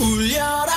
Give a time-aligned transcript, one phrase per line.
[0.00, 0.69] 울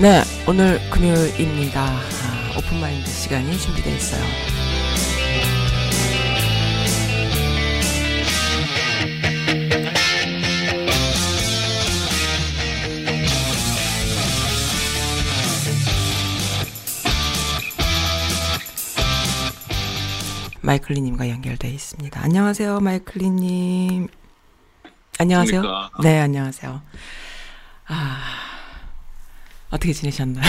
[0.00, 1.82] 네, 오늘 금요일입니다.
[1.82, 2.00] 아,
[2.56, 4.24] 오픈마인드 시간이 준비되어 있어요.
[20.62, 22.22] 마이클리님과 연결되어 있습니다.
[22.22, 24.08] 안녕하세요, 마이클리님.
[25.18, 25.60] 안녕하세요.
[25.60, 25.90] 안녕하십니까.
[26.02, 26.80] 네, 안녕하세요.
[27.88, 28.39] 아,
[29.70, 30.44] 어떻게 지내셨나요?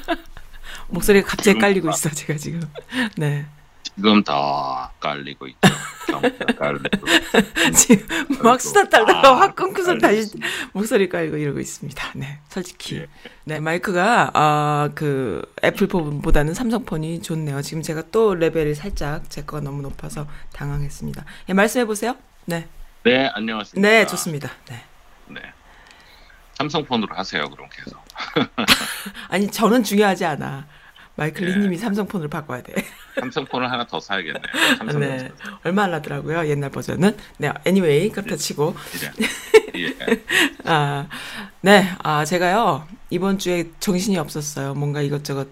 [0.88, 2.60] 목소리가 갑자기 깔리고 있어, 제가 지금.
[3.16, 3.46] 네.
[3.96, 5.60] 지금 다 깔리고 있죠.
[6.58, 7.06] 깔리고.
[7.76, 8.06] 지금
[8.42, 10.30] 막 수다 떨다가 아, 확 끊고서 다시.
[10.72, 12.12] 목소리 깔고 이러고 있습니다.
[12.16, 12.96] 네, 솔직히.
[12.96, 13.06] 예.
[13.44, 17.62] 네, 마이크가, 아, 그, 애플폰보다는 삼성폰이 좋네요.
[17.62, 21.24] 지금 제가 또 레벨이 살짝 제 거가 너무 높아서 당황했습니다.
[21.50, 22.16] 예, 말씀해 보세요.
[22.46, 22.66] 네.
[23.04, 23.86] 네, 안녕하십니까.
[23.88, 24.50] 네, 좋습니다.
[24.68, 24.76] 네.
[24.76, 24.82] 네.
[26.60, 27.98] 삼성폰으로 하세요, 그럼 계속.
[29.28, 30.66] 아니, 저는 중요하지 않아.
[31.16, 31.54] 마이클 예.
[31.54, 32.74] 리님이 삼성폰으로 바꿔야 돼.
[33.18, 34.42] 삼성폰을 하나 더 사야겠네요.
[34.78, 35.30] 삼성 네.
[35.64, 37.16] 얼마 안 하더라고요, 옛날 버전은.
[37.38, 38.74] 네, anyway, 그렇다 치고.
[39.74, 39.80] 예.
[39.80, 39.96] 예.
[40.64, 41.08] 아,
[41.62, 44.74] 네, 아, 제가요, 이번 주에 정신이 없었어요.
[44.74, 45.48] 뭔가 이것저것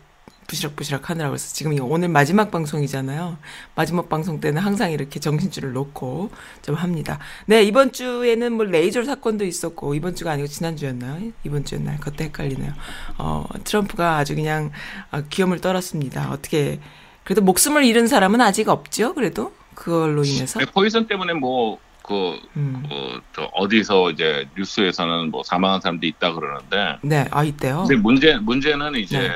[0.49, 3.37] 부시럭부시럭 하느라고 해서 지금 이거 오늘 마지막 방송이잖아요.
[3.75, 6.31] 마지막 방송 때는 항상 이렇게 정신줄을 놓고
[6.63, 7.19] 좀 합니다.
[7.47, 11.33] 네, 이번 주에는 뭐 레이저 사건도 있었고, 이번 주가 아니고 지난주였나요?
[11.45, 11.99] 이번 주였나요?
[12.01, 12.73] 그때 헷갈리네요.
[13.19, 14.73] 어, 트럼프가 아주 그냥
[15.11, 16.31] 아, 기염을 떨었습니다.
[16.33, 16.81] 어떻게,
[17.25, 19.15] 그래도 목숨을 잃은 사람은 아직 없죠?
[19.15, 19.53] 그래도?
[19.75, 20.61] 그걸로 인해서?
[20.61, 22.83] 네, 포이즌 때문에 뭐, 그, 음.
[22.91, 27.85] 어, 저 어디서 이제 뉴스에서는 뭐 사망한 사람도 있다 그러는데, 네, 아, 있대요.
[27.87, 29.31] 근데 문제, 문제는 이제 네.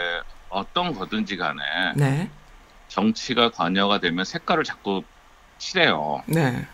[0.53, 1.61] 어떤 거든지 간에
[1.97, 2.31] 네,
[2.89, 5.03] 정치가 관여가 되면 색깔을 자꾸
[5.59, 6.23] 칠해요.
[6.27, 6.67] 네.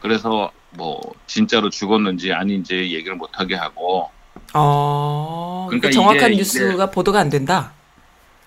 [0.00, 4.10] 그래서 뭐 진짜로 죽었는지 아닌지 얘기를 못하게 하고
[4.52, 7.72] 어, 그러니까 그러니까 정확한 뉴스가 보도가 안 된다.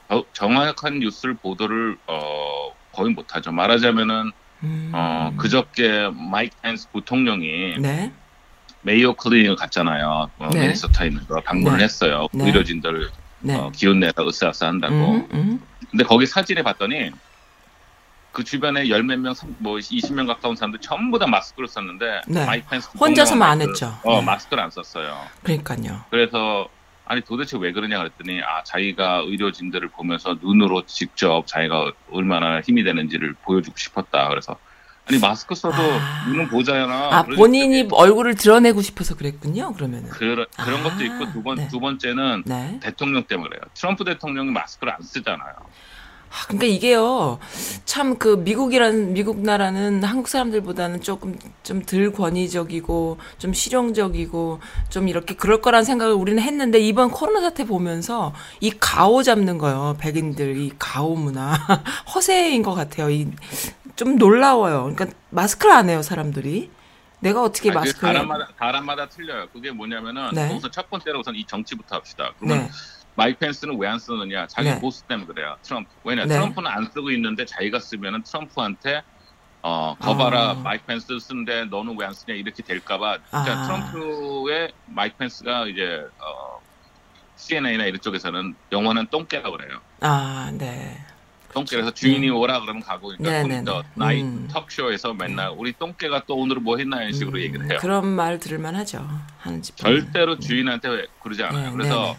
[0.10, 3.52] 어, 정확한 뉴스를 보도를 어, 거의 못하죠.
[3.52, 4.32] 말하자면은
[4.64, 4.92] 음.
[4.94, 8.12] 어, 그저께 마이크 펜스 부통령이 네,
[8.82, 10.30] 메이오 클리닉을 갔잖아요.
[10.38, 10.62] 어, 네.
[10.62, 11.84] 미니소타에 있는 거 방문을 네.
[11.84, 12.28] 했어요.
[12.32, 12.46] 네.
[12.46, 13.10] 의료진들
[13.40, 13.56] 네.
[13.56, 14.94] 어, 기운 내라 으쌰으쌰 한다고.
[14.96, 15.62] 음, 음.
[15.92, 17.12] 근데 거기 사진에 봤더니
[18.32, 22.46] 그 주변에 열 몇 명, 삼- 뭐 20명 가까운 사람들 전부 다 마스크를 썼는데 네.
[22.46, 23.98] 마이크 펜스 혼자서만 안 했죠.
[24.04, 24.26] 어, 네.
[24.26, 25.18] 마스크를 안 썼어요.
[25.44, 26.04] 그러니까요.
[26.10, 26.68] 그래서
[27.06, 33.34] 아니 도대체 왜 그러냐 그랬더니 아 자기가 의료진들을 보면서 눈으로 직접 자기가 얼마나 힘이 되는지를
[33.44, 34.28] 보여주고 싶었다.
[34.28, 34.58] 그래서
[35.10, 36.26] 아니 마스크 써도 아.
[36.28, 36.94] 눈은 보잖아.
[37.12, 39.74] 아, 그러니까 본인이 얼굴을 드러내고 싶어서 그랬군요.
[39.74, 40.10] 그러면은.
[40.10, 41.68] 그런 그런 아, 것도 있고 두번 네.
[41.70, 42.80] 두 번째는 네.
[42.82, 43.62] 대통령 때문에 그래요.
[43.74, 45.54] 트럼프 대통령이 마스크를 안 쓰잖아요.
[46.30, 47.40] 아, 그러니까 이게요.
[47.86, 54.60] 참 그 미국이란 미국 나라는 한국 사람들보다는 조금 좀 덜 권위적이고 좀 실용적이고
[54.90, 59.96] 좀 이렇게 그럴 거란 생각을 우리는 했는데 이번 코로나 사태 보면서 이 가오 잡는 거요.
[60.00, 61.54] 백인들 이 가오 문화
[62.14, 63.10] 허세인 것 같아요.
[63.10, 63.28] 이
[63.98, 64.94] 좀 놀라워요.
[64.96, 66.72] 그러니까 마스크를 안 해요, 사람들이.
[67.20, 69.48] 내가 어떻게 아니, 그 마스크를 사람마다 사람마다 틀려요.
[69.52, 70.54] 그게 뭐냐면은 네.
[70.56, 72.32] 우선 첫 번째로 우선 이 정치부터 합시다.
[72.40, 72.70] 그러면 네.
[73.16, 74.46] 마이크 펜스는 왜 안 쓰느냐?
[74.48, 74.80] 자기 네.
[74.80, 75.58] 보스 때문에 그래요.
[75.64, 75.90] 트럼프.
[76.04, 76.26] 왜냐?
[76.26, 76.36] 네.
[76.36, 79.02] 트럼프는 안 쓰고 있는데 자기가 쓰면은 트럼프한테
[79.64, 80.54] 어, 거봐라, 아.
[80.54, 83.18] 마이크 펜스 쓰는데 너는 왜 안 쓰냐 이렇게 될까봐.
[83.32, 83.66] 그러니까 아.
[83.66, 86.62] 트럼프의 마이크 펜스가 이제 어,
[87.36, 89.80] CNN이나 이런 쪽에서는 영어는 똥개라 그래요.
[90.02, 91.04] 아, 네.
[91.58, 93.88] 똥개라서 주인이 오라 그러면 가고 그러니까 네, 네, 또 네.
[93.96, 94.48] 나이 음.
[94.52, 97.80] 턱쇼에서 맨날 우리 똥개가 또 오늘 뭐 했나 이런 식으로 음, 얘기를 해요.
[97.82, 99.08] 그런 말 들을만 하죠.
[99.40, 99.76] 하는 집.
[99.76, 101.68] 절대로 주인한테 왜 그러지 않아요.
[101.68, 102.18] 네, 그래서 네, 네.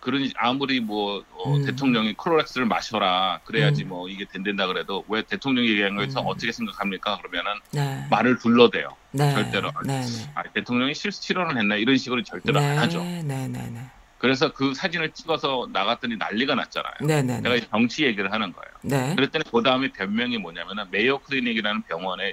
[0.00, 1.64] 그러니 아무리 뭐 어, 음.
[1.64, 3.88] 대통령이 클로렉스를 마셔라 그래야지 음.
[3.88, 6.26] 뭐 이게 된다 그래도 왜 대통령이 얘기한 거에서 음.
[6.28, 7.18] 어떻게 생각합니까?
[7.18, 8.06] 그러면은 네.
[8.08, 8.90] 말을 둘러대요.
[9.10, 9.32] 네.
[9.32, 9.72] 절대로.
[9.84, 10.32] 네, 네.
[10.36, 13.02] 아, 대통령이 실수 실언을 했나 이런 식으로 절대로 네, 안 하죠.
[13.02, 13.90] 네, 네, 네.
[14.18, 16.94] 그래서 그 사진을 찍어서 나갔더니 난리가 났잖아요.
[17.02, 17.56] 네, 네, 내가 네.
[17.58, 18.72] 이제 정치 얘기를 하는 거예요.
[18.82, 19.14] 네.
[19.14, 22.32] 그랬더니 그 다음에 변명이 뭐냐면은 메이오 클리닉이라는 병원에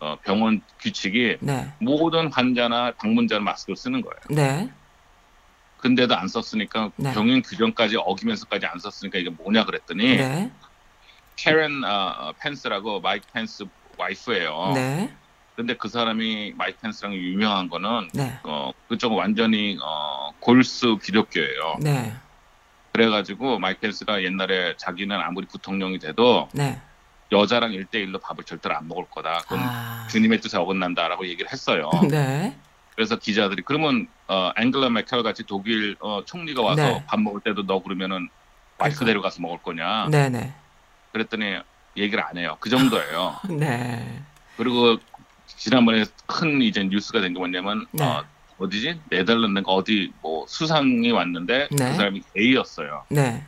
[0.00, 1.72] 어, 병원 규칙이 네.
[1.80, 4.20] 모든 환자나 방문자는 마스크를 쓰는 거예요.
[4.30, 4.70] 네.
[5.78, 7.12] 근데도 안 썼으니까 네.
[7.12, 10.50] 병원 규정까지 어기면서까지 안 썼으니까 이게 뭐냐 그랬더니 네.
[11.36, 13.64] 캐런 어, 펜스라고 마이크 펜스
[13.96, 14.72] 와이프예요.
[14.74, 15.12] 네.
[15.58, 18.38] 근데 그 사람이 마이크 펜스랑 유명한 거는 네.
[18.44, 21.78] 어, 그쪽은 완전히 어, 골수 기독교예요.
[21.80, 22.12] 네.
[22.92, 26.80] 그래가지고 마이크 펜스가 옛날에 자기는 아무리 부통령이 돼도 네.
[27.32, 29.38] 여자랑 일대일로 밥을 절대로 안 먹을 거다.
[29.38, 30.06] 그건 아.
[30.08, 31.90] 주님의 뜻에 어긋난다라고 얘기를 했어요.
[32.08, 32.56] 네.
[32.94, 37.04] 그래서 기자들이 그러면 어, 앵글라 메켈 같이 독일 어, 총리가 와서 네.
[37.08, 38.28] 밥 먹을 때도 너 그러면은
[38.76, 39.04] 그러니까.
[39.04, 40.06] 데려가서 먹을 거냐?
[40.08, 40.54] 네, 네.
[41.10, 41.56] 그랬더니
[41.96, 42.56] 얘기를 안 해요.
[42.60, 43.40] 그 정도예요.
[43.50, 44.22] 네.
[44.56, 44.98] 그리고
[45.56, 48.04] 지난번에 큰 이제 뉴스가 된 게 뭐냐면 네.
[48.04, 48.24] 어,
[48.58, 51.90] 어디지 네덜란드가 어디 뭐 수상이 왔는데 네.
[51.90, 53.04] 그 사람이 게이였어요.
[53.10, 53.44] 네.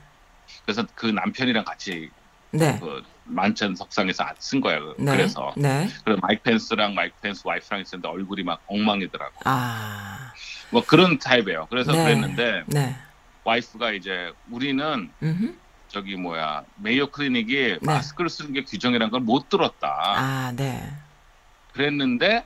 [0.65, 2.11] 그래서 그 남편이랑 같이
[2.53, 2.79] 네.
[2.81, 4.95] 그 만찬 석상에서 쓴 거예요.
[4.99, 5.13] 네.
[5.13, 5.89] 그래서 네.
[6.05, 9.33] 그래서 마이크 펜스랑 마이크 펜스 와이프랑 있었는데 얼굴이 막 엉망이더라고.
[9.45, 10.33] 아.
[10.71, 11.67] 뭐 그런 타입이에요.
[11.71, 12.03] 그래서 네.
[12.05, 12.97] 그랬는데 네.
[13.45, 15.59] 와이프가 이제 우리는 음.
[15.89, 17.79] 저기 뭐야 Mayo Clinic이 네.
[17.83, 19.89] 마스크를 쓰는 게 규정이란 걸 못 들었다.
[20.17, 20.89] 아, 네.
[21.73, 22.45] 그랬는데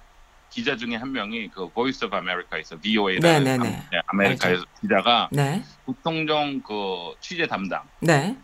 [0.51, 4.01] 기자 중에 한 명이 그 Voice of America에서 네, VOA라는 네, 네.
[4.07, 5.63] 아메리카에서 기자가 네.
[5.85, 8.37] 부통령 그 취재 담당 네.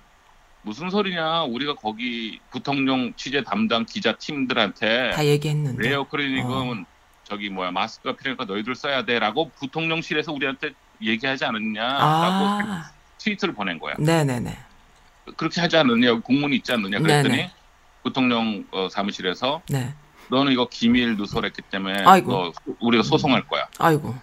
[0.62, 5.88] 무슨 소리냐 우리가 거기 부통령 취재 담당 기자 팀들한테 다 얘기했는데.
[5.88, 6.84] Mayo Clinic은 어.
[7.24, 12.90] 저기 뭐야 마스크가 필요하니까 너희들 써야 돼라고 부통령실에서 우리한테 얘기하지 않았냐라고 아.
[13.18, 13.94] 트위터를 보낸 거야.
[13.98, 14.58] 네, 네, 네.
[15.36, 17.52] 그렇게 하지 않느냐 공문이 있지 않느냐 그랬더니 네네.
[18.02, 19.94] 부통령 어, 사무실에서 네.
[20.30, 22.32] 너는 이거 기밀 누설했기 때문에 아이고.
[22.32, 23.66] 너 우리가 소송할 거야.
[23.78, 24.14] 아이고.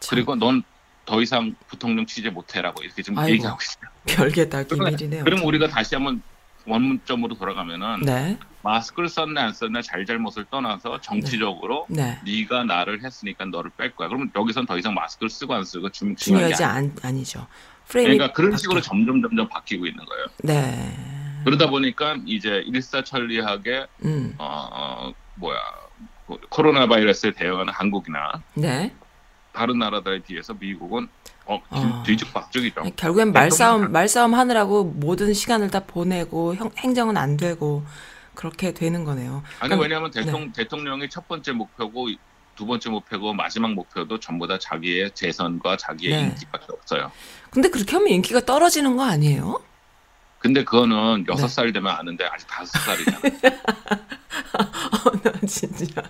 [0.00, 0.62] 참, 그리고 넌
[1.06, 3.32] 더 이상 부통령 취재 못해라고 이렇게 지금 아이고.
[3.34, 3.90] 얘기하고 있어요.
[4.06, 5.24] 별게 다 비밀이네요.
[5.24, 6.22] 그럼 우리가 다시 한번
[6.66, 8.38] 원문점으로 돌아가면은 네.
[8.62, 12.20] 마스크를 썼나 안 썼나 잘잘못을 떠나서 정치적으로 네.
[12.24, 12.44] 네.
[12.46, 14.08] 가 나를 했으니까 너를 뺄 거야.
[14.08, 16.76] 그러면 여기선 더 이상 마스크를 쓰고 안 쓰고 중, 중요하지 아니야.
[16.76, 17.46] 않, 아니죠.
[17.88, 18.58] 그러니까 그런 바뀌어.
[18.58, 20.26] 식으로 점점 점점 바뀌고 있는 거예요.
[20.44, 21.19] 네.
[21.44, 24.34] 그러다 보니까 이제 일사천리하게 음.
[24.38, 25.58] 어, 어, 뭐야
[26.26, 28.94] 그 코로나 바이러스에 대응하는 한국이나 네.
[29.52, 31.08] 다른 나라들에 비해서 미국은
[31.46, 32.02] 어, 어.
[32.06, 32.82] 뒤죽박죽이죠.
[32.96, 37.84] 결국엔 말싸움 말싸움 하느라고 모든 시간을 다 보내고 형- 행정은 안 되고
[38.34, 39.42] 그렇게 되는 거네요.
[39.58, 42.08] 아니 그러니까- 왜냐하면 대통령, 대통령이 첫 번째 목표고
[42.54, 46.28] 두 번째 목표고 마지막 목표도 전부 다 자기의 재선과 자기의 네.
[46.28, 47.10] 인기밖에 없어요.
[47.50, 49.60] 근데 그렇게 하면 인기가 떨어지는 거 아니에요?
[50.40, 51.54] 근데 그거는 여섯 네.
[51.54, 53.20] 살 되면 아는데 아직 다섯 살이잖아.
[55.22, 56.02] 나 진짜.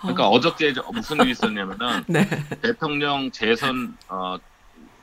[0.00, 2.26] 그러니까 어저께 저- 무슨 일이 있었냐면은 네.
[2.62, 4.38] 대통령 재선 어,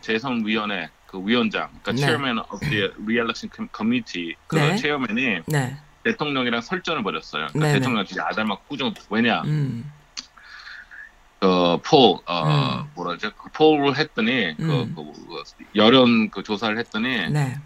[0.01, 1.97] 재선 위원회 그 위원장, 그러니까 네.
[1.99, 4.75] chairman of the re-election com- committee 그 네.
[4.77, 5.77] 체어맨이 네.
[6.03, 7.47] 대통령이랑 설전을 벌였어요.
[7.49, 7.79] 그러니까 네네.
[7.79, 9.91] 대통령 진짜 아달막 꾸중 왜냐 음.
[11.39, 12.89] 그폴 어 음.
[12.95, 14.93] 뭐라죠 그 폴을 했더니 그, 음.
[14.95, 15.43] 그, 그
[15.75, 17.57] 여론 그 조사를 했더니 네.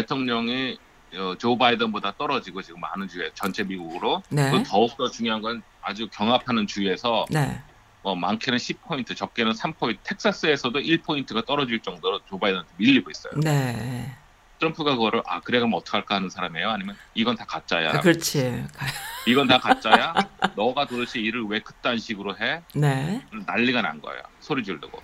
[0.00, 0.78] 대통령이
[1.14, 4.50] 어, 조 바이든보다 떨어지고 지금 많은 주에 전체 미국으로 네.
[4.50, 7.60] 그 더욱더 중요한 건 아주 경합하는 주에서 네.
[8.02, 13.32] 어, 많게는 10포인트 적게는 3포인트 텍사스에서도 1포인트가 떨어질 정도로 조 바이든한테 밀리고 있어요.
[13.42, 14.14] 네.
[14.58, 16.70] 트럼프가 그거를 아 그래 그럼 어떡할까 하는 사람이에요?
[16.70, 17.90] 아니면 이건 다 가짜야.
[17.90, 18.64] 아, 그렇지.
[18.74, 18.86] 가-
[19.26, 20.14] 이건 다 가짜야.
[20.54, 22.62] 너가 도대체 일을 왜 그딴 식으로 해?
[22.74, 23.22] 네.
[23.46, 24.22] 난리가 난 거예요.
[24.40, 25.00] 소리 지르고.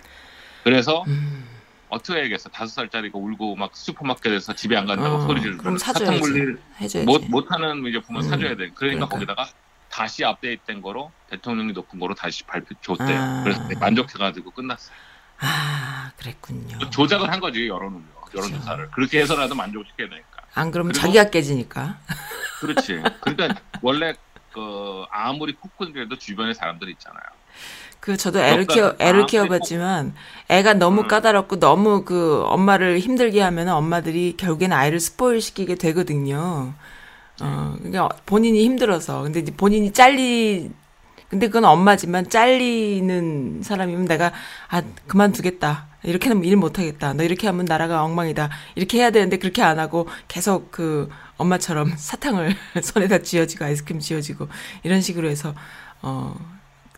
[0.64, 1.44] 그래서 음.
[2.16, 2.48] 해야겠어?
[2.48, 5.76] 다섯 살짜리가 울고 막 슈퍼마켓에서 집에 안 간다고 어, 소리 지르고.
[5.78, 6.14] 사탕
[6.80, 7.04] 해줘야지.
[7.04, 8.70] 못 못하는 이제 보면 음, 사줘야 돼.
[8.74, 9.08] 그러니까, 그러니까.
[9.08, 9.48] 거기다가
[9.90, 13.18] 다시 업데이트된 거로 대통령이 높은 거로 다시 발표 줬대요.
[13.18, 13.42] 아.
[13.44, 14.94] 그래서 만족해가지고 끝났어요.
[15.38, 16.78] 아, 그랬군요.
[16.90, 17.68] 조작을 한 거지.
[17.68, 18.02] 그렇죠.
[18.34, 20.42] 여론조사를 그렇게 해서라도 만족시켜야 되니까.
[20.54, 21.98] 안 그러면 자기가 깨지니까.
[22.60, 23.02] 그렇지.
[23.20, 24.14] 그러니까 원래
[24.52, 27.22] 그 아무리 폭군이라도 주변에 사람들이 있잖아요.
[28.02, 30.14] 그 저도 애를 역사- 키워 애를 아, 키워봤지만
[30.48, 31.08] 애가 너무 음.
[31.08, 36.74] 까다롭고 너무 그 엄마를 힘들게 하면 엄마들이 결국에는 아이를 스포일 시키게 되거든요.
[37.40, 39.22] 어, 그러니까 본인이 힘들어서.
[39.22, 40.72] 근데 이제 본인이 잘리
[41.28, 44.32] 근데 그건 엄마지만 잘리는 사람이면 내가
[44.68, 45.86] 아 그만두겠다.
[46.02, 47.12] 이렇게 하면 일 못하겠다.
[47.12, 48.50] 너 이렇게 하면 나라가 엉망이다.
[48.74, 54.48] 이렇게 해야 되는데 그렇게 안 하고 계속 그 엄마처럼 사탕을 손에다 쥐어지고 아이스크림 쥐어지고
[54.82, 55.54] 이런 식으로 해서
[56.02, 56.34] 어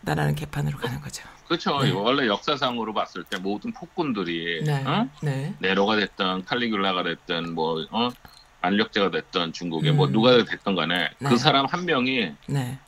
[0.05, 1.25] 나라는 개판으로 가는 거죠.
[1.49, 1.79] 그렇죠.
[1.83, 1.91] 네.
[1.91, 5.09] 원래 역사상으로 봤을 때 모든 폭군들이 네, 어?
[5.23, 8.11] 네, 네로가 됐든 칼리굴라가 됐든 뭐 어?
[8.63, 10.13] 안력제가 됐든 중국에 뭐 음.
[10.13, 11.29] 누가 됐든 간에 네.
[11.29, 12.79] 그 사람 한 명이 네.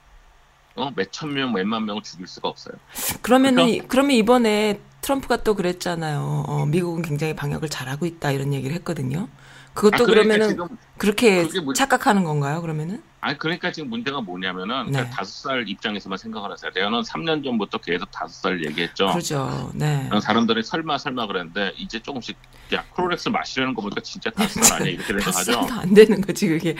[0.74, 0.90] 어?
[0.94, 2.74] 몇천 명, 몇만 명을 죽일 수가 없어요.
[3.22, 6.44] 그러면은 이- 그러면 이번에 트럼프가 또 그랬잖아요.
[6.48, 9.28] 어, 미국은 굉장히 방역을 잘하고 있다 이런 얘기를 했거든요.
[9.76, 12.62] 그것도 아, 그러니까 그러면은 그렇게 뭐- 착각하는 건가요?
[12.62, 13.02] 그러면은?
[13.20, 15.10] 아니 그러니까 지금 문제가 뭐냐면은 네.
[15.10, 16.70] 다섯 살 입장에서만 생각을 하세요.
[16.74, 19.08] 내가는 3년 전부터 계속 다섯 살 얘기했죠.
[19.08, 19.70] 그러죠.
[19.74, 20.08] 네.
[20.22, 22.36] 사람들이 설마 설마 그랬는데 이제 조금씩
[22.72, 25.52] 야 크로렉스 마시려는 거 보니까 진짜 다섯 살 아니야 이렇게 다 생각하죠.
[25.52, 26.76] 써도 안 되는 거지 그게.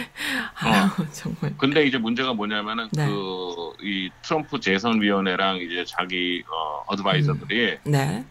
[0.54, 1.52] 아유 정말.
[1.58, 3.06] 근데 이제 문제가 뭐냐면은 네.
[3.08, 8.24] 그이 트럼프 재선위원회랑 이제 자기 어, 어드바이저들이 네.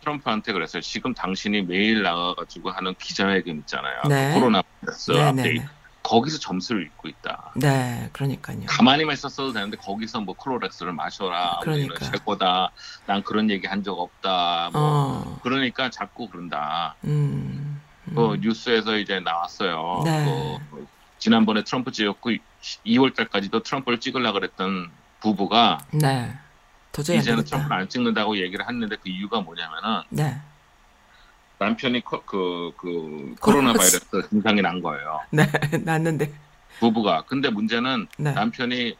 [0.00, 0.80] 트럼프한테 그랬어요.
[0.82, 4.02] 지금 당신이 매일 나가가지고 하는 기자회견 있잖아요.
[4.08, 4.28] 네.
[4.34, 5.58] 그 코로나 바이러스 네, 업데이트.
[5.60, 5.68] 네,
[6.02, 7.52] 거기서 점수를 읽고 있다.
[7.56, 8.08] 네.
[8.12, 8.60] 그러니까요.
[8.66, 11.60] 가만히만 있었어도 되는데 거기서 뭐 클로렉스를 마셔라.
[11.66, 12.10] 우리는 그러니까.
[12.10, 12.70] 최고다.
[13.06, 14.70] 난 그런 얘기 한 적 없다.
[14.72, 15.38] 뭐 어.
[15.42, 16.96] 그러니까 자꾸 그런다.
[17.04, 17.80] 음.
[18.08, 18.14] 음.
[18.14, 20.02] 그 뉴스에서 이제 나왔어요.
[20.04, 20.58] 네.
[20.70, 20.86] 그
[21.18, 22.30] 지난번에 트럼프 찍었고
[22.86, 24.90] 2월 달까지도 트럼프를 찍으려고 그랬던
[25.20, 26.32] 부부가 네.
[26.92, 27.44] 도저히 안 이제는.
[27.44, 30.40] 트럼프를 안 찍는다고 얘기를 했는데 그 이유가 뭐냐면은 네.
[31.58, 35.20] 남편이 코, 그, 그 코로나 바이러스 증상이 난 거예요.
[35.30, 35.46] 네.
[35.84, 36.32] 났는데.
[36.78, 37.24] 부부가.
[37.26, 38.32] 근데 문제는 네.
[38.32, 38.96] 남편이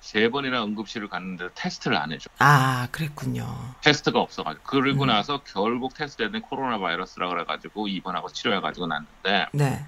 [0.00, 2.28] 세 번이나 응급실을 갔는데 테스트를 안 해줘.
[2.38, 3.46] 아, 그랬군요.
[3.82, 4.64] 테스트가 없어가지고.
[4.64, 5.08] 그러고 음.
[5.08, 9.84] 나서 결국 테스트했더니 코로나 바이러스라 그래가지고 입원하고 치료해가지고 났는데 네.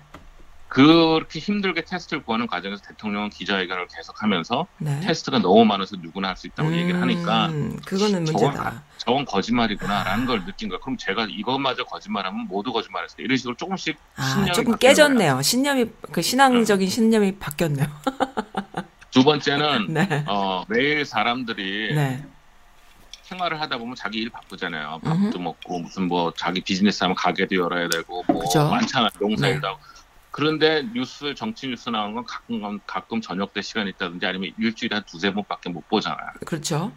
[0.74, 5.00] 그렇게 힘들게 테스트를 구하는 과정에서 대통령은 기자회견을 계속하면서 네.
[5.02, 8.82] 테스트가 너무 많아서 누구나 할 수 있다고 얘기를 하니까 음, 그거는 저건, 문제다.
[8.98, 10.80] 저건 거짓말이구나라는 걸 느낀 거야.
[10.80, 13.24] 그럼 제가 이것마저 거짓말하면 모두 거짓말했어요.
[13.24, 14.76] 이런 식으로 조금씩 아, 신념이 조금.
[14.76, 15.42] 깨졌네요.
[15.42, 17.86] 신념이 그 신앙적인 신념이 바뀌었네요.
[19.12, 20.24] 두 번째는 네.
[20.26, 22.24] 어, 매일 사람들이 네.
[23.22, 25.00] 생활을 하다 보면 자기 일 바쁘잖아요.
[25.04, 25.38] 밥도 음흠.
[25.38, 28.68] 먹고 무슨 뭐 자기 비즈니스 하면 가게도 열어야 되고 뭐 그죠.
[28.68, 29.08] 많잖아.
[29.20, 29.66] 농사일도 네.
[29.68, 29.78] 하고.
[30.36, 35.04] 그런데 뉴스 정치 뉴스 나오는 건 가끔 가끔 저녁 때 시간 있다든지 아니면 일주일에 한
[35.04, 36.30] 두세 번밖에 못 보잖아요.
[36.44, 36.90] 그렇죠.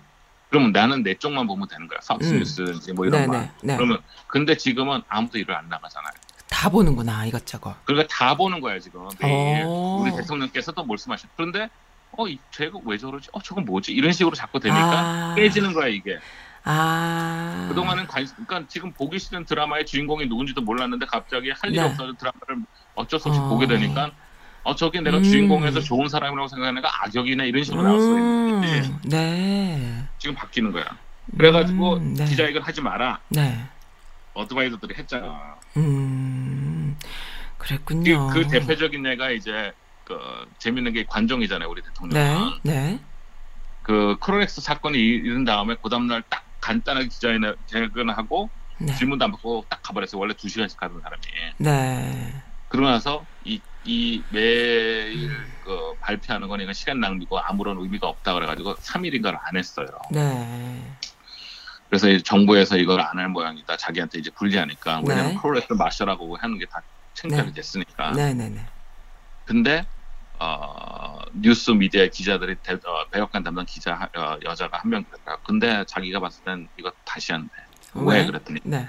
[0.50, 2.00] 그러면 나는 내 쪽만 보면 되는 거야.
[2.02, 2.40] 삭스 음.
[2.40, 3.34] 뉴스든지 뭐 이런 네, 거.
[3.34, 3.52] 네.
[3.62, 3.76] 네.
[3.76, 6.14] 그러면 근데 지금은 아무도 일을 안 나가잖아요.
[6.50, 7.76] 다 보는구나, 이것저것.
[7.86, 9.66] 그러니까 다 보는 거야 지금 매일.
[9.68, 10.00] 어.
[10.02, 11.30] 우리 대통령께서도 말씀하셨.
[11.36, 11.70] 그런데
[12.14, 13.30] 어, 이 쟤가 왜 저러지?
[13.34, 13.92] 어, 저건 뭐지?
[13.92, 15.36] 이런 식으로 자꾸 되니까 아.
[15.36, 16.18] 깨지는 거야 이게.
[16.64, 17.68] 아.
[17.70, 21.86] 그동안은 관심, 그러니까 지금 보기 싫은 드라마의 주인공이 누군지도 몰랐는데 갑자기 할 일이 네.
[21.86, 22.66] 없어서 드라마를
[22.98, 23.48] 어쩔 수 없이 어.
[23.48, 24.12] 보게 되니까
[24.64, 25.24] 어 저기 내가 음.
[25.24, 30.04] 주인공에서 좋은 사람이라고 생각하는 애가 악역이네 이런 식으로 나왔어 음, 네.
[30.18, 30.86] 지금 바뀌는 거야.
[31.38, 32.26] 그래가지고 음, 네.
[32.26, 33.20] 기자회견 하지 마라.
[33.30, 33.64] 네.
[34.34, 35.56] 어드바이저들이 했잖아.
[35.78, 36.98] 음.
[37.58, 38.28] 그, 그랬군요.
[38.28, 39.72] 그 대표적인 애가 이제
[40.04, 40.18] 그
[40.58, 41.88] 재밌는 게 관종이잖아요 우리 네.
[41.88, 42.60] 대통령은.
[42.64, 43.00] 네.
[43.84, 48.50] 그 크로렉스 사건이 일은 다음에 그 다음날 딱 간단하게 기자회견하고
[48.80, 48.94] 네.
[48.96, 50.20] 질문도 안 받고 딱 가버렸어요.
[50.20, 51.22] 원래 두 시간씩 하던 사람이.
[51.58, 52.44] 네.
[52.68, 55.32] 그러고 나서 이, 이 매일
[55.64, 59.88] 그 발표하는 건 이건 시간 낭비고 아무런 의미가 없다 그래가지고 3일인가를 안 했어요.
[60.12, 60.82] 네.
[61.90, 63.78] 그래서 이제 정부에서 이걸 안 할 모양이다.
[63.78, 65.02] 자기한테 이제 불리하니까.
[65.08, 65.38] 왜냐면 네.
[65.42, 66.82] 크로렉스 마셔라고 하는 게다
[67.14, 67.54] 창피하게 네.
[67.56, 68.12] 됐으니까.
[68.12, 68.66] 네, 네, 네.
[69.46, 69.86] 근데
[70.40, 75.38] 어, 뉴스 미디어 기자들이 대, 어, 백악관 담당 기자 하- 어, 여자가 한명 그랬다.
[75.46, 77.50] 근데 자기가 봤을 땐 이거 다시 한대.
[77.96, 78.26] 왜, 왜?
[78.26, 78.86] 그랬더니 네.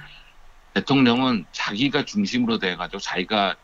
[0.74, 3.54] 대통령은 자기가 중심으로 돼가지고 자기가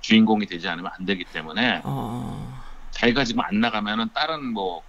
[0.00, 2.60] 주인공이 되지 않으면 안 되기 때문에 어.
[2.90, 4.82] 자기가 지금 안 나가면은 다른 뭐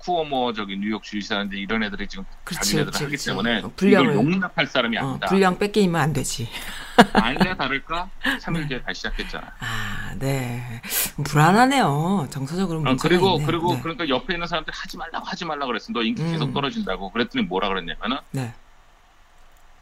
[0.54, 3.26] 저기 뉴욕 주지사인데 이런 애들이 지금 그렇지, 자기네들 그렇지, 하기 그렇지.
[3.28, 5.28] 때문에 어, 분량을- 이걸 용납할 사람이 어, 아니다.
[5.28, 6.50] 분량 뺏기면 안 되지.
[7.14, 8.10] 아니냐 다를까
[8.42, 9.48] 3일 뒤에 다시 시작했잖아.
[9.60, 10.82] 아, 네.
[11.24, 12.28] 불안하네요.
[12.32, 13.46] 정서적으로 어, 문제가 그리고 있네.
[13.46, 13.82] 그리고 네.
[13.82, 15.94] 그러니까 옆에 있는 사람들 하지 말라고 하지 말라 그랬어.
[15.94, 16.32] 너 인기 음.
[16.32, 17.12] 계속 떨어진다고.
[17.12, 18.54] 그랬더니 뭐라 그랬냐면은 네.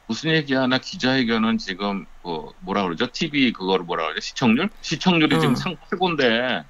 [0.10, 0.66] 무슨 얘기야?
[0.66, 3.06] 나 기자회견은 지금 뭐 뭐라 그러죠?
[3.12, 4.22] TV 그거를 뭐라 그러죠?
[4.22, 4.68] 시청률?
[4.82, 5.40] 시청률이 어.
[5.40, 6.64] 지금 상 최고인데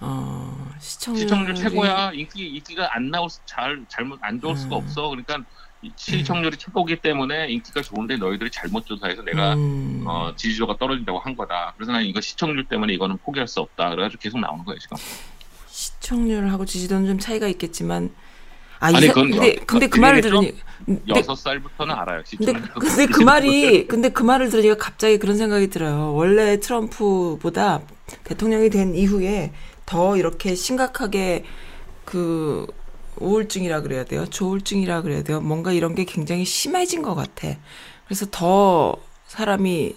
[0.00, 2.12] 어, 시청률 시청률 최고야.
[2.12, 4.82] 인기 인기가 안 나올 수, 잘 잘못 안 좋을 수가 음.
[4.82, 5.08] 없어.
[5.08, 5.38] 그러니까
[5.80, 10.04] 이 시청률이 최고기 때문에 인기가 좋은데 너희들이 잘못 조사해서 내가 음.
[10.06, 11.72] 어, 지지도가 떨어진다고 한 거다.
[11.78, 13.88] 그래서 난 이거 시청률 때문에 이거는 포기할 수 없다.
[13.88, 14.98] 그래가지고 계속 나오는 거예요 지금.
[15.68, 18.14] 시청률하고 지지도는 좀 차이가 있겠지만
[18.78, 20.20] 아, 아니, 이 근데 여- 근데 그그 말을?
[20.20, 20.52] 들으니
[21.08, 22.22] 여섯 살부터는 알아요.
[22.36, 22.52] 근데.
[22.52, 26.14] 근데 그 말이 근데 그 말을 들으니까 갑자기 그런 생각이 들어요.
[26.14, 27.80] 원래 트럼프보다
[28.24, 29.52] 대통령이 된 이후에
[29.86, 31.44] 더 이렇게 심각하게
[32.04, 32.66] 그
[33.16, 34.26] 우울증이라 그래야 돼요.
[34.26, 35.40] 조울증이라 그래야 돼요.
[35.40, 37.48] 뭔가 이런 게 굉장히 심해진 것 같아.
[38.06, 38.96] 그래서 더
[39.26, 39.96] 사람이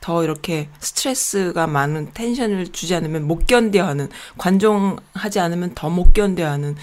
[0.00, 6.76] 더 이렇게 스트레스가 많은 텐션을 주지 않으면 못 견뎌하는 관종하지 않으면 더 못 견뎌하는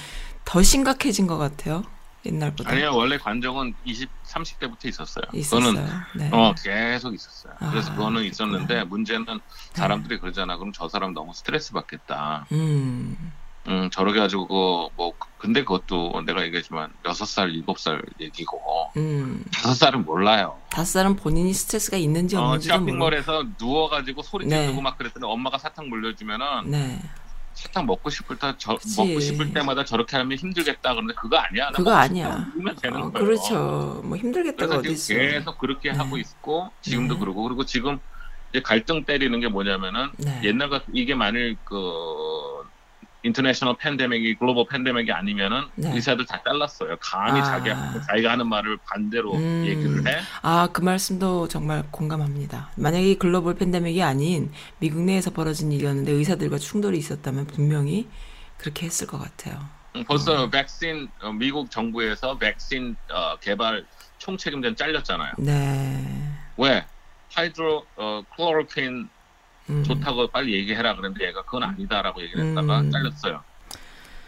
[0.46, 1.84] 더 심각해진 것 같아요.
[2.26, 5.26] 옛날보다 아니요 원래 관정은 20, 30대부터 있었어요.
[5.34, 5.72] 있었어요.
[5.74, 6.30] 그거는 네.
[6.34, 7.54] 어 계속 있었어요.
[7.60, 8.86] 아, 그래서 그거는 있었는데 그렇구나.
[8.86, 9.40] 문제는
[9.74, 10.58] 사람들이 그러잖아.
[10.58, 12.46] 그럼 저 사람 너무 스트레스 받겠다.
[12.52, 13.32] 음.
[13.68, 18.60] 음 저렇게 가지고 뭐 근데 그것도 내가 얘기했지만 여섯 살 일곱 살 얘기고
[18.98, 19.46] 음.
[19.54, 20.58] 다섯 살은 몰라요.
[20.70, 22.90] 다섯 살은 본인이 스트레스가 있는지 어, 없는지도 모르고.
[22.92, 24.64] 쇼핑몰에서 누워 가지고 소리 네.
[24.64, 27.00] 지르고 막 그랬더니 엄마가 사탕 물려주면은 네.
[27.60, 28.78] 사탕 먹고 싶을 때 저.
[28.98, 31.66] 먹고 싶을 때마다 저렇게 하면 힘들겠다 그런데 그거 아니야.
[31.66, 32.48] 나 그거 아니야.
[32.94, 33.12] 어.
[33.12, 34.02] 그렇죠.
[34.06, 35.14] 뭐 힘들겠다가 어디 있어.
[35.14, 35.98] 계속 그렇게 네.
[35.98, 37.20] 하고 있고 지금도 네.
[37.20, 38.00] 그러고 그리고 지금
[38.52, 40.40] 이제 골 때리는 게 뭐냐면은 네.
[40.46, 41.76] 옛날 같 이게 만일 그
[43.24, 45.94] international pandemic이 global pandemic이 아니면은 네.
[45.94, 46.96] 의사들 다 잘랐어요.
[47.02, 47.44] 감히 아.
[47.44, 47.70] 자기
[48.08, 49.64] 자기가 하는 말을 반대로 음.
[49.66, 50.20] 얘기를 해.
[50.42, 52.72] 아, 그 말씀도 정말 공감합니다.
[52.78, 58.08] 만약에 이 global pandemic이 아닌 미국 내에서 벌어진 일이었는데 의사들과 충돌이 있었다면 분명히
[58.58, 59.60] 그렇게 했을 것 같아요.
[59.96, 63.86] 음, 벌써 백신 어, 미국 정부에서 백신 어, 개발
[64.20, 65.34] 총책임자는 잘렸잖아요.
[65.40, 66.36] 네.
[66.58, 66.86] 왜?
[67.34, 69.10] 하이드로 어, 클로로퀸
[69.70, 69.84] 음.
[69.84, 72.92] 좋다고 빨리 얘기해라 그랬는데 얘가 그건 아니다라고 얘기를 했다가 음.
[72.92, 73.44] 잘렸어요.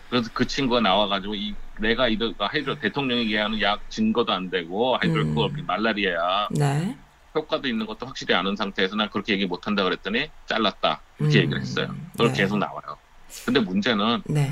[0.09, 5.23] 그래서 그 친구가 나와가지고 이 내가 이거 하이드로 대통령이 얘기하는 약 증거도 안 되고 하이드로
[5.23, 5.65] 음.
[5.65, 6.97] 말라리아야 네.
[7.33, 11.43] 효과도 있는 것도 확실히 아는 상태에서 난 그렇게 얘기 못한다 그랬더니 잘랐다 그렇게 음.
[11.43, 11.95] 얘기를 했어요.
[12.11, 12.41] 그걸 네.
[12.41, 12.97] 계속 나와요.
[13.45, 14.51] 근데 문제는 네.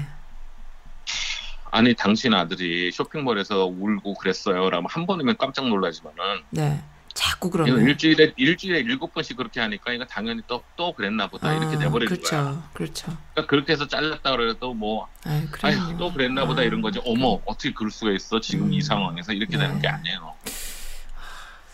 [1.72, 4.70] 아니 당신 아들이 쇼핑몰에서 울고 그랬어요.
[4.70, 6.82] 라면 한 번이면 깜짝 놀라지만은 네.
[7.20, 12.08] 자꾸 그러면 일주일에 일주일에 일곱 번씩 그렇게 하니까 이거 당연히 또또 그랬나 보다 이렇게 돼버리는
[12.08, 12.30] 그렇죠.
[12.30, 12.70] 거야.
[12.72, 13.06] 그렇죠.
[13.34, 15.82] 그러니까 그렇게 해서 잘렸다 그래도 뭐 아이, 그래요.
[15.82, 17.02] 아니 또 그랬나 보다 아, 이런 거지.
[17.06, 18.74] 어머 어떻게 그럴 수가 있어 지금 음.
[18.74, 19.68] 이 상황에서 이렇게 네.
[19.68, 20.34] 되는 게 아니에요.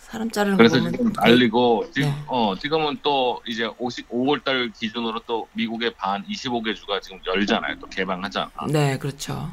[0.00, 2.24] 사람 자르는 그래서 지금 난리고 지금 네.
[2.26, 7.78] 어 지금은 또 이제 50, 5월 달 기준으로 또 미국의 반 25개 주가 지금 열잖아요.
[7.78, 8.50] 또 개방하잖아.
[8.72, 9.52] 네, 그렇죠.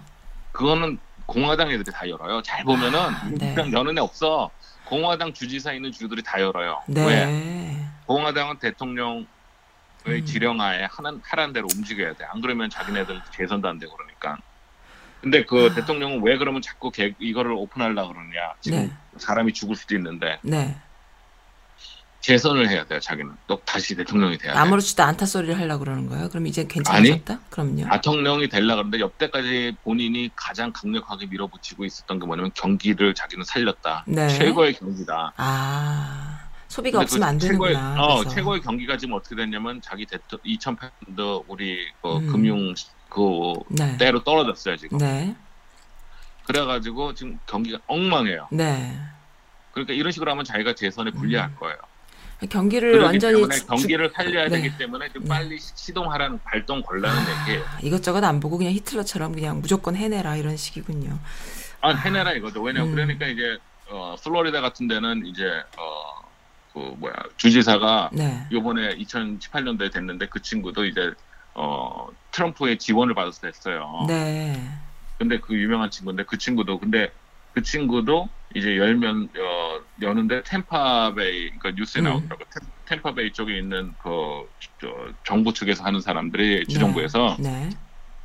[0.54, 0.98] 그거는
[1.28, 2.42] 공화당 애들이 다 열어요.
[2.42, 3.38] 잘 보면은 아, 네.
[3.38, 4.50] 민주당 여는 애 없어.
[4.86, 6.82] 공화당 주지사 있는 주들이 다 열어요.
[6.88, 7.06] 네.
[7.06, 7.78] 왜?
[8.06, 9.26] 공화당은 대통령의
[10.08, 10.26] 음.
[10.26, 12.26] 지령하에 하는 하란 대로 움직여야 돼.
[12.26, 14.38] 안 그러면 자기네들 재선도 안 되고 그러니까.
[15.22, 15.76] 근데 그 아.
[15.76, 18.56] 대통령은 왜 그러면 자꾸 개- 이거를 오픈하려고 그러냐.
[18.60, 18.92] 지금 네.
[19.18, 20.76] 사람이 죽을 수도 있는데 네.
[22.24, 23.02] 재선을 해야 돼요.
[23.02, 24.60] 자기는 또 다시 대통령이 돼야 돼.
[24.60, 26.30] 아무렇지도 않다 소리를 하려고 그러는 거예요.
[26.30, 27.40] 그럼 이제 괜찮아졌다?
[27.50, 27.90] 그럼요.
[27.92, 34.06] 대통령이 되려고 그러는데 여태까지 본인이 가장 강력하게 밀어붙이고 있었던 게 뭐냐면 경기를 자기는 살렸다.
[34.08, 34.30] 네.
[34.30, 35.34] 최고의 경기다.
[35.36, 38.04] 아, 소비가 근데 없으면 안그 최고의, 되는구나.
[38.04, 38.36] 어, 그래서.
[38.36, 42.28] 최고의 경기가 지금 어떻게 됐냐면 자기 대통 2008년도 우리 그 음.
[42.32, 42.74] 금융
[43.10, 43.98] 그 네.
[43.98, 44.98] 때로 떨어졌어요 지금.
[44.98, 45.36] 네.
[46.46, 48.48] 그래가지고 지금 경기가 엉망해요.
[48.50, 48.98] 네.
[49.74, 51.76] 그러니까 이런 식으로 하면 자기가 재선에 불리할 거예요.
[52.50, 53.02] 경기를.
[53.02, 54.62] 완전히 주- 경기를 살려야 네.
[54.62, 55.30] 되기 때문에 좀 네.
[55.30, 57.66] 빨리 시- 시동하라는 발동 걸라는 얘기예요.
[57.68, 61.18] 아, 이것저것 안 보고 그냥 히틀러처럼 그냥 무조건 해내라 이런 식이군요.
[61.82, 62.62] 아, 해내라 이거죠.
[62.62, 62.96] 왜냐면 음.
[62.96, 63.58] 그러니까 이제
[63.90, 65.44] 어, 플로리다 같은 데는 이제
[65.78, 66.24] 어,
[66.74, 68.48] 그 뭐야 주지사가 네.
[68.52, 71.12] 요번에 2018년도에 됐는데 그 친구도 이제
[71.54, 74.06] 어, 트럼프의 지원을 받아서 됐어요.
[74.08, 74.60] 네.
[75.20, 77.12] 근데 그 유명한 친구인데 그 친구도 근데
[77.54, 82.06] 그 친구도 이제 열면 어, 여는데 템파베이 그러니까 뉴스에 음.
[82.06, 82.44] 나오더라고.
[82.54, 84.10] 템- 템파베이 쪽에 있는 그
[84.80, 84.88] 저,
[85.26, 87.70] 정부 측에서 하는 사람들이 주정부에서 네.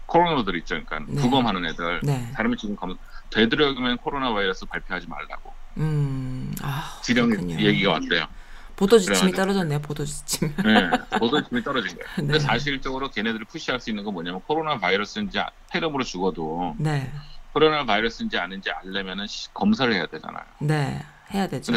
[0.06, 0.74] 코로나들 있죠.
[0.84, 1.20] 그러니까 네.
[1.20, 2.30] 부검하는 애들 네.
[2.34, 2.96] 사람이 지금 가면
[3.30, 6.52] 되도록이면 코로나 바이러스 발표하지 말라고 음.
[6.62, 7.58] 아, 지령 그렇군요.
[7.60, 8.26] 얘기가 왔대요.
[8.74, 9.32] 보도 지침이.
[9.32, 9.80] 떨어졌네요.
[9.80, 10.54] 보도 지침.
[10.64, 12.08] 네, 보도심이 떨어진 거예요.
[12.14, 12.38] 근데 네.
[12.38, 17.12] 사실적으로 걔네들을 푸시할 수 있는 건 뭐냐면 코로나 바이러스인지 아- 폐렴으로 죽어도 네.
[17.52, 20.44] 코로나 바이러스인지 아닌지 알려면은 시- 검사를 해야 되잖아요.
[20.60, 21.02] 네.
[21.32, 21.72] 해야 되죠.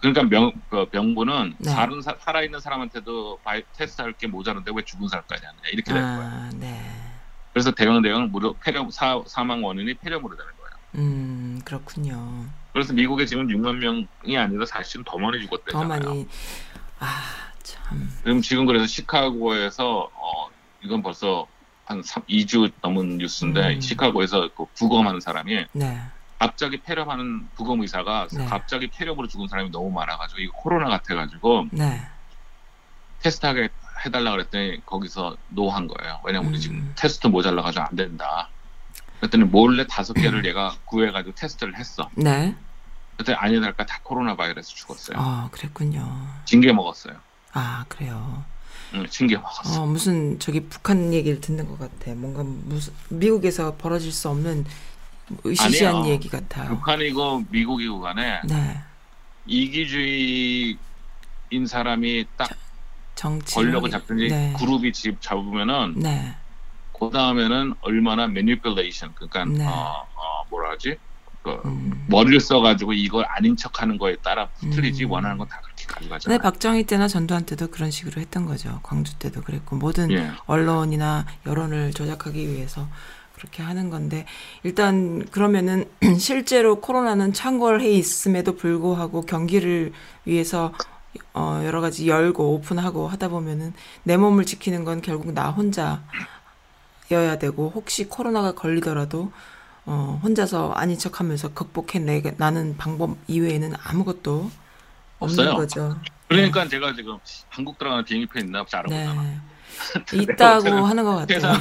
[0.00, 1.70] 그러니까 명, 그 정부는 네.
[1.70, 6.30] 사, 살아있는 사람한테도 바이, 테스트할 게 모자란데 왜 죽은 사람까지 하느냐 이렇게 되는 거예요.
[6.30, 6.80] 아, 네.
[7.52, 10.70] 그래서 대형 대형 무료 폐렴 사, 사망 원인이 폐렴으로 되는 거예요.
[10.96, 12.46] 음, 그렇군요.
[12.72, 15.88] 그래서 미국에 지금 6만 명이 아니라 사실은 더 많이 더 죽었대잖아요.
[15.88, 16.28] 많이
[16.98, 17.22] 아,
[17.62, 18.10] 참.
[18.18, 20.48] 지금 지금 그래서 시카고에서 어
[20.82, 21.46] 이건 벌써
[21.84, 23.80] 한 3, 2주 넘은 뉴스인데 음.
[23.80, 26.00] 시카고에서 그 부검하는 사람이 네.
[26.38, 28.44] 갑자기 폐렴하는 부검 의사가 네.
[28.46, 32.06] 갑자기 폐렴으로 죽은 사람이 너무 많아가지고 이거 코로나 같아가지고 네.
[33.20, 33.70] 테스트하게
[34.04, 36.20] 해달라 그랬더니 거기서 no 한 거예요.
[36.24, 36.60] 왜냐면 우리 음.
[36.60, 38.48] 지금 테스트 모자라가지고 안 된다.
[39.20, 42.10] 그랬더니 몰래 다섯 개를 얘가 구해가지고 테스트를 했어.
[42.14, 42.54] 네.
[43.16, 45.16] 그랬더니 아니랄까 다 코로나 바이러스 죽었어요.
[45.18, 46.28] 아, 그랬군요.
[46.44, 47.16] 징계 먹었어요.
[47.52, 48.44] 아, 그래요.
[48.92, 49.82] 응, 징계 먹었어.
[49.82, 52.14] 어, 무슨 저기 북한 얘기를 듣는 것 같아.
[52.14, 54.66] 뭔가 무슨 미국에서 벌어질 수 없는
[55.44, 56.12] 의시시한 아니에요.
[56.14, 56.68] 얘기 같아요.
[56.68, 58.80] 북한이고 미국이고 간에 네.
[59.46, 60.78] 이기주의인
[61.66, 62.48] 사람이 딱
[63.14, 64.54] 정치 권력을 잡든지 네.
[64.58, 66.34] 그룹이 집 잡으면은 네.
[66.98, 69.66] 그 다음에는 얼마나 매니플레이션 그러니까 네.
[69.66, 70.96] 어, 어, 뭐라 하지
[71.42, 72.06] 그 음.
[72.08, 75.10] 머리를 써가지고 이걸 아닌 척하는 거에 따라 틀리지 음.
[75.12, 76.38] 원하는 건 다 그렇게 가져가잖아요.
[76.38, 78.80] 네, 박정희 때나 전두환 때도 그런 식으로 했던 거죠.
[78.82, 80.30] 광주 때도 그랬고 모든 예.
[80.46, 82.88] 언론이나 여론을 조작하기 위해서
[83.36, 84.24] 그렇게 하는 건데
[84.62, 85.84] 일단 그러면은
[86.18, 89.92] 실제로 코로나는 창궐해 있음에도 불구하고 경기를
[90.24, 90.72] 위해서
[91.34, 96.00] 어 여러 가지 열고 오픈하고 하다 보면은 내 몸을 지키는 건 결국 나 혼자여야
[97.38, 99.30] 되고 혹시 코로나가 걸리더라도
[99.84, 104.50] 어 혼자서 아닌 척하면서 극복해 내 나는 방법 이외에는 아무것도
[105.18, 105.56] 없는 없어요.
[105.56, 106.00] 거죠.
[106.28, 107.18] 그러니까 제가 지금
[107.50, 109.22] 한국 들어가는 비행기표 있나 혹시 알아보잖아.
[109.22, 109.40] 네.
[110.12, 111.52] 있다고 하는 것 같아요.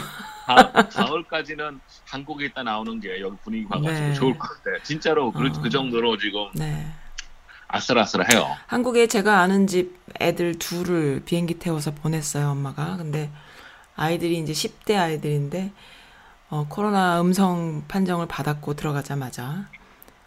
[0.45, 4.13] 가- 가을까지는 한국에 있다 나오는 게 여기 분위기 봐가지고 네.
[4.13, 4.83] 좋을 것 같아.
[4.83, 5.51] 진짜로 그, 어.
[5.61, 6.85] 그 정도로 지금 네.
[7.67, 8.47] 아슬아슬해요.
[8.67, 12.97] 한국에 제가 아는 집 애들 둘을 비행기 태워서 보냈어요, 엄마가.
[12.97, 13.31] 근데
[13.95, 15.71] 아이들이 이제 10대 아이들인데,
[16.49, 19.67] 어, 코로나 음성 판정을 받았고 들어가자마자.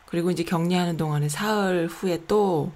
[0.07, 2.73] 그리고 이제 격리하는 동안에 사흘 후에 또,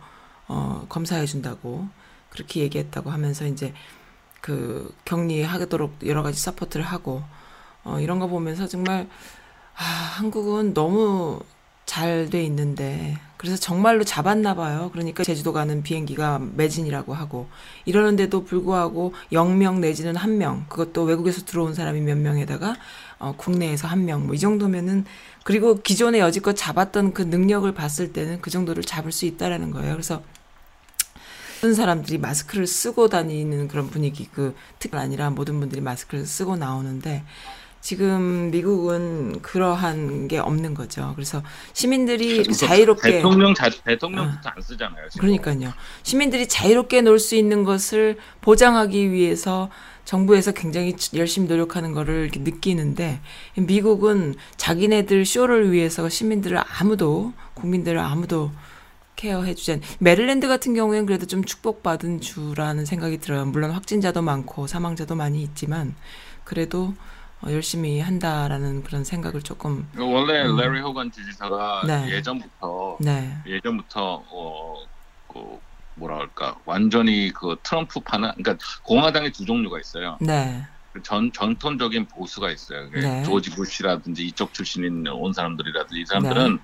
[0.48, 1.88] 어, 검사해 준다고
[2.31, 3.74] 그렇게 얘기했다고 하면서 이제
[4.42, 7.22] 그 격리하도록 여러 가지 support를 하고,
[7.85, 9.09] 어, 이런 거 보면서 정말,
[9.74, 11.40] 아, 한국은 너무
[11.87, 14.88] 잘 돼 있는데 그래서 정말로 잡았나 봐요.
[14.92, 17.48] 그러니까 제주도 가는 비행기가 매진이라고 하고
[17.85, 22.76] 이러는데도 불구하고 0명 내지는 1명 그것도 외국에서 들어온 사람이 몇 명에다가
[23.18, 25.05] 어, 국내에서 1명 뭐 이 정도면은
[25.44, 29.92] 그리고 기존에 여지껏 잡았던 그 능력을 봤을 때는 그 정도를 잡을 수 있다라는 거예요.
[29.92, 30.22] 그래서
[31.62, 37.22] 모든 사람들이 마스크를 쓰고 다니는 그런 분위기 그 특 아니라 모든 분들이 마스크를 쓰고 나오는데
[37.81, 41.12] 지금 미국은 그러한 게 없는 거죠.
[41.14, 41.40] 그래서
[41.72, 45.09] 시민들이 이렇게 자유롭게 대통령 자, 대통령부터 안 쓰잖아요.
[45.09, 45.20] 지금.
[45.20, 45.72] 그러니까요.
[46.03, 49.70] 시민들이 자유롭게 놀 수 있는 것을 보장하기 위해서
[50.05, 53.20] 정부에서 굉장히 열심히 노력하는 거를 느끼는데
[53.57, 58.51] 미국은 자기네들 쇼를 위해서 시민들을 아무도 국민들을 아무도
[59.22, 59.80] 케어해주지 않.
[60.00, 63.46] 메릴랜드 같은 경우에는 그래도 좀 축복받은 주라는 생각이 들어요.
[63.46, 65.94] 물론 확진자도 많고 사망자도 많이 있지만
[66.42, 66.92] 그래도
[67.40, 70.56] 어, 열심히 한다라는 그런 생각을 조금 원래 음.
[70.56, 72.11] 레리 호건 지지사가 네.
[72.11, 74.76] 예전부터 네, 예전부터 어,
[75.28, 75.58] 그
[75.94, 80.18] 뭐라 할까 완전히 그 트럼프 파는 그러니까 공화당의 두 종류가 있어요.
[80.20, 80.64] 네,
[81.02, 82.88] 전 전통적인 보수가 있어요.
[82.90, 83.22] 네.
[83.24, 86.58] 조지 부시라든지 이쪽 출신인 온 사람들이라든지 이 사람들은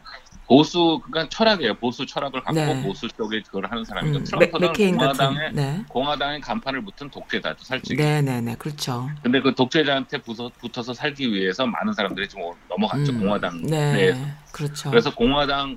[0.48, 1.74] 보수 그러니까 철학이에요.
[1.74, 2.82] 보수 철학을 갖고 네.
[2.82, 7.64] 보수 쪽에 그걸 하는 사람이고 음, 맥- 트럼프는 맥케인 공화당의 네, 공화당의 간판을 붙은 독재자죠,
[7.64, 7.96] 솔직히.
[8.02, 9.11] 네, 네, 네, 그렇죠.
[9.22, 14.20] 근데 그 독재자한테 부서, 붙어서 살기 위해서 많은 사람들이 좀 넘어갔죠 음, 공화당 네, 내에서.
[14.52, 14.90] 그렇죠.
[14.90, 15.76] 그래서 공화당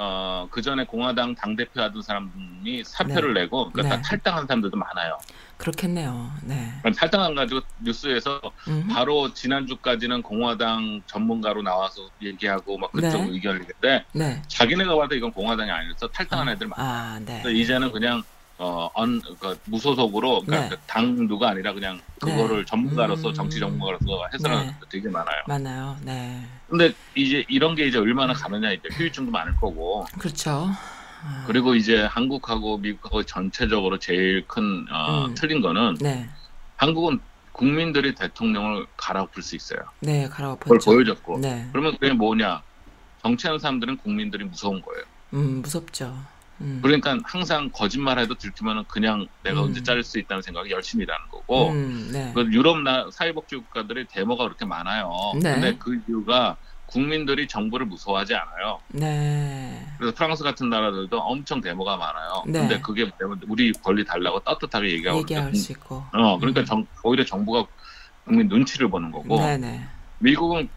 [0.00, 4.02] 어 그 전에 공화당 당 대표 하던 사람이 사표를 내고 그러니까 네.
[4.02, 5.18] 다 탈당한 사람들도 많아요.
[5.58, 6.30] 그렇겠네요.
[6.42, 6.72] 네.
[6.80, 8.88] 그러니까 탈당한 가지고 뉴스에서 음.
[8.88, 13.32] 바로 지난주까지는 공화당 전문가로 나와서 얘기하고 막 그쪽 네.
[13.32, 14.42] 의견을 얘기했는데 네.
[14.46, 16.82] 자기네가 봐도 이건 공화당이 아니라서 탈당한 애들 많아.
[16.82, 17.40] 아, 네.
[17.42, 18.22] 그래서 이제는 그냥
[18.60, 20.76] 어, 언, 그 무소속으로 그러니까 네.
[20.76, 22.64] 그 당누가 아니라 그냥 그거를 네.
[22.64, 23.34] 전문가로서 음.
[23.34, 24.74] 정치 전문가로서 해설하는 네.
[24.88, 25.42] 되게 많아요.
[25.46, 25.96] 많아요.
[26.02, 26.44] 네.
[26.68, 30.70] 근데 이제 이런 게 이제 얼마나 가느냐 이제 후유증도 많을 거고 그렇죠.
[31.22, 35.34] 아, 그리고 이제 한국하고 미국하고 전체적으로 제일 큰 어, 음.
[35.34, 36.28] 틀린 거는 네.
[36.76, 37.20] 한국은
[37.52, 39.80] 국민들이 대통령을 갈아엎을 수 있어요.
[40.00, 40.90] 네, 그걸 갈아엎었죠.
[40.90, 41.68] 보여줬고 네.
[41.72, 42.62] 그러면 그게 뭐냐?
[43.22, 45.04] 정치하는 사람들은 국민들이 무서운 거예요.
[45.34, 46.16] 음, 무섭죠.
[46.60, 46.80] 음.
[46.82, 49.66] 그러니까 항상 거짓말해도 들키면은 그냥 내가 음.
[49.66, 52.32] 언제 자를 수 있다는 생각이 열심히 일하는 거고 음, 네.
[52.34, 55.10] 그 유럽 나 사회복지 국가들의 데모가 그렇게 많아요.
[55.42, 55.54] 네.
[55.54, 56.56] 근데 그 이유가
[56.92, 58.80] 국민들이 정부를 무서워하지 않아요.
[58.88, 59.86] 네.
[59.98, 62.42] 그래서 프랑스 같은 나라들도 엄청 데모가 많아요.
[62.46, 62.60] 네.
[62.60, 66.02] 근데 그게 뭐냐면 우리 권리 달라고 따뜻하게 얘기하고 얘기할 수 있고.
[66.12, 66.64] 어, 그러니까 음.
[66.64, 67.66] 정, 오히려 정부가
[68.24, 69.84] 국민 눈치를 보는 거고 네, 네.
[70.18, 70.68] 미국은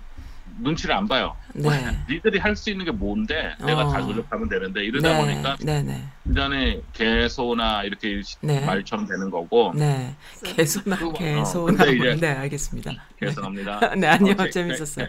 [0.59, 1.33] 눈치를 안 봐요.
[1.53, 1.69] 네.
[2.09, 4.05] 니들이 할 수 있는 게 뭔데 내가 다 어.
[4.07, 5.17] 조력하면 되는데 이러다 네.
[5.33, 6.03] 보니까 네, 네.
[6.25, 8.59] 완전히 개소나 이렇게 네.
[8.65, 10.13] 말처럼 되는 거고 네.
[10.43, 11.85] 개소나 그거, 어, 개소나.
[11.85, 12.91] 이제- 네, 알겠습니다.
[13.19, 13.95] 죄송합니다.
[13.95, 14.33] 네, 아니요.
[14.37, 15.07] 어, 제- 재밌었어요.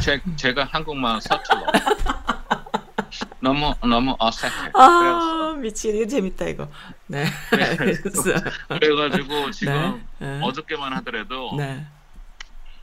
[0.00, 1.66] 제, 제가 한국말 서툴러
[3.40, 4.70] 너무 너무 어색해.
[4.74, 5.98] 아, 미치겠네.
[6.00, 6.70] 이거 재밌다, 이거.
[7.08, 7.24] 네.
[7.24, 7.76] 네.
[8.68, 10.26] 그래가지고 지금 네.
[10.26, 10.40] 네.
[10.42, 11.84] 어저께만 하더라도 네.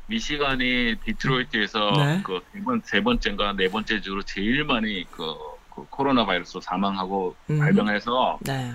[0.07, 2.23] 미시간이 디트로이트에서 네.
[2.23, 5.35] 그세 번, 세 번째인가 네 번째 주로 제일 많이 그,
[5.73, 7.59] 그 코로나 바이러스로 사망하고 음.
[7.59, 8.71] 발병해서 네.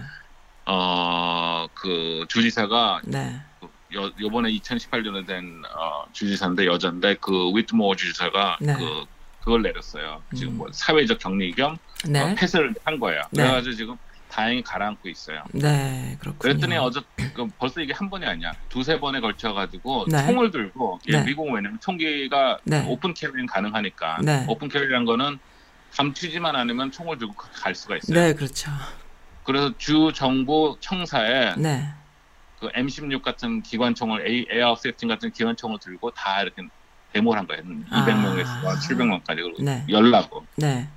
[0.64, 3.40] 어그 주지사가 네.
[3.94, 8.74] 여, 요번에 2018년에 된 어, 주지사인데 여자인데 그 휘트머 주지사가 네.
[8.74, 9.04] 그
[9.40, 10.22] 그걸 내렸어요.
[10.34, 10.58] 지금 음.
[10.58, 11.76] 뭐 사회적 격리 겸
[12.08, 12.20] 네.
[12.20, 13.20] 어, 폐쇄를 한 거예요.
[13.30, 13.42] 네.
[13.42, 13.96] 그래가지고 지금
[14.30, 15.42] 다행히 가라앉고 있어요.
[15.52, 16.16] 네.
[16.18, 16.38] 그렇군요.
[16.38, 17.02] 그랬더니 어저
[17.34, 18.52] 그 벌써 이게 한 번이 아니야.
[18.68, 20.26] 두세 번에 걸쳐 가지고 네.
[20.26, 21.24] 총을 들고 예, 네.
[21.24, 22.84] 미국은 왜냐면 총기가 네.
[22.88, 24.44] open carry는 가능하니까 네.
[24.48, 25.38] open carry란 거는
[25.92, 28.18] 감추지만 않으면 총을 들고 갈 수가 있어요.
[28.18, 28.72] 네, 그렇죠.
[29.44, 31.86] 그래서 주 정보 청사에 네.
[32.64, 36.62] 그 M16 같은 기관총을 A, AR-15 같은 기관총을 들고 다 이렇게
[37.12, 37.62] 데모를 한 거예요.
[37.62, 38.74] 200명에서 아.
[38.76, 39.84] 700명까지 그리고 네.
[39.86, 40.46] 열라고.
[40.56, 40.88] 네.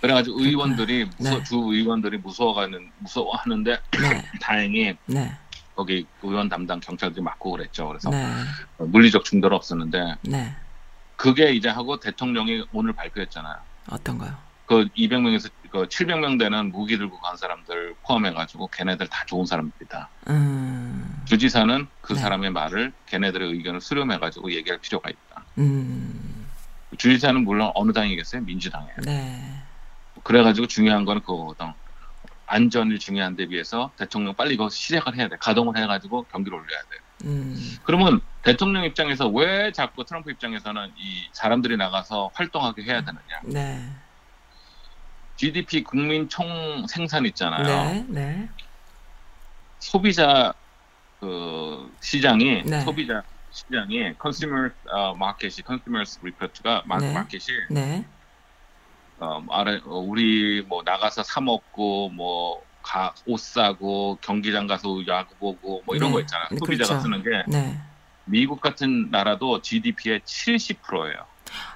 [0.00, 1.42] 그래가지고 의원들이 무서, 네.
[1.42, 4.24] 주 의원들이 무서워가는 무서워하는데 네.
[4.40, 5.36] 다행히 네.
[5.74, 7.88] 거기 의원 담당 경찰들이 막고 그랬죠.
[7.88, 8.24] 그래서 네.
[8.78, 10.54] 물리적 중대는 없었는데 네.
[11.16, 13.56] 그게 이제 하고 대통령이 오늘 발표했잖아요.
[13.90, 14.32] 어떤 거요?
[14.64, 20.08] 그 200명에서 그 700명 되는 무기 들고 간 사람들 포함해가지고 걔네들 다 좋은 사람들이다.
[20.28, 21.22] 음.
[21.26, 22.20] 주지사는 그 네.
[22.20, 25.44] 사람의 말을 걔네들의 의견을 수렴해가지고 얘기할 필요가 있다.
[25.58, 26.48] 음.
[26.98, 28.42] 주지사는 물론 어느 당이겠어요?
[28.42, 28.96] 민주당이에요.
[29.04, 29.62] 네.
[30.24, 31.72] 그래가지고 중요한 거는 그거거든.
[32.46, 35.36] 안전이 중요한데 비해서 대통령 빨리 이거 시작을 해야 돼.
[35.38, 37.26] 가동을 해가지고 경기를 올려야 돼.
[37.26, 37.78] 음.
[37.84, 43.40] 그러면 대통령 입장에서 왜 자꾸 트럼프 입장에서는 이 사람들이 나가서 활동하게 해야 되느냐.
[43.44, 43.88] 네.
[45.40, 47.64] GDP 국민 총 생산 있잖아요.
[47.64, 48.04] 네.
[48.08, 48.48] 네.
[49.78, 50.52] 소비자
[51.18, 52.80] 그 시장이 네.
[52.82, 57.14] 소비자 시장이 consumer 어, market이 consumer's report가 마, 네.
[57.14, 58.04] 마켓이 네.
[59.18, 65.96] 어, 아래, 어, 우리 뭐 나가서 사 먹고 뭐옷 사고 경기장 가서 야구 보고 뭐
[65.96, 66.16] 이런 네.
[66.16, 66.48] 거 있잖아.
[66.50, 67.02] 네, 소비자가 그렇죠.
[67.02, 67.80] 쓰는 게 네.
[68.26, 71.29] 미국 같은 나라도 GDP의 70%예요.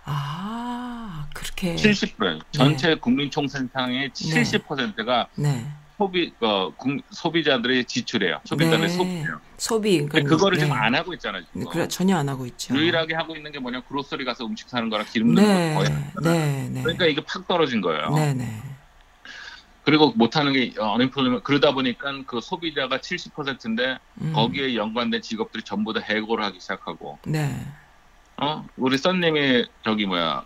[0.04, 2.40] 아, 그렇게 70%예요.
[2.52, 5.66] 전체 국민 총생산의 70%가 네.
[5.96, 8.40] 소비 어, 국- 소비자들의 지출이에요.
[8.44, 8.94] 소비자들의 네.
[8.94, 9.40] 소비예요.
[9.56, 10.64] 소비 그러니까 그거를 네.
[10.64, 11.44] 지금 안 하고 있잖아요.
[11.46, 11.60] 지금.
[11.60, 12.74] 네, 그래 전혀 안 하고 있죠.
[12.74, 15.74] 유일하게 하고 있는 게 뭐냐 그로서리 가서 음식 사는 거랑 기름 넣는 네.
[15.74, 15.90] 거 거의.
[16.22, 16.82] 네, 네.
[16.82, 18.10] 그러니까 이게 팍 떨어진 거예요.
[18.10, 18.60] 네, 네.
[19.84, 24.32] 그리고 못하는 게 어닝플레이먼 그러다 보니까 그 소비자가 70%인데 음.
[24.34, 27.54] 거기에 연관된 직업들이 전부 다 해고를 하기 시작하고 네.
[28.36, 30.44] 어 우리 썬님이 저기 뭐야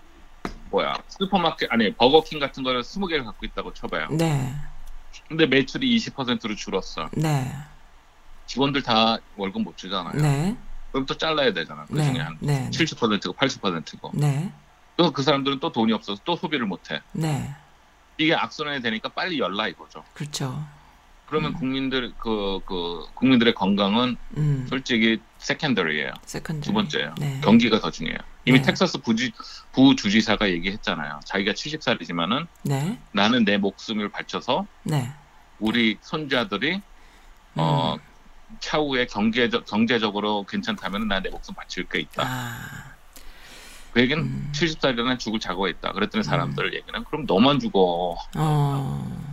[0.70, 4.08] 뭐야 슈퍼마켓 아니 Burger King 같은 거를 20개를 갖고 있다고 쳐봐요.
[4.10, 4.54] 네.
[5.28, 7.08] 근데 매출이 20%로 줄었어.
[7.12, 7.50] 네.
[8.46, 10.14] 직원들 다 월급 못 주잖아요.
[10.20, 10.56] 네.
[10.92, 11.84] 그럼 또 잘라야 되잖아.
[11.86, 12.04] 그 네.
[12.12, 12.70] 중에 한 네.
[12.70, 14.10] 70%고 80%고.
[14.14, 14.50] 네.
[14.96, 17.00] 또 그 사람들은 또 돈이 없어서 또 소비를 못 해.
[17.12, 17.54] 네.
[18.16, 20.02] 이게 악순환이 되니까 빨리 열라 이거죠.
[20.12, 20.66] 그렇죠.
[21.26, 21.58] 그러면 음.
[21.58, 24.66] 국민들 그, 그 국민들의 건강은 음.
[24.68, 26.12] 솔직히 secondary예요.
[26.24, 26.66] Second.
[26.66, 27.14] 두 번째예요.
[27.18, 27.40] 네.
[27.42, 28.18] 경기가 더 중요해요.
[28.44, 28.66] 이미 네.
[28.66, 29.32] 텍사스 부지,
[29.72, 31.20] 부주지사가 얘기했잖아요.
[31.24, 32.98] 자기가 70살이지만은 네.
[33.12, 35.10] 나는 내 목숨을 바쳐서 네.
[35.58, 36.82] 우리 손자들이 음.
[37.56, 37.96] 어
[38.60, 42.22] 차후에 경제적 경제적으로 괜찮다면 난내 목숨 바칠 게 있다.
[42.26, 42.94] 아.
[43.92, 44.52] 그 얘기는 음.
[44.54, 45.92] 70살이라는 죽을 자고가 있다.
[45.92, 48.16] 그랬더니 사람들 얘기는 그럼 너만 죽어.
[48.36, 49.28] 어.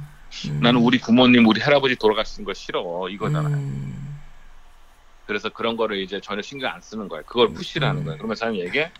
[0.47, 0.59] 음.
[0.61, 3.07] 나는 우리 부모님, 우리 할아버지 돌아가시는 거 싫어.
[3.09, 3.55] 이거잖아요.
[5.25, 5.27] 음.
[5.27, 7.23] 그래서 그런 거를 이제 전혀 신경 안 쓰는 거예요.
[7.25, 8.05] 그걸 푸시를 하는 음.
[8.05, 8.17] 거예요.
[8.17, 8.91] 그러면 사람이 얘기해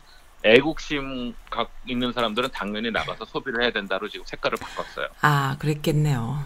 [0.44, 5.08] 애국심 각 있는 사람들은 당연히 나가서 소비를 해야 된다로 지금 색깔을 바꿨어요.
[5.22, 6.44] 아, 그랬겠네요.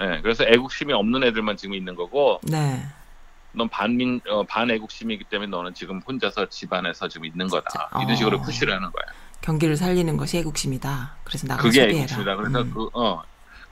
[0.00, 2.84] 예, 그래서 애국심이 없는 애들만 지금 있는 거고, 네.
[3.52, 7.70] 넌 반민 어, 반애국심이기 때문에 너는 지금 혼자서 집안에서 지금 있는 거다.
[7.70, 7.88] 진짜?
[8.00, 8.14] 이런 어.
[8.16, 9.04] 식으로 푸시를 하는 거야.
[9.40, 11.16] 경기를 살리는 것이 애국심이다.
[11.24, 11.98] 그래서 나가 그게 소비해라.
[11.98, 12.36] 애국심이다.
[12.36, 12.70] 그래서 음.
[12.74, 13.22] 그 어,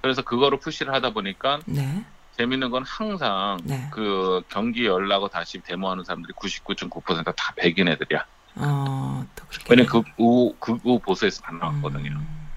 [0.01, 2.05] 그래서 그거로 푸시를 하다 보니까 네.
[2.37, 3.89] 재밌는 건 항상 네.
[3.91, 8.25] 그 경기 열나고 다시 데모하는 사람들이 99.9%다 백인 애들이야.
[8.57, 9.67] 어, 또 그렇게.
[9.71, 12.11] 왜냐면 극우 극우 보수에서 다 나왔거든요.
[12.11, 12.49] 음.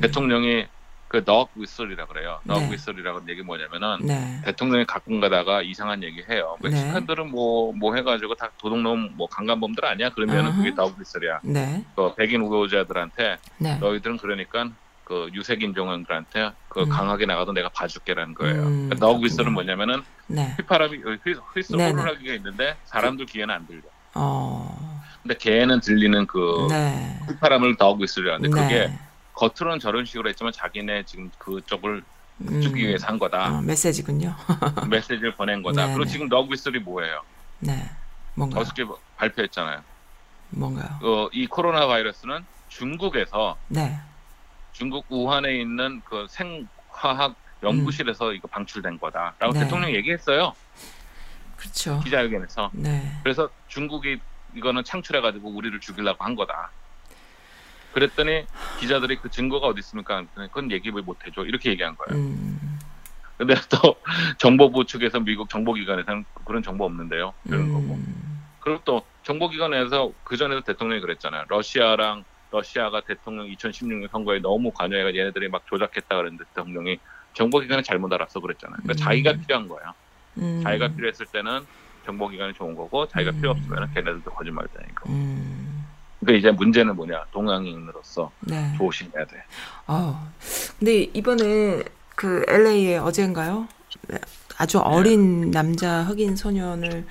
[0.00, 0.66] 대통령이
[1.08, 2.40] 그 넉 위슬이라 그래요.
[2.42, 2.72] 넉 네.
[2.72, 4.40] 위슬이라고 얘기 뭐냐면은 네.
[4.46, 6.56] 대통령이 가끔 가다가 이상한 얘기 해요.
[6.60, 6.70] 네.
[6.70, 10.10] 멕시칸들은 뭐뭐 해가지고 다 도둑놈 뭐 강간범들 아니야?
[10.10, 10.56] 그러면은 어허.
[10.56, 11.38] 그게 넉 위슬이야.
[11.44, 11.84] 네.
[11.94, 13.76] 그 백인 우호자들한테 네.
[13.78, 14.70] 너희들은 그러니까
[15.04, 16.88] 그 유색 인종들한테 그 음.
[16.88, 18.62] 강하게 나가도 내가 봐줄게라는 거예요.
[18.62, 19.24] 음, 그넉 그렇군요.
[19.24, 20.54] 위슬은 뭐냐면은 네.
[20.58, 21.90] 휘파람이 휘- 휘슬 네네.
[21.92, 23.82] 호루라기가 있는데 사람들 귀에는 안 들려.
[24.14, 25.02] 어.
[25.22, 27.18] 근데 걔는 들리는 그 네.
[27.28, 28.98] 휘파람을 넉 위슬이라는데 그게 네.
[29.34, 32.02] 겉으로는 저런 식으로 했지만 자기네 지금 그쪽을
[32.40, 32.60] 음.
[32.60, 33.58] 주기 위해서 한 거다.
[33.58, 34.34] 어, 메시지군요.
[34.88, 35.82] 메시지를 보낸 거다.
[35.82, 35.94] 네네.
[35.94, 37.22] 그리고 지금 넉 위슬이 뭐예요?
[37.60, 37.90] 네.
[38.34, 38.62] 뭔가요?
[38.62, 38.84] 어저께
[39.16, 39.82] 발표했잖아요.
[40.50, 40.88] 뭔가요?
[41.02, 43.98] 어, 이 코로나 바이러스는 중국에서 네.
[44.74, 49.60] 중국 우한에 있는 그 생화학 연구실에서 이거 방출된 거다라고 네.
[49.60, 50.54] 대통령 이 얘기했어요.
[51.56, 52.00] 그렇죠.
[52.04, 52.70] 기자회견에서.
[52.74, 53.18] 네.
[53.22, 54.18] 그래서 중국이
[54.54, 56.70] 이거는 창출해가지고 우리를 죽이려고 한 거다.
[57.92, 58.44] 그랬더니
[58.80, 60.24] 기자들이 그 증거가 어디 있습니까?
[60.34, 61.44] 그건 얘기 왜 못 해줘?
[61.44, 62.20] 이렇게 얘기한 거예요.
[62.22, 62.78] 음.
[63.38, 63.96] 근데 또
[64.38, 67.32] 정보부 측에서 미국 정보기관에서는 그런 정보 없는데요.
[67.46, 67.94] 이런 거고.
[67.94, 68.42] 음.
[68.60, 71.44] 그리고 또 정보기관에서 그 전에도 대통령이 그랬잖아요.
[71.48, 76.98] 러시아랑 러시아가 대통령 2016년 선거에 너무 관여해가 얘네들이 막 조작했다 그랬는데 대통령이
[77.34, 78.78] 정보기관에 잘못 알았어 그랬잖아요.
[78.82, 78.96] 그러니까 음.
[78.96, 79.92] 자기가 필요한 거예요.
[80.38, 80.60] 음.
[80.62, 81.66] 자기가 필요했을 때는
[82.06, 83.36] 정보기관이 좋은 거고 자기가 음.
[83.40, 85.04] 필요 없으면 걔네들도 거짓말이니까.
[85.08, 85.84] 음.
[86.20, 88.72] 그러니까 이제 문제는 뭐냐 동양인으로서 네.
[88.76, 89.42] 조심해야 돼.
[89.86, 90.32] 아,
[90.78, 91.82] 근데 이번에
[92.14, 93.66] 그 LA에 어젠가요?
[94.08, 94.18] 네,
[94.56, 97.04] 아주 어린 남자 흑인 소년을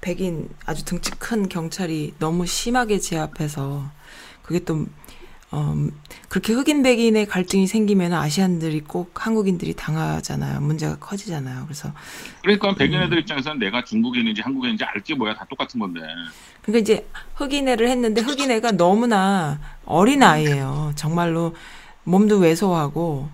[0.00, 3.84] 백인 아주 등치 큰 경찰이 너무 심하게 제압해서
[4.50, 4.84] 그게 또
[5.52, 5.90] 음,
[6.28, 10.60] 그렇게 흑인 백인의 갈등이 생기면 아시안들이 꼭 한국인들이 당하잖아요.
[10.60, 11.64] 문제가 커지잖아요.
[11.66, 11.92] 그래서
[12.42, 13.04] 그러니까 백인 음.
[13.04, 16.00] 애들 입장에서는 내가 중국인인지 한국인인지 알 게 뭐야 다 똑같은 건데.
[16.62, 20.92] 그러니까 이제 흑인 애를 했는데 흑인 애가 너무나 어린 아이예요.
[20.96, 21.54] 정말로
[22.02, 23.28] 몸도 왜소하고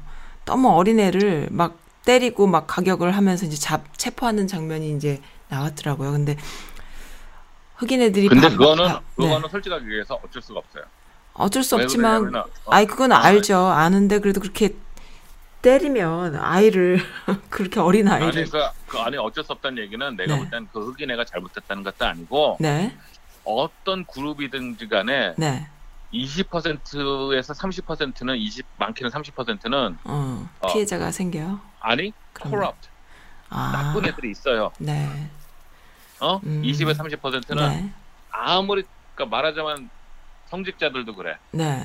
[0.45, 6.13] 너무 어린 애를 막 때리고 막 가격을 하면서 이제 잡 체포하는 장면이 이제 나왔더라고요.
[6.13, 6.37] 근데
[7.77, 9.25] 흑인 애들이 근데 바- 그거는 바- 네.
[9.27, 10.85] 그거는 솔직하게 얘기해서 어쩔 수가 없어요.
[11.39, 13.59] 어쩔 수왜 없지만 그러냐면은, 어, 아이 그건 알죠.
[13.59, 14.75] 아는데 그래도 그렇게
[15.63, 17.01] 때리면 아이를
[17.51, 20.41] 그렇게 어린 아니 아이를 그, 그 안에 어쩔 수 없다는 얘기는 내가 네.
[20.41, 22.97] 볼땐 그 흑인 애가 잘못했다는 것도 아니고 네.
[23.45, 25.69] 어떤 그룹이든지 간에 네.
[26.13, 30.73] 20%에서 30%는 20 많게는 30%는 어, 어.
[30.73, 31.61] 피해자가 생겨요.
[31.81, 32.89] 아니 corrupt
[33.51, 33.73] 아.
[33.73, 34.71] 나쁜 애들이 있어요.
[34.79, 35.29] 네.
[36.21, 36.41] 어?
[36.45, 36.63] 음.
[36.63, 37.93] 20에서 30%는 네.
[38.31, 39.91] 아무리 그러니까 말하자면
[40.51, 41.37] 성직자들도 그래.
[41.53, 41.85] 네.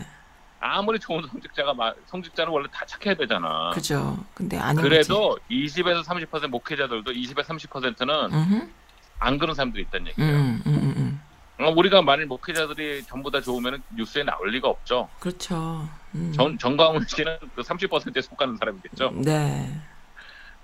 [0.59, 3.71] 아무리 좋은 성직자가 마- 성직자는 원래 다 착해야 되잖아.
[3.73, 4.17] 그죠.
[4.33, 8.35] 근데 아닌 그래도 20에서 30% 목회자들도 20에서 30%는 거지.
[8.35, 8.69] 음흠.
[9.19, 10.31] 안 그런 사람들이 있다는 얘기예요.
[10.31, 10.93] 음, 음, 음,
[11.59, 11.63] 음.
[11.63, 15.09] 어, 우리가 만일 목회자들이 전부 다 좋으면 뉴스에 나올 리가 없죠.
[15.19, 15.87] 그렇죠.
[16.15, 16.31] 음.
[16.35, 19.11] 전 정광훈 씨는 그 30%에 속하는 사람이겠죠.
[19.23, 19.69] 네.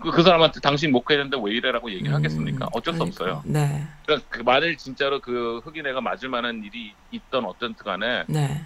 [0.01, 2.67] 그, 그 사람한테 당신 목회자인데 왜 이래라고 얘기를 음, 하겠습니까?
[2.71, 3.23] 어쩔 수 그러니까.
[3.23, 3.43] 없어요.
[3.45, 3.87] 네.
[4.05, 8.61] 그러니까 그 만일 진짜로 그 흑인 애가 맞을 만한 일이 있던 어떤 간에 네.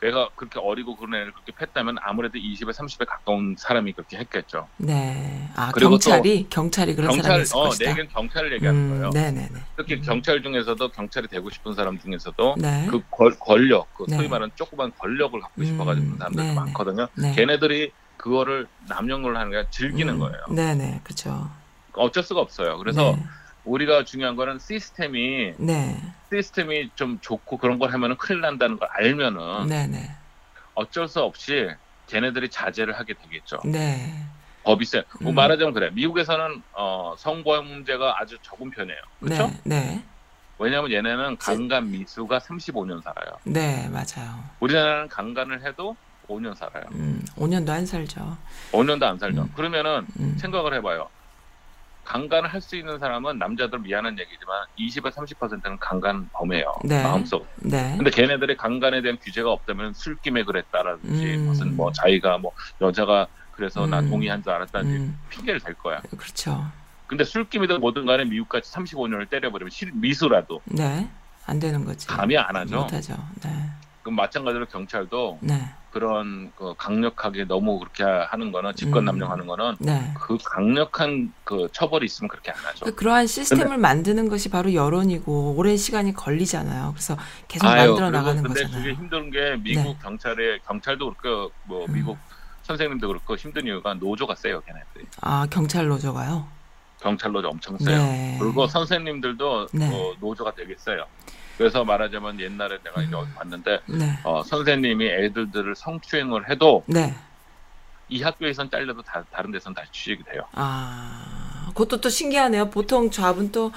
[0.00, 4.68] 걔가 그렇게 어리고 그런 애를 그렇게 팼다면 아무래도 20에 30에 가까운 사람이 그렇게 했겠죠.
[4.76, 5.48] 네.
[5.56, 7.84] 아, 그리고 경찰이 경찰이 그런 경찰, 사람이 어, 것이다.
[7.84, 9.10] 내 얘기는 경찰을 얘기하는 거예요.
[9.10, 9.60] 네, 네, 네.
[9.76, 12.86] 특히 경찰 중에서도 경찰이 되고 싶은 사람 중에서도 네.
[12.90, 14.16] 그 권- 권력, 그 네.
[14.16, 16.54] 소위 말하는 조그만 권력을 갖고 음, 싶어가지고 사람들이.
[16.54, 17.08] 많거든요.
[17.16, 17.32] 네.
[17.34, 17.92] 걔네들이
[18.24, 20.38] 그거를 남용을 하는 게 즐기는 음, 거예요.
[20.48, 20.98] 네, 네.
[21.04, 21.50] 그렇죠.
[21.92, 22.78] 어쩔 수가 없어요.
[22.78, 23.22] 그래서 네.
[23.66, 26.00] 우리가 중요한 거는 시스템이 네.
[26.32, 30.10] 시스템이 좀 좋고 그런 걸 하면은 큰일 난다는 걸 알면은 네, 네.
[30.74, 31.68] 어쩔 수 없이
[32.06, 33.58] 걔네들이 자제를 하게 되겠죠.
[33.66, 34.24] 네.
[34.62, 35.02] 법이 세.
[35.20, 35.34] 뭐 음.
[35.34, 35.90] 말하자면 그래.
[35.92, 39.00] 미국에서는 어, 성범죄가 아주 적은 편이에요.
[39.20, 39.50] 그렇죠?
[39.64, 39.80] 네.
[39.80, 40.04] 네.
[40.58, 43.36] 왜냐하면 얘네는 강간 미수가 35년 살아요.
[43.44, 44.42] 네, 맞아요.
[44.60, 45.94] 우리나라는 강간을 해도
[46.28, 46.84] 5년 살아요.
[46.92, 48.36] 음, 5년도 안 살죠.
[48.72, 49.42] 5년도 안 살죠.
[49.42, 49.52] 음.
[49.54, 50.36] 그러면은 음.
[50.38, 51.08] 생각을 해봐요.
[52.04, 56.74] 강간을 할 수 있는 사람은 남자들 미안한 얘기지만 20에 30%는 강간 범이에요.
[56.84, 57.02] 네.
[57.02, 57.46] 마음속.
[57.56, 57.94] 네.
[57.96, 61.46] 근데 걔네들이 강간에 대한 규제가 없다면 술김에 그랬다라든지 음.
[61.46, 64.10] 무슨 뭐 자기가 뭐 여자가 그래서 나 음.
[64.10, 66.00] 동의한 줄 알았다든지 음, 핑계를 댈 거야.
[66.18, 66.66] 그렇죠.
[67.06, 71.08] 근데 술김이든 뭐든 간에 미국같이 35년을 때려버리면 실- 미수라도 네.
[71.46, 72.06] 안 되는 거지.
[72.06, 72.80] 감이 안 하죠.
[72.82, 73.14] 못하죠.
[73.42, 73.50] 네.
[74.04, 75.70] 그럼 마찬가지로 경찰도 네.
[75.90, 80.12] 그런 그 강력하게 너무 그렇게 하는 거는 직권남용하는 거는 네.
[80.14, 82.84] 그 강력한 그 처벌이 있으면 그렇게 안 하죠.
[82.84, 86.90] 그 그러한 시스템을 만드는 것이 바로 여론이고 오랜 시간이 걸리잖아요.
[86.92, 87.16] 그래서
[87.48, 88.82] 계속 만들어 그리고 나가는 근데 거잖아요.
[88.82, 89.98] 그게 힘든 게 미국 네.
[90.02, 91.94] 경찰에 경찰도 그렇고 뭐 음.
[91.94, 92.18] 미국
[92.64, 96.46] 선생님도 그렇고 힘든 이유가 노조가 세요 걔네들이 아 경찰 노조가요.
[97.00, 97.96] 경찰 노조 엄청 세요.
[97.96, 98.36] 네.
[98.38, 99.88] 그리고 선생님들도 네.
[99.88, 101.06] 뭐 노조가 되게 세요.
[101.56, 103.20] 그래서 말하자면 옛날에 내가 이제 음.
[103.20, 104.18] 어디 봤는데 네.
[104.24, 107.14] 어, 선생님이 애들들을 성추행을 해도 네.
[108.08, 110.42] 이 학교에선 잘려도 다, 다른 데선 다시 취직이 돼요.
[110.52, 112.70] 아 그것도 또 신기하네요.
[112.70, 113.72] 보통 job은 또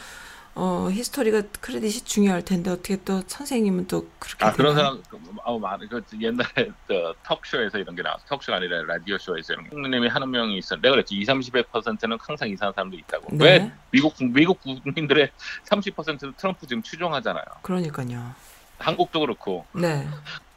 [0.59, 4.73] 어, history가 credit이 중요할 텐데 어떻게 또 선생님은 또 그렇게 아 그런?
[4.75, 5.03] 사람
[5.45, 8.25] 아우 많은 그 옛날에 저 토크쇼에서 이런 게 나왔어.
[8.27, 9.75] 토크쇼가 아니라 라디오 쇼에서 이런 게.
[9.75, 10.75] 형님이 하는 명이 있어.
[10.77, 11.13] 내가 그랬지.
[11.15, 13.37] 20, 30%는 항상 이상한 사람도 있다고.
[13.37, 13.45] 네.
[13.45, 15.29] 왜 미국 국- 미국 국민들의
[15.65, 17.45] 30%는 트럼프 지금 추종하잖아요.
[17.61, 18.33] 그러니까요.
[18.79, 20.07] 한국도 그렇고 네.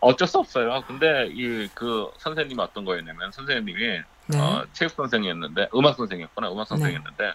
[0.01, 0.83] 어쩔 수 없어요.
[0.87, 4.39] 근데 이 그 선생님이 어떤 거였냐면 선생님이 네.
[4.39, 6.51] 어, 체육 선생이었는데 음악 선생이었구나.
[6.53, 7.33] 음악 선생이었는데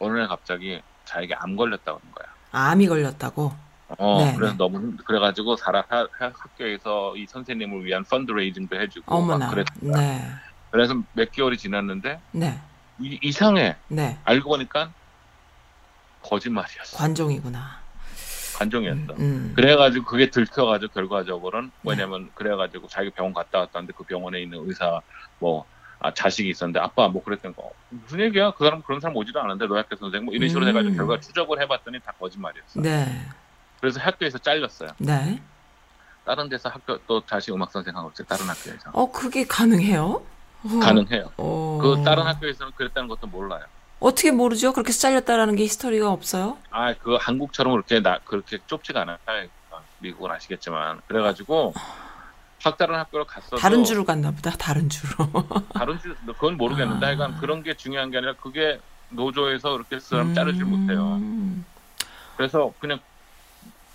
[0.00, 2.26] 어느 날 갑자기 자기가 암 걸렸다고 하는 거야.
[2.52, 3.52] 암이 걸렸다고.
[3.98, 4.58] 어, 네, 그래서 네.
[4.58, 9.46] 너무 힘- 그래가지고 사라 하- 학교에서 이 선생님을 위한 펀드레이징도 해주고 어머나.
[9.46, 9.66] 막 그랬.
[9.80, 10.24] 네.
[10.70, 12.58] 그래서 몇 개월이 지났는데 네.
[12.98, 13.76] 이, 이상해.
[13.88, 14.18] 네.
[14.24, 14.90] 알고 보니까
[16.22, 16.96] 거짓말이었어.
[16.96, 17.82] 관종이구나.
[18.56, 19.14] 관종이었어.
[19.18, 19.52] 음.
[19.56, 25.00] 그래가지고 그게 들켜가지고 결과적으로는 뭐냐면 그래가지고 자기 병원 갔다 왔다는데 그 병원에 있는 의사
[25.38, 25.64] 뭐
[26.04, 29.66] 아, 자식이 있었는데 아빠 뭐 그랬던 거 무슨 얘기야 그 사람 그런 사람 오지도 않은데
[29.66, 30.68] 노약교 선생 뭐 이런 식으로 음.
[30.68, 32.78] 해가지고 결과 추적을 해봤더니 다 거짓말이었어.
[32.82, 33.06] 네.
[33.80, 34.90] 그래서 학교에서 잘렸어요.
[34.98, 35.40] 네.
[36.26, 38.26] 다른 데서 학교 또 다시 음악 선생하고 있어요.
[38.26, 40.22] 다른 학교에서 어 그게 가능해요?
[40.64, 40.78] 어.
[40.82, 41.32] 가능해요.
[41.38, 41.78] 어.
[41.80, 43.64] 그 다른 학교에서는 그랬다는 것도 몰라요.
[43.98, 44.74] 어떻게 모르죠?
[44.74, 46.58] 그렇게 잘렸다라는 게 히스토리가 없어요?
[46.70, 49.16] 아 그 한국처럼 그렇게 나 그렇게 좁지가 않아요.
[49.24, 51.72] 아, 미국은 아시겠지만 그래가지고
[52.64, 54.50] 각다른 학교를 갔어도 다른 주로 갔나 보다.
[54.52, 55.26] 다른 주로.
[55.74, 57.08] 다른 주 그건 모르겠는데 아.
[57.10, 61.16] 하여간 그런 게 중요한 게 아니라 그게 노조에서 그렇게 사람 자르질 못해요.
[61.16, 61.64] 음.
[62.38, 62.98] 그래서 그냥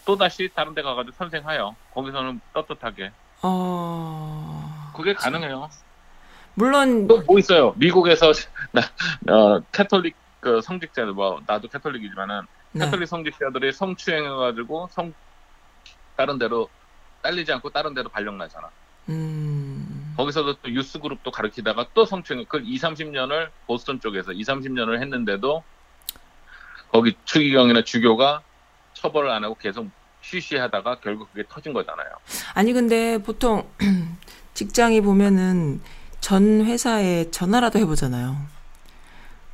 [0.06, 3.12] 또 다시 다른 데 가가지고 선생하여 거기서는 떳떳하게
[3.42, 4.92] 어.
[4.96, 5.68] 그게 가능해요.
[6.54, 7.74] 물론 또 뭐 있어요?
[7.78, 8.32] 미국에서
[8.72, 8.82] 나
[9.34, 12.44] 어, 캐톨릭 그 성직자들 뭐 나도 Catholic이지만은
[12.74, 12.86] 네.
[12.86, 15.12] 캐톨릭 성직자들이 성추행해가지고 성
[16.16, 16.70] 다른 데로
[17.22, 18.70] 잘리지 않고 다른 데로 발령 나잖아.
[19.10, 20.14] 음.
[20.18, 25.64] 거기서도 또 youth group도 가르치다가 또 성추행 그 2, 30년을 보스턴 쪽에서 2, 30년을 했는데도
[26.92, 28.42] 거기 추기경이나 주교가
[28.94, 29.90] 처벌을 안 하고 계속
[30.22, 32.08] 쉬쉬하다가 결국 그게 터진 거잖아요.
[32.54, 33.70] 아니 근데 보통
[34.54, 35.82] 직장이 보면은
[36.20, 38.36] 전 회사에 전화라도 해보잖아요.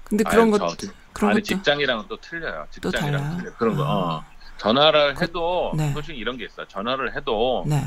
[0.04, 2.66] 근데 그런 아니, 것 저- 그런 아니 것도 직장이랑은 또 틀려요.
[2.82, 3.38] 또 직장이랑 달라요?
[3.38, 3.54] 틀려.
[3.58, 3.84] 그런 거.
[3.84, 3.88] 아.
[4.18, 4.26] 어.
[4.58, 5.92] 전화를 해도 네.
[5.94, 6.66] 솔직히 이런 게 있어.
[6.68, 7.84] 전화를 해도 네.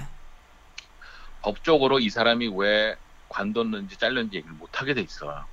[1.42, 2.96] 법적으로 이 사람이 왜
[3.28, 5.44] 관뒀는지 잘렸는지 얘기를 못 하게 돼 있어.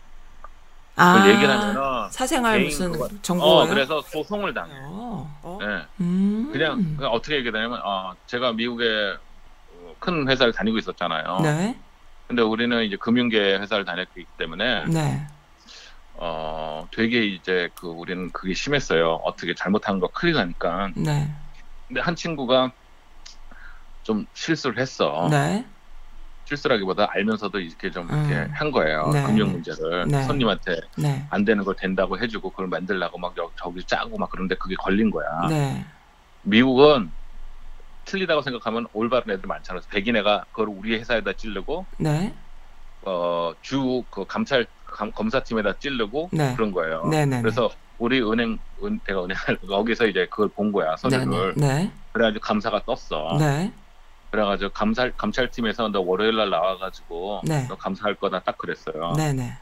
[0.97, 3.53] 아그 얘기를 하면은 사생활 개인 무슨 정보예요?
[3.53, 4.74] 어 그래서 소송을 당해.
[4.84, 5.39] 어.
[5.43, 5.59] 어.
[5.61, 5.86] 예.
[5.99, 6.49] 음.
[6.51, 9.18] 그냥, 그냥 어떻게 얘기되냐면 어, 제가 미국에
[9.74, 11.39] 어, 큰 회사를 다니고 있었잖아요.
[11.43, 11.78] 네.
[12.28, 15.28] 근데 우리는 이제 금융계 회사를 다녔기 때문에 네.
[16.18, 19.16] 어 되게 이제 그 우리는 그게 심했어요.
[19.24, 20.91] 어떻게 잘못한 거 클릭하니까.
[20.95, 21.30] 네.
[21.88, 22.72] 근데 한 친구가
[24.03, 25.28] 좀 실수를 했어.
[25.30, 25.66] 네.
[26.45, 28.51] 실수라기보다 알면서도 이렇게 좀 이렇게 음.
[28.53, 29.09] 한 거예요.
[29.11, 29.24] 네.
[29.24, 30.24] 금융 문제를 네.
[30.24, 31.26] 손님한테 네.
[31.32, 35.09] 안 되는 걸 된다고 해주고 그걸 만들라고 막 여- 저기 짜고 막 그런데 그게 걸린
[35.09, 35.28] 거야.
[35.49, 35.84] 네.
[36.43, 37.11] 미국은
[38.05, 39.80] 틀리다고 생각하면 올바른 애들 많잖아.
[39.80, 42.36] 그래서 백인 애가 그걸 우리 회사에다 찌르고 네.
[43.01, 46.54] 어주 그 감찰 감- 검사팀에다 찌르고 네.
[46.56, 47.06] 그런 거예요.
[47.08, 47.26] 네.
[47.26, 47.41] 네.
[47.41, 49.38] 그래서 우리 은행 은, 내가 은행
[49.68, 51.10] 거기서 이제 그걸 본 거야 네.
[51.10, 51.54] 서류를.
[51.58, 51.91] 네.
[52.14, 53.38] 그래가지고 감사가 떴어.
[53.38, 53.72] 네.
[54.32, 57.66] 그래가지고 감찰 감찰팀에서 너 월요일 날 나와가지고 네.
[57.68, 59.14] 너 감사할 거다 딱 그랬어요.
[59.16, 59.34] 네.
[59.34, 59.54] 네.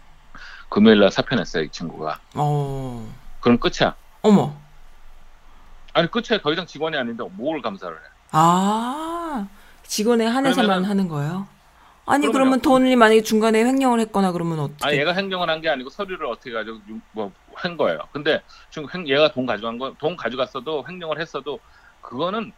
[0.69, 2.19] 금요일 날 사표 냈어요 이 친구가.
[2.35, 3.07] 어.
[3.39, 3.95] 그럼 끝이야.
[4.21, 4.55] 어머.
[5.93, 8.01] 아니 끝이야 더 이상 직원이 아닌데 뭘 감사를 해?
[8.31, 9.47] 아.
[9.83, 11.47] 직원에 한해서만 하는 거예요?
[12.05, 12.27] 아니.
[12.31, 14.85] 그러면 돈을 만약에 중간에 횡령을 했거나 그러면 어떻게?
[14.85, 16.79] 아 얘가 행정을 한 게 아니고 서류를 어떻게 가지고
[17.13, 17.99] 뭐한 거예요.
[18.11, 21.59] 근데 지금 횡- 얘가 돈 가져간 거 돈 가져갔어도 횡령을 했어도
[22.01, 22.51] 그거는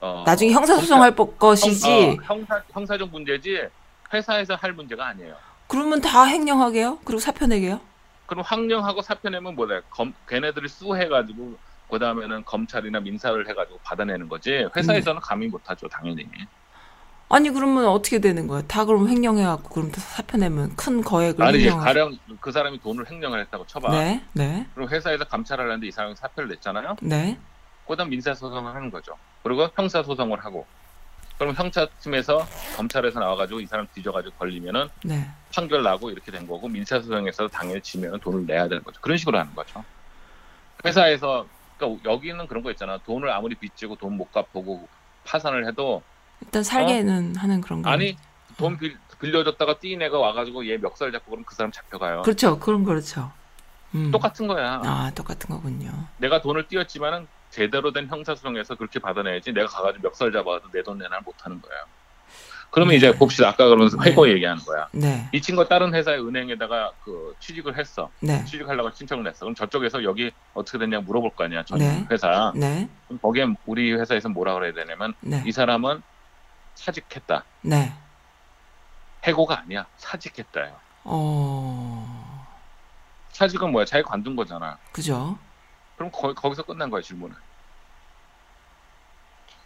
[0.00, 1.88] 어, 나중에 형사소송 할 것이지.
[1.90, 3.66] 형, 어, 형사 형사적 문제지
[4.14, 5.34] 회사에서 할 문제가 아니에요.
[5.66, 6.98] 그러면 다 횡령하게요?
[7.04, 7.80] 그리고 사표 내게요?
[8.26, 9.80] 그럼 확령하고 사표 내면 뭐래?
[9.90, 11.56] 검 걔네들이 수해가지고
[11.90, 14.66] 그 다음에는 검찰이나 민사를 해가지고 받아내는 거지.
[14.76, 16.28] 회사에서는 감히 못하죠 당연히.
[17.30, 18.62] 아니 그러면 어떻게 되는 거야?
[18.62, 21.78] 다 그럼 횡령해갖고 그럼 다 사표 내면 큰 거액을 아니 횡령.
[21.80, 23.90] 가령 그 사람이 돈을 횡령을 했다고 쳐봐.
[23.90, 26.96] 네, 네, 그럼 회사에서 감찰을 하는데 이 사람이 사표를 냈잖아요.
[27.02, 27.38] 네,
[27.86, 29.12] 그다음 민사 소송을 하는 거죠.
[29.42, 30.66] 그리고 형사 소송을 하고.
[31.38, 32.44] 그럼 형사팀에서
[32.76, 35.28] 검찰에서 나와가지고 이 사람 뒤져가지고 걸리면은 네.
[35.54, 39.00] 판결 나고 이렇게 된 거고 민사 소송에서 당연히 지면 돈을 내야 되는 거죠.
[39.00, 39.84] 그런 식으로 하는 거죠.
[40.84, 42.98] 회사에서 그러니까 여기는 그런 거 있잖아.
[43.06, 44.88] 돈을 아무리 빚지고 돈 못 갚고
[45.24, 46.02] 파산을 해도
[46.42, 47.90] 일단 살게는 하는 그런 거.
[47.90, 47.92] 어?
[47.92, 48.16] 아니
[48.56, 52.22] 돈 빌, 빌려줬다가 뛴 애가 와가지고 얘 멱살 잡고 그럼 그 사람 잡혀가요.
[52.22, 53.30] 그렇죠, 그런 그렇죠.
[53.94, 54.10] 음.
[54.10, 54.80] 똑같은 거야.
[54.84, 55.90] 아, 똑같은 거군요.
[56.18, 61.60] 내가 돈을 띄었지만은 제대로 된 형사소송에서 그렇게 받아내야지 내가 가가지고 멱살 잡아도 내돈 내놔 못하는
[61.60, 61.82] 거예요.
[62.70, 62.96] 그러면 네.
[62.96, 63.48] 이제 봅시다.
[63.48, 64.10] 아까 그러면서 네.
[64.10, 64.88] 회고 얘기하는 거야.
[64.92, 68.10] 네, 이 친구가 다른 회사의 은행에다가 그 취직을 했어.
[68.20, 69.40] 네, 취직하려고 신청을 했어.
[69.40, 71.64] 그럼 저쪽에서 여기 어떻게 됐냐 물어볼 거 아니야.
[71.64, 72.06] 전 네.
[72.10, 72.52] 회사.
[72.54, 76.02] 네, 그럼 거기에 우리 회사에서 뭐라 그래야 되냐면 네, 이 사람은
[76.78, 77.44] 사직했다.
[77.62, 77.92] 네.
[79.24, 79.84] 해고가 아니야.
[79.96, 80.76] 사직했다요.
[81.04, 82.46] 어,
[83.32, 83.84] 사직은 뭐야?
[83.84, 84.78] 자기 관둔 거잖아.
[84.92, 85.36] 그죠?
[85.96, 87.34] 그럼 거, 거기서 끝난 거야 질문은.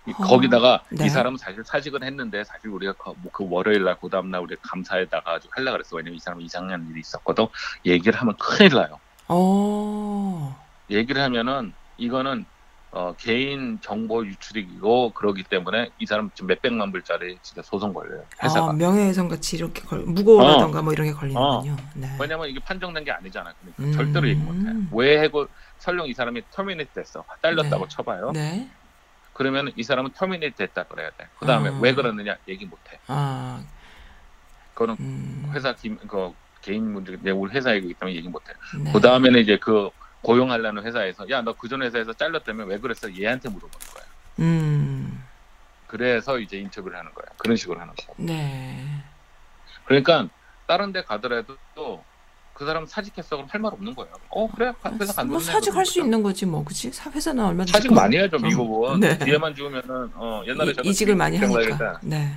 [0.07, 1.07] 이- 어, 거기다가 네.
[1.07, 4.41] 이 사람은 사실 사직은 했는데 사실 우리가 그, 뭐 그 월요일 날 그 다음 날
[4.41, 5.97] 우리 감사에다가 아주 하려 그랬어.
[5.97, 7.47] 왜냐면 이 사람은 이상한 일이 있었거든.
[7.85, 9.01] 얘기를 하면 큰일 나요.
[9.29, 10.57] 어,
[10.91, 12.47] 얘기를 하면은 이거는
[12.95, 18.23] 어, 개인 정보 유출이고 그러기 때문에 이 사람 지금 몇 백만 불짜리 진짜 소송 걸려요.
[18.43, 18.69] 회사가.
[18.69, 21.77] 아, 명예훼손 같이 이렇게 걸, 무고라던가 뭐 이런 게 걸리는군요.
[21.95, 22.09] 네.
[22.21, 23.55] 왜냐면 이게 판정된 게 아니잖아.
[23.61, 23.93] 그러니까 음.
[23.93, 24.75] 절대로 얘기 못 해.
[24.93, 27.25] 왜 해고 설령 이 사람이 terminate 됐어.
[27.41, 27.89] 잘렸다고 네.
[27.89, 28.33] 쳐봐요.
[28.33, 28.69] 네.
[29.33, 31.27] 그러면 이 사람은 terminate 됐다 그래야 돼.
[31.39, 31.79] 그 다음에 아.
[31.81, 32.99] 왜 그러느냐 얘기 못 해.
[33.07, 33.63] 아,
[34.75, 38.53] 그거는 음, 회사 김, 그 개인 문제, 내 우리 회사 얘기기 때문에 얘기 못 해.
[38.85, 38.93] 네.
[38.93, 39.89] 그 다음에는 이제 그
[40.23, 43.13] 고용하려는 회사에서 야 너 그전 회사에서 잘렸다며 왜 그랬어?
[43.15, 44.05] 얘한테 물어보는 거야.
[44.41, 45.23] 음,
[45.87, 47.27] 그래서 이제 인터뷰를 하는 거야.
[47.37, 48.15] 그런 식으로 하는 거고.
[48.17, 48.87] 네.
[49.85, 50.29] 그러니까
[50.67, 52.03] 다른 데 가더라도 또
[52.55, 54.13] 그 사람 사직했어 그럼 할 말 없는 거예요.
[54.29, 55.33] 어 그래 회사 간두네.
[55.33, 56.93] 뭐 사직할 수 있는 거지 뭐, 그치?
[56.93, 57.73] 사- 회사는 얼마든지.
[57.73, 59.01] 사직 많이 해야죠 미국은.
[59.01, 59.19] 네.
[59.19, 61.99] 뒤에만 주우면은 어 옛날에 이- 이직을 많이 하니까.
[62.03, 62.31] 네.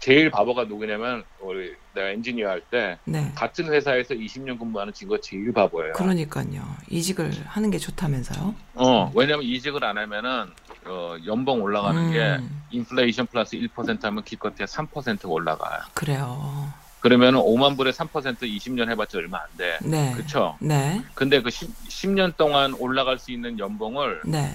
[0.00, 3.32] 제일 바보가 누구냐면 우리 내가 엔지니어 할때 네.
[3.34, 5.94] 같은 회사에서 20년 근무하는 친구가 제일 바보예요.
[5.94, 6.62] 그러니까요.
[6.88, 8.54] 이직을 하는 게 좋다면서요?
[8.74, 10.46] 어, 왜냐면 이직을 안 하면은
[10.86, 15.80] 어, 연봉 올라가는 게 음, 인플레이션 플러스 1% 하면 기껏해야 3%가 올라가요.
[15.94, 16.72] 그래요.
[17.00, 19.78] 그러면은 5만 불에 3% 20년 해봤자 얼마 안 돼.
[19.82, 20.12] 네.
[20.14, 20.56] 그렇죠?
[20.60, 21.02] 네.
[21.14, 24.54] 근데 그 10, 년 동안 올라갈 수 있는 연봉을 네.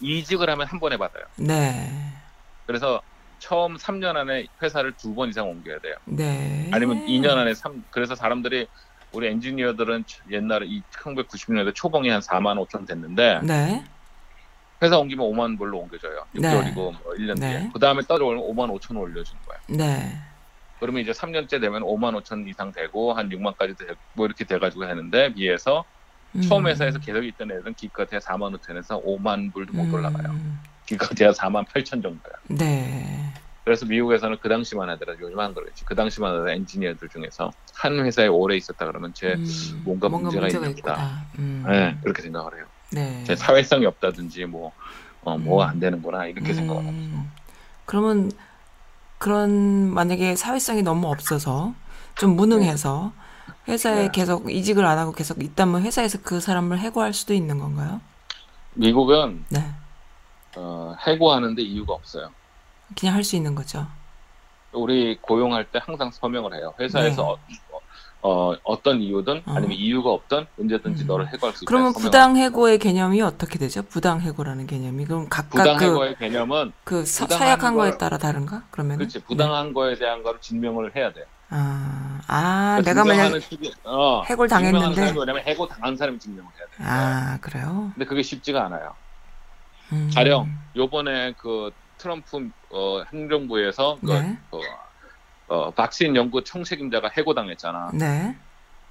[0.00, 1.24] 이직을 하면 한 번에 받아요.
[1.36, 1.90] 네.
[2.66, 3.02] 그래서
[3.42, 5.94] 처음 3년 안에 회사를 두 번 이상 옮겨야 돼요.
[6.04, 6.70] 네.
[6.72, 8.66] 아니면 2년 안에 3 그래서 사람들이
[9.12, 13.84] 우리 엔지니어들은 옛날에 1990년대 초봉이 한 4만 5천 됐는데 네.
[14.80, 16.24] 회사 옮기면 5만 불로 옮겨줘요.
[16.32, 16.40] 네.
[16.48, 17.58] 6개월이고 뭐 1년 네.
[17.58, 17.70] 뒤에.
[17.72, 19.60] 그 다음에 떨어오면 5만 5천 올려주는 거예요.
[19.68, 20.18] 네.
[20.80, 25.34] 그러면 이제 3년째 되면 5만 5천 이상 되고 한 6만까지 되고 뭐 이렇게 돼가지고 하는데
[25.34, 25.84] 비해서
[26.48, 26.70] 처음 음.
[26.70, 30.30] 회사에서 계속 있던 애들은 기껏해야 4만 5천에서 5만 불도 못 올라가요.
[30.30, 30.58] 음.
[30.86, 32.34] 기껏해야 4만 8천 정도야.
[32.48, 33.31] 네.
[33.64, 35.84] 그래서 미국에서는 그 당시만 하더라 요즘 안 그러지.
[35.84, 40.60] 그 당시만 하더라 엔지니어들 중에서 한 회사에 오래 있었다 그러면 쟤 음, 뭔가 문제가 있나
[40.60, 40.70] 보다.
[40.70, 41.26] 있구나.
[41.38, 41.64] 음.
[41.68, 42.66] 네, 그렇게 생각을 해요.
[42.90, 43.22] 네.
[43.24, 44.72] 제 사회성이 없다든지 뭐,
[45.22, 45.68] 어, 뭐 음.
[45.68, 46.90] 안 되는구나 이렇게 생각을 하죠.
[46.90, 47.30] 음.
[47.86, 48.32] 그러면
[49.18, 51.74] 그런 만약에 사회성이 너무 없어서
[52.16, 53.12] 좀 무능해서
[53.68, 54.10] 회사에 네.
[54.12, 58.00] 계속 이직을 안 하고 계속 있다면 회사에서 그 사람을 해고할 수도 있는 건가요?
[58.74, 59.64] 미국은 네.
[60.56, 62.30] 어, 해고하는데 이유가 없어요.
[62.98, 63.86] 그냥 할 수 있는 거죠.
[64.72, 66.72] 우리 고용할 때 항상 서명을 해요.
[66.80, 67.58] 회사에서 네.
[68.24, 69.54] 어, 떤 이유든 어.
[69.56, 71.06] 아니면 이유가 없든 언제든지 음.
[71.08, 71.68] 너를 해고할 수 있다.
[71.68, 73.82] 그러면 부당 해고의 개념이 어떻게 되죠?
[73.82, 77.98] 부당 해고라는 개념이 그럼 각각 부당 그, 해고의 개념은 그 사, 부당한 사약한 거에 걸-
[77.98, 78.62] 따라 다른가?
[78.70, 81.24] 그러면 그렇지 부당한 거에 대한 거를 증명을 해야 돼.
[81.50, 86.50] 아, 아 그러니까 내가 만약 시기- 어, 해고를 증명하는 당했는데 뭐냐면 해고 당한 사람이 증명을
[86.56, 86.84] 해야 돼.
[86.84, 87.90] 아 그래요?
[87.94, 88.94] 근데 그게 쉽지가 않아요.
[89.92, 90.10] 음.
[90.14, 91.70] 가령 요번에 그
[92.02, 94.36] 트럼프 어, 행정부에서 그, 네.
[94.50, 94.60] 그,
[95.46, 97.92] 어, 박신 연구 총책임자가 해고당했잖아.
[97.94, 98.36] 네.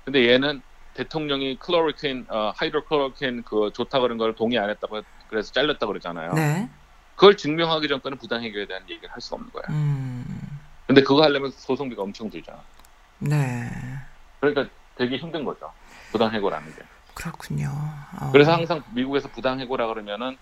[0.05, 0.61] 근데 얘는
[0.93, 6.33] 대통령이 클로리퀸, 어, 하이드로클로리퀸 그 좋다 그런 걸 동의 안 했다고 그래서 잘렸다 그러잖아요.
[6.33, 6.69] 네.
[7.15, 9.63] 그걸 증명하기 전까지는 부당 해결에 대한 얘기를 할 수가 없는 거야.
[9.69, 10.25] 음.
[10.87, 12.59] 근데 그거 하려면 소송비가 엄청 들잖아.
[13.19, 13.69] 네.
[14.39, 15.71] 그러니까 되게 힘든 거죠.
[16.11, 16.81] 부당 해고라는 게.
[17.13, 17.69] 그렇군요.
[18.19, 18.31] 어.
[18.31, 20.37] 그래서 항상 미국에서 부당 해고라 그러면은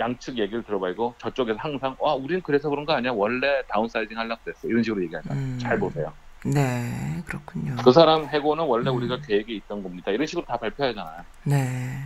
[0.00, 4.68] 양측 얘기를 들어봐고 저쪽에서 항상 와 우린 그래서 그런 거 아니야 원래 다운사이징 하려고 그랬어
[4.68, 5.58] 이런 식으로 얘기하잖아 음.
[5.60, 6.12] 잘 보세요
[6.44, 7.76] 네, 그렇군요.
[7.84, 8.96] 그 사람 해고는 원래 음.
[8.96, 11.98] 우리가 계획에 있던 겁니다 이런 식으로 다 발표하잖아요 네.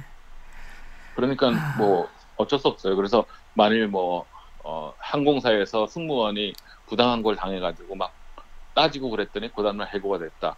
[1.14, 1.76] 그러니까 아.
[1.78, 3.24] 뭐 어쩔 수 없어요 그래서
[3.55, 4.26] 만일 뭐
[4.62, 6.53] 어, 항공사에서 승무원이
[6.87, 8.12] 부당한 걸 당해가지고 막
[8.74, 10.57] 따지고 그랬더니 그 다음날 해고가 됐다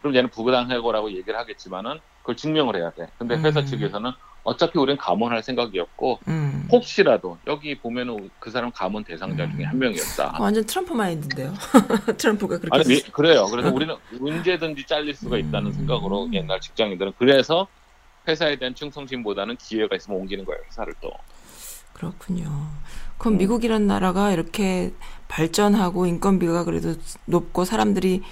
[0.00, 3.66] 그럼 얘는 부당 해고라고 얘기를 하겠지만은 그걸 증명을 해야 돼 근데 회사 음.
[3.66, 4.10] 측에서는
[4.46, 6.68] 어차피 우리는 감원할 생각이 없고 음.
[6.70, 9.50] 혹시라도 여기 보면은 그 사람 감원 대상자 음.
[9.56, 10.36] 중에 한 명이었다.
[10.38, 11.52] 완전 트럼프 마인드인데요.
[12.16, 13.46] 트럼프가 그렇게 아니 미- 그래요.
[13.50, 15.72] 그래서 우리는 언제든지 잘릴 수가 있다는 음.
[15.72, 17.66] 생각으로 옛날 직장인들은 그래서
[18.28, 20.60] 회사에 대한 충성심보다는 기회가 있으면 옮기는 거예요.
[20.68, 21.10] 회사를 또.
[21.92, 22.68] 그렇군요.
[23.18, 23.38] 그럼 음.
[23.38, 24.92] 미국이란 나라가 이렇게
[25.26, 26.94] 발전하고 인건비가 그래도
[27.24, 28.22] 높고 사람들이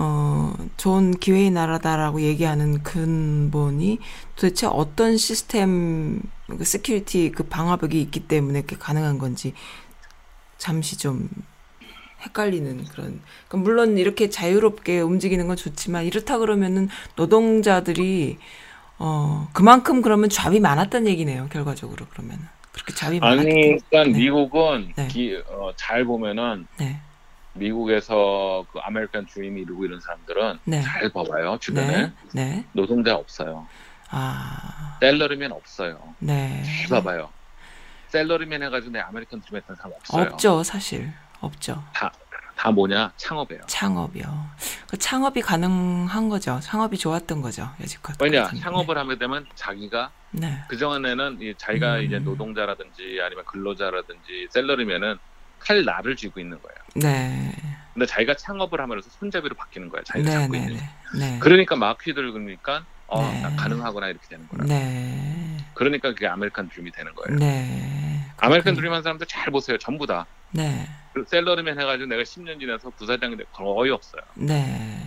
[0.00, 3.98] 어 좋은 기회의 나라다라고 얘기하는 근본이
[4.36, 9.54] 도대체 어떤 시스템 그 security 그 방화벽이 있기 때문에 그게 가능한 건지
[10.56, 11.28] 잠시 좀
[12.22, 18.38] 헷갈리는 그런 그러니까 물론 이렇게 자유롭게 움직이는 건 좋지만 이렇다 그러면은 노동자들이
[19.00, 22.38] 어 그만큼 그러면 job이 많았다는 얘기네요 결과적으로 그러면
[22.70, 24.18] 그렇게 job이 많았기 아니, 그러니까 네.
[24.18, 25.08] 미국은 네.
[25.08, 27.00] 기- 어, 잘 보면은 네.
[27.54, 30.82] 미국에서 그 아메리칸 드림 이루고 이런 사람들은 네.
[30.82, 31.58] 잘 봐봐요.
[31.60, 32.12] 주변에 네.
[32.32, 32.64] 네.
[32.72, 33.66] 노동자 없어요.
[34.10, 34.96] 아.
[35.00, 36.14] 샐러리맨 없어요.
[36.18, 36.62] 네.
[36.64, 37.30] 잘 봐봐요.
[38.08, 40.22] 샐러리맨 해가지고 내 아메리칸 드림 했던 사람 없어요.
[40.22, 41.12] 없죠, 사실.
[41.40, 41.82] 없죠.
[42.58, 43.62] 다 뭐냐 창업이에요.
[43.68, 44.46] 창업이요.
[44.90, 46.58] 그 창업이 가능한 거죠.
[46.60, 47.70] 창업이 좋았던 거죠.
[47.80, 48.20] 여지껏.
[48.20, 48.50] 왜냐.
[48.60, 50.58] 창업을 하게 되면 자기가 네.
[50.68, 52.02] 그 전에는 이 자기가 음.
[52.02, 55.18] 이제 노동자라든지 아니면 근로자라든지 샐러리맨은
[55.58, 56.76] 칼 날을 쥐고 있는 거예요.
[56.96, 57.52] 네.
[57.94, 60.04] 근데 자기가 창업을 하면서 손잡이로 바뀌는 거예요.
[60.04, 60.76] 자기가 네, 잡고 네, 있는.
[60.76, 60.82] 네.
[61.18, 61.38] 네.
[61.40, 63.40] 그러니까 마퀴들 그러니까 어, 네.
[63.40, 64.64] 나 가능하구나 이렇게 되는 거예요.
[64.64, 65.56] 네.
[65.74, 67.38] 그러니까 그게 아메리칸 드림이 되는 거예요.
[67.38, 68.24] 네.
[68.36, 68.74] 아메리칸.
[68.74, 69.78] 드림 한 사람들 잘 보세요.
[69.78, 70.26] 전부 다.
[70.52, 70.86] 네.
[71.12, 74.22] 그 샐러리맨 해가지고 내가 10년 지나서 부사장이 돼 거의 없어요.
[74.34, 75.02] 네.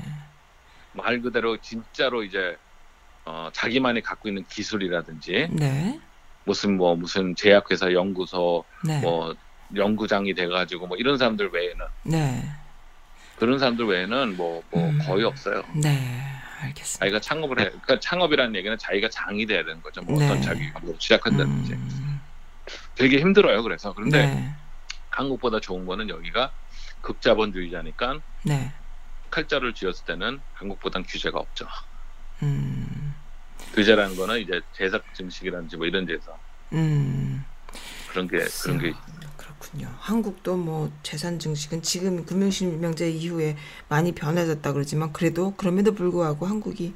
[0.93, 2.57] 말 그대로 진짜로 이제
[3.25, 5.99] 어, 자기만이 갖고 있는 기술이라든지 네.
[6.43, 8.99] 무슨 뭐 무슨 제약회사 연구소 네.
[8.99, 9.35] 뭐
[9.75, 12.43] 연구장이 돼가지고 뭐 이런 사람들 외에는 네.
[13.37, 14.99] 그런 사람들 외에는 뭐, 뭐 음.
[14.99, 15.63] 거의 없어요.
[15.75, 16.21] 네.
[16.61, 16.99] 알겠습니다.
[16.99, 20.01] 자기가 창업을 해, 그러니까 창업이라는 얘기는 자기가 장이 돼야 되는 거죠.
[20.01, 20.25] 뭐 네.
[20.25, 22.21] 어떤 자기가 뭐 시작한다든지 음,
[22.95, 23.63] 되게 힘들어요.
[23.63, 24.53] 그래서 그런데 네.
[25.09, 26.51] 한국보다 좋은 거는 여기가
[27.01, 28.71] 극자본주의자니까 네.
[29.31, 31.67] 칼자를 쥐었을 때는 한국보단 규제가 없죠.
[32.43, 33.15] 음.
[33.73, 36.37] 규제라는 거는 이제 제작 증식이라든지 뭐 이런 데서
[36.73, 37.43] 음.
[38.09, 38.93] 그런 게 그런 게
[39.61, 39.87] 그렇군요.
[39.99, 43.55] 한국도 뭐 재산 증식은 지금 금융실명제 이후에
[43.87, 46.95] 많이 변해졌다 그러지만 그래도 그럼에도 불구하고 한국이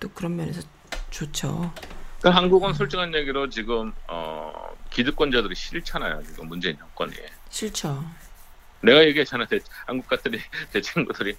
[0.00, 0.62] 또 그런 면에서
[1.10, 1.72] 좋죠.
[2.20, 6.22] 그러니까 한국은 솔직한 얘기로 지금 어, 기득권자들이 싫잖아요.
[6.24, 7.12] 지금 문재인 정권이.
[7.50, 8.02] 싫죠.
[8.80, 9.44] 내가 얘기했잖아.
[9.46, 10.40] 대, 한국 같들이
[10.72, 11.36] 제 친구들이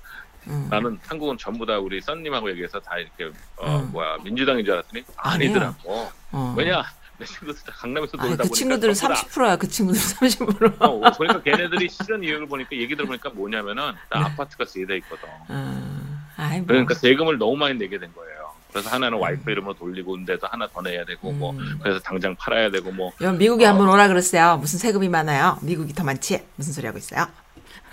[0.48, 0.68] 음.
[0.70, 3.92] 나는 한국은 전부 다 우리 썬님하고 얘기해서 다 이렇게 어, 음.
[3.92, 5.04] 뭐야 민주당인 줄 알았더니.
[5.16, 6.12] 아니더라고.
[6.32, 6.54] 어.
[6.56, 6.84] 왜냐
[7.18, 9.56] 내 친구들 다 강남에서 아니, 놀다 그 보니까 친구들은 전부 다 30%야.
[9.56, 10.76] 그 친구들 30%.
[10.82, 14.26] 어, 보니까 걔네들이 싫은 이유를 보니까 얘기 들어보니까 뭐냐면은 다 네.
[14.26, 15.28] 아파트가 세대 있거든.
[15.50, 16.18] 어.
[16.38, 16.68] 아이 뭐.
[16.68, 18.52] 그러니까 세금을 너무 많이 내게 된 거예요.
[18.72, 21.80] 그래서 하나는 와이프 이름으로 돌리고 있는데도 하나 더 내야 되고 뭐 음.
[21.82, 23.70] 그래서 당장 팔아야 되고 뭐 여러분 미국에 어.
[23.70, 24.58] 한번 오라 그랬어요.
[24.58, 25.58] 무슨 세금이 많아요.
[25.64, 26.44] 미국이 더 많지?
[26.56, 27.28] 무슨 소리 하고 있어요?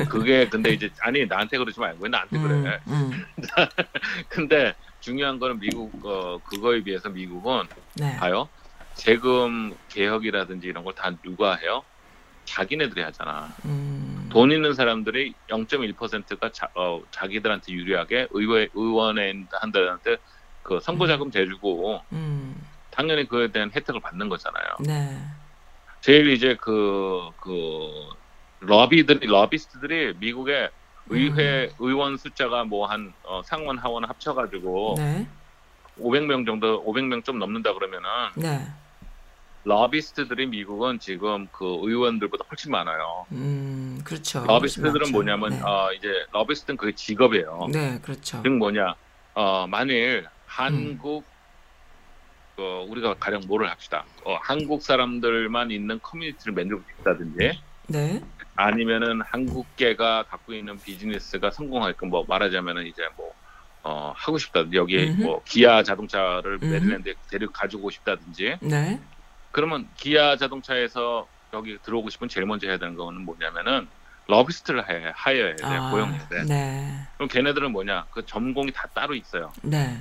[0.09, 2.55] 그게 근데 이제 아니 나한테 그러지 말고 왜 나한테 그래.
[2.55, 3.25] 음, 음.
[4.29, 7.62] 근데 중요한 거는 미국 어 그거에 비해서 미국은
[7.95, 8.16] 네.
[8.16, 8.49] 봐요.
[8.95, 11.82] 세금 개혁이라든지 이런 걸 다 누가 해요?
[12.45, 13.49] 자기네들이 하잖아.
[13.64, 14.28] 음.
[14.30, 20.16] 돈 있는 사람들이 0.1%가 자, 어, 자기들한테 유리하게 의회 의원에 한들한테
[20.62, 22.55] 그 선거 자금 대주고 음.
[22.90, 24.64] 당연히 그에 대한 혜택을 받는 거잖아요.
[24.80, 25.18] 네.
[26.01, 27.90] 제일 이제 그, 그,
[28.61, 30.70] lobby들이, lobbyist들이 미국의
[31.09, 35.26] 의회, 의원 숫자가 뭐 한, 어, 상원, 하원 합쳐가지고 네.
[35.99, 38.66] 500명 정도, 500명 좀 넘는다 그러면은 네.
[39.64, 43.26] lobbyist들이 미국은 지금 그 의원들보다 훨씬 많아요.
[43.32, 44.44] 음, 그렇죠.
[44.47, 45.66] lobbyist들은 뭐냐면, 많죠.
[45.66, 47.68] 어, 이제 lobbyist는 그게 직업이에요.
[47.72, 47.92] 네.
[47.92, 48.40] 네, 그렇죠.
[48.42, 48.94] 즉 뭐냐,
[49.34, 51.24] 어, 만일 한국,
[52.58, 54.04] 어, 우리가 가령 뭐를 합시다.
[54.24, 57.58] 어, 한국 사람들만 있는 커뮤니티를 만들고 싶다든지,
[57.88, 58.22] 네.
[58.56, 63.32] 아니면은 한국계가 갖고 있는 비즈니스가 성공할까 뭐 말하자면은 이제 뭐
[63.82, 65.22] 어, 하고 싶다든지 여기에 음흠.
[65.22, 66.58] 뭐 기아 자동차를.
[66.58, 69.00] 메릴랜드에 데리고 가지고 싶다든지 네.
[69.55, 73.86] 그러면 기아 자동차에서 여기 들어오고 싶으면 제일 먼저 해야 되는 거는 뭐냐면은
[74.26, 76.42] 러비스트를 해, 하여야 돼, 아, 고용해야 돼.
[76.44, 76.98] 네.
[77.14, 79.52] 그럼 걔네들은 뭐냐, 그 전공이 다 따로 있어요.
[79.62, 79.96] 네.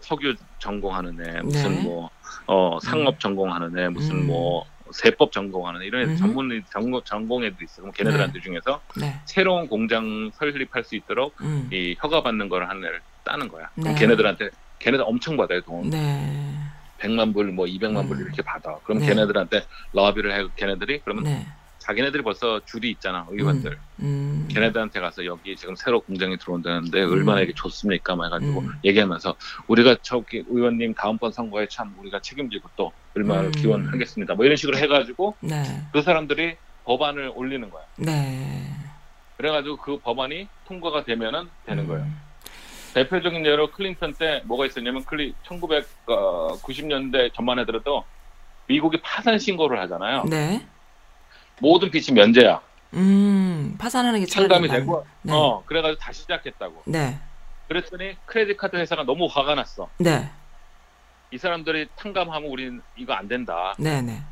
[0.00, 1.82] 석유 전공하는 애, 무슨 네.
[1.82, 2.10] 뭐,
[2.46, 4.26] 어, 상업 전공하는 애, 무슨 음.
[4.26, 6.18] 뭐, 세법 전공하는 애, 이런 애들 음흠.
[6.18, 7.82] 전문, 전공, 전공 애들 있어.
[7.82, 9.20] 그럼 걔네들한테 중에서 네.
[9.24, 11.68] 새로운 공장 설립할 수 있도록 음.
[11.70, 13.68] 이 허가 받는 거를 하는 애를 따는 거야.
[13.76, 14.00] 그럼 네.
[14.00, 14.50] 걔네들한테,
[14.80, 15.90] 걔네들 엄청 받아요, 돈.
[15.90, 16.65] 네.
[17.06, 18.22] 100만 불, 뭐 200만 불 음.
[18.22, 18.78] 이렇게 받아.
[18.84, 19.06] 그럼 네.
[19.06, 21.46] 걔네들한테 러비를 해, 걔네들이, 그러면 네.
[21.78, 23.78] 자기네들이 벌써 줄이 있잖아, 의원들.
[24.00, 24.48] 음.
[24.50, 28.16] 걔네들한테 가서 여기 지금 새로 공장이 들어온다는데 얼마나 이게 좋습니까?
[28.16, 28.72] 막 해가지고 음.
[28.84, 29.36] 얘기하면서
[29.68, 33.52] 우리가 저기 의원님 다음번 선거에 참 우리가 책임지고 또 얼마를 음.
[33.52, 34.34] 기원하겠습니다.
[34.34, 35.62] 뭐 이런 식으로 해가지고 네.
[35.92, 37.84] 그 사람들이 법안을 올리는 거야.
[37.98, 38.68] 네.
[39.36, 41.88] 그래가지고 그 법안이 통과가 되면은 되는 음.
[41.88, 42.25] 거예요.
[42.96, 48.04] 대표적인 예로 클린턴 때 뭐가 있었냐면 클리 1990년대 전만 해더라도
[48.68, 50.24] 미국이 파산 신고를 하잖아요.
[50.24, 50.66] 네.
[51.60, 52.58] 모든 빚이 면제야.
[52.94, 53.76] 음.
[53.78, 55.32] 파산하는 게 차라리 되고, 네.
[55.34, 56.84] 어, 그래가지고 다시 시작했다고.
[56.86, 57.18] 네.
[57.68, 59.90] 그랬더니 크레딧 카드 회사가 너무 화가 났어.
[59.98, 60.30] 네.
[61.30, 63.74] 이 사람들이 탕감하면 우리는 이거 안 된다.
[63.78, 64.22] 네, 네.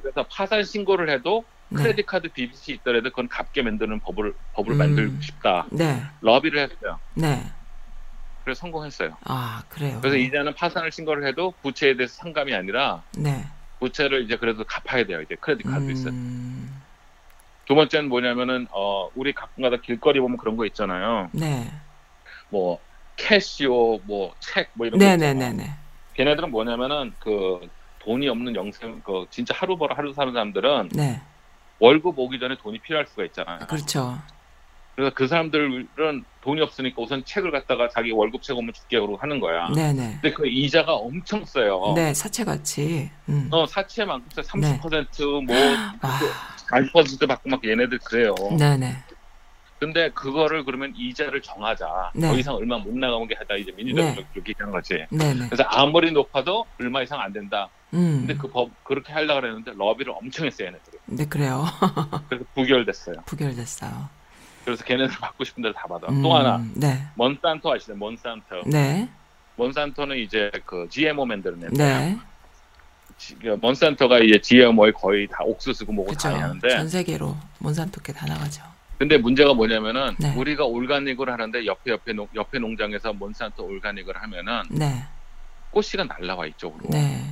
[0.00, 1.82] 그래서 파산 신고를 해도 네.
[1.82, 4.78] 크레딧 카드 빚이 있더라도 그건 갚게 만드는 법을 법을 음.
[4.78, 5.66] 만들고 싶다.
[5.70, 6.02] 네.
[6.22, 6.98] 러비를 했어요.
[7.12, 7.42] 네.
[8.44, 9.16] 그래서 성공했어요.
[9.24, 9.98] 아, 그래요.
[10.00, 13.44] 그래서 이제는 파산을 신고를 해도 부채에 대해서 상감이 아니라 네.
[13.80, 15.22] 부채를 이제 그래도 갚아야 돼요.
[15.22, 15.84] 이제 크레딧 카드.
[16.08, 16.82] 음.
[17.64, 21.30] 두 번째는 뭐냐면은 어 우리 가끔가다 길거리 보면 그런 거 있잖아요.
[21.32, 21.70] 네.
[22.50, 22.78] 뭐
[23.16, 25.34] 캐시오, 뭐 책, 뭐 이런 거 네, 있잖아요.
[25.34, 25.70] 네, 네, 네.
[26.14, 27.66] 걔네들은 뭐냐면은 그
[28.00, 31.22] 돈이 없는 영생, 그 진짜 하루 벌어 하루 사는 사람들은 네.
[31.78, 33.60] 월급 오기 전에 돈이 필요할 수가 있잖아요.
[33.60, 34.18] 그렇죠.
[34.94, 35.88] 그래서 그 사람들은
[36.42, 39.68] 돈이 없으니까 우선 책을 갖다가 자기 월급 책 오면 줄게 그러고 하는 거야.
[39.74, 40.18] 네, 네.
[40.20, 41.94] 근데 그 이자가 엄청 세요.
[41.96, 43.10] 네, 사채같이.
[43.28, 43.48] 음.
[43.50, 44.42] 어, 사치에만큼 세.
[44.42, 45.56] 30%뭐
[46.00, 46.20] 아,
[46.70, 48.34] 40% 받고 막 얘네들 그래요.
[48.58, 48.96] 네, 네.
[49.80, 52.12] 근데 그거를 그러면 이자를 정하자.
[52.14, 52.28] 네.
[52.28, 54.14] 더 이상 얼마 못 나가는 게 하다 이제 민주당이 네.
[54.14, 54.94] 그렇게 얘기하는 거지.
[55.10, 55.46] 네, 네.
[55.48, 57.68] 그래서 아무리 높아도 얼마 이상 안 된다.
[57.92, 58.24] 음.
[58.26, 60.96] 근데 그 법 그렇게 하려고 그랬는데 러비를 엄청 했어요, 얘네들이.
[61.06, 61.64] 네, 그래요.
[62.28, 63.16] 그래서 부결됐어요.
[63.26, 64.08] 부결됐어요.
[64.64, 66.08] 그래서 걔네들 받고 싶은 대로 다 받아.
[66.08, 67.02] 음, 또 하나 네.
[67.14, 67.94] 몬산토 아시죠?
[67.94, 68.62] 몬산토.
[68.66, 69.08] 네.
[69.56, 71.72] 몬산토는 이제 그 GMO 만드는 애들.
[71.76, 72.18] 네.
[73.18, 76.28] 지- 그 몬산토가 이제 GMO에 거의 다 옥수수고 뭐고 그렇죠.
[76.30, 78.62] 다 하는데 전 세계로 몬산토께 다 나가죠.
[78.98, 80.34] 근데 문제가 뭐냐면은 네.
[80.34, 85.04] 우리가 올가닉을 하는데 옆에 옆에 농, 옆에 농장에서 몬산토 올가닉을 하면은 네.
[85.70, 86.88] 꽃씨가 날라와 이쪽으로.
[86.90, 87.22] 네.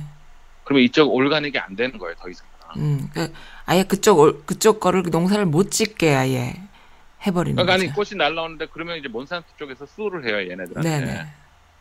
[0.65, 2.45] 그러면 이쪽 올가닉이 안 되는 거예요 더 이상.
[2.77, 3.31] 음, 그
[3.65, 6.53] 아예 그쪽 올- 그쪽 거를 농사를 못 짓게 아예
[7.25, 7.95] 해버리는 그러니까 아니 거죠.
[7.95, 11.27] 꽃이 날라오는데 그러면 이제 몬산토 쪽에서 수를 해요 얘네들한테 네네.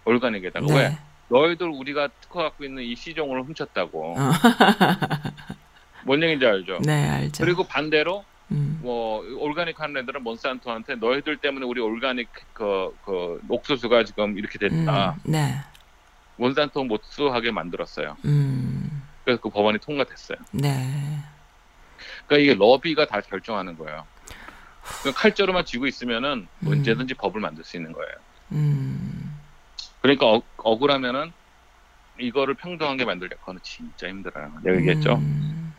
[0.05, 0.75] 올가닉에다가 네.
[0.75, 4.31] 왜 너희들 우리가 특허 갖고 있는 이 시종을 훔쳤다고 어.
[6.05, 6.81] 뭔 얘기인지 알죠?
[6.85, 7.45] 네, 알죠.
[7.45, 14.05] 그리고 반대로 음, 뭐 올가닉 하는 애들은 몬산토한테 너희들 때문에 우리 올가닉 그, 그 옥수수가
[14.05, 15.17] 지금 이렇게 됐다.
[15.25, 15.55] 음, 네.
[16.37, 18.17] 몬산토 못 수하게 만들었어요.
[18.25, 20.39] 음, 그래서 그 법안이 통과됐어요.
[20.53, 21.19] 네.
[22.27, 24.05] 그러니까 이게 러비가 다 결정하는 거예요.
[25.03, 26.69] 그 칼자루만 쥐고 있으면은 음.
[26.69, 28.13] 언제든지 법을 만들 수 있는 거예요.
[28.53, 29.37] 음,
[30.01, 31.33] 그러니까 억, 억울하면은
[32.19, 34.53] 이거를 평등하게 만들려 그거는 진짜 힘들어요.
[34.63, 35.15] 내가 얘기했죠.
[35.15, 35.73] 음.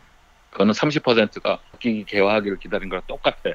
[0.50, 3.50] 그거는 30%가 바뀌기 개화하기를 기다린 거랑 똑같아.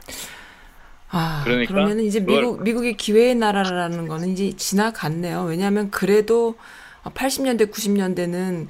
[1.11, 5.43] 아, 그러니까 그러면은 이제 그걸- 미국 미국이 기회의 나라라는 거는 이제 지나갔네요.
[5.43, 6.57] 왜냐하면 그래도
[7.03, 8.67] 80년대 90년대는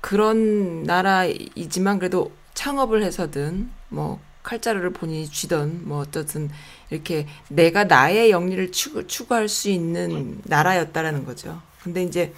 [0.00, 6.50] 그런 나라이지만 그래도 창업을 해서든 뭐 칼자루를 본인이 쥐던 뭐 어떻든
[6.90, 11.60] 이렇게 내가 나의 영리를 추구, 추구할 수 있는 나라였다라는 거죠.
[11.82, 12.32] 근데 이제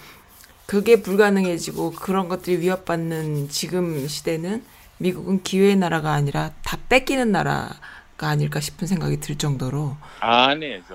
[0.65, 4.63] 그게 불가능해지고 그런 것들이 위협받는 지금 시대는
[4.97, 9.97] 미국은 기회의 나라가 아니라 다 뺏기는 나라가 아닐까 싶은 생각이 들 정도로.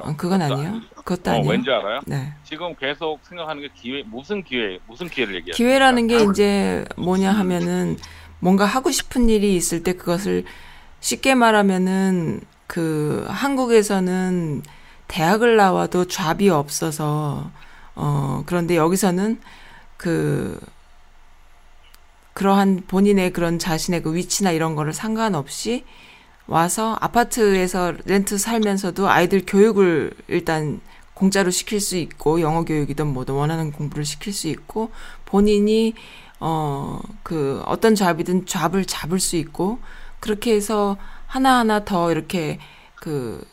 [0.01, 0.69] 어, 그건 그것도 아니에요.
[0.71, 0.89] 아니죠.
[0.97, 1.51] 그것도 어, 아니에요.
[1.51, 2.01] 왠지 알아요?
[2.07, 2.33] 네.
[2.45, 5.55] 지금 계속 생각하는 게 기회 무슨 기회 무슨 기회를 얘기해요?
[5.55, 7.99] 기회라는 게 이제 뭐냐 하면은
[8.41, 10.45] 뭔가 하고 싶은 일이 있을 때 그것을
[11.01, 14.63] 쉽게 말하면은 그 한국에서는
[15.09, 17.51] 대학을 나와도 잡이 없어서
[17.97, 19.41] 어 그런데 여기서는
[19.97, 20.61] 그
[22.35, 25.85] 그러한 본인의 그런 자신의 그 위치나 이런 거를 상관없이
[26.47, 30.81] 와서 아파트에서 렌트 살면서도 아이들 교육을 일단
[31.15, 34.91] 공짜로 시킬 수 있고 영어 교육이든 뭐든 원하는 공부를 시킬 수 있고
[35.27, 35.95] 본인이
[36.39, 39.79] 어 그 어떤 잡이든 잡을 잡을 수 있고
[40.21, 40.97] 그렇게 해서
[41.27, 42.59] 하나하나 더 이렇게
[42.97, 43.45] 그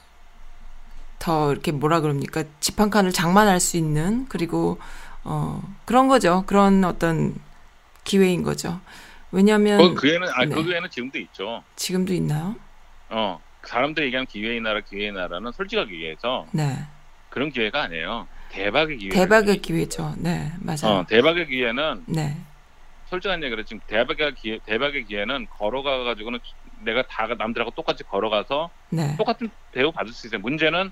[1.19, 4.77] 더 이렇게 뭐라 그럽니까 집한 칸을 장만할 수 있는 그리고
[5.23, 7.35] 어 그런 거죠 그런 어떤
[8.03, 8.79] 기회인 거죠
[9.31, 10.55] 왜냐하면 그 기회는 아, 네.
[10.55, 11.63] 그 기회는 지금도 있죠.
[11.75, 12.55] 지금도 있나요?
[13.09, 16.77] 어 사람들이 얘기하는 기회의 나라 기회의 나라는 솔직하게 얘기해서 네
[17.29, 18.27] 그런 기회가 아니에요.
[18.51, 19.09] 대박의 기회.
[19.09, 22.37] 대박의 기회죠 네 맞아요 어 대박의 기회는 네
[23.09, 26.39] 솔직한 얘기를 지금 대박의 기회 대박의 기회는 걸어가 가지고는
[26.81, 29.15] 내가 다 남들하고 똑같이 걸어가서 네.
[29.17, 30.39] 똑같은 대우 받을 수 있어요.
[30.41, 30.91] 문제는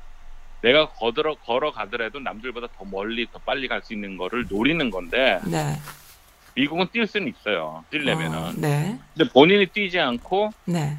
[0.62, 5.76] 내가 걸어 걸어가더라도 남들보다 더 멀리 더 빨리 갈 수 있는 거를 노리는 건데 네.
[6.56, 7.84] 미국은 뛸 수는 있어요.
[7.92, 8.38] 뛰려면은.
[8.38, 8.98] 어, 네.
[9.16, 10.98] 근데 본인이 뛰지 않고 네.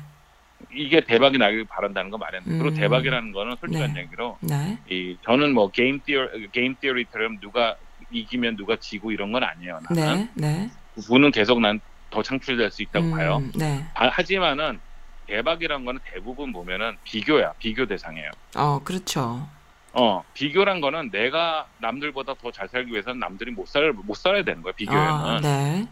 [0.72, 2.50] 이게 대박이 나길 바란다는 건 말이 안 돼.
[2.50, 2.74] 그리고 음.
[2.74, 4.02] 대박이라는 거는 솔직한 네.
[4.02, 4.78] 얘기로 네.
[4.90, 7.76] 이 저는 뭐 game theo- game theory처럼 누가
[8.10, 9.80] 이기면 누가 지고 이런 건 아니에요.
[9.90, 10.70] 나는 네.
[10.96, 11.06] 네.
[11.06, 13.38] 부는 계속 난 더 창출될 수 있다고 봐요.
[13.38, 13.84] 음, 네.
[13.94, 14.78] 아, 하지만은
[15.26, 17.54] 대박이란 거는 대부분 보면은 비교야.
[17.58, 18.30] 비교 대상이에요.
[18.56, 19.46] 어, 그렇죠.
[19.92, 24.62] 어, 비교란 거는 내가 남들보다 더 잘 살기 위해서는 남들이 못 살, 못 살아야 되는
[24.62, 25.02] 거야, 비교에는.
[25.04, 25.88] 아, 네.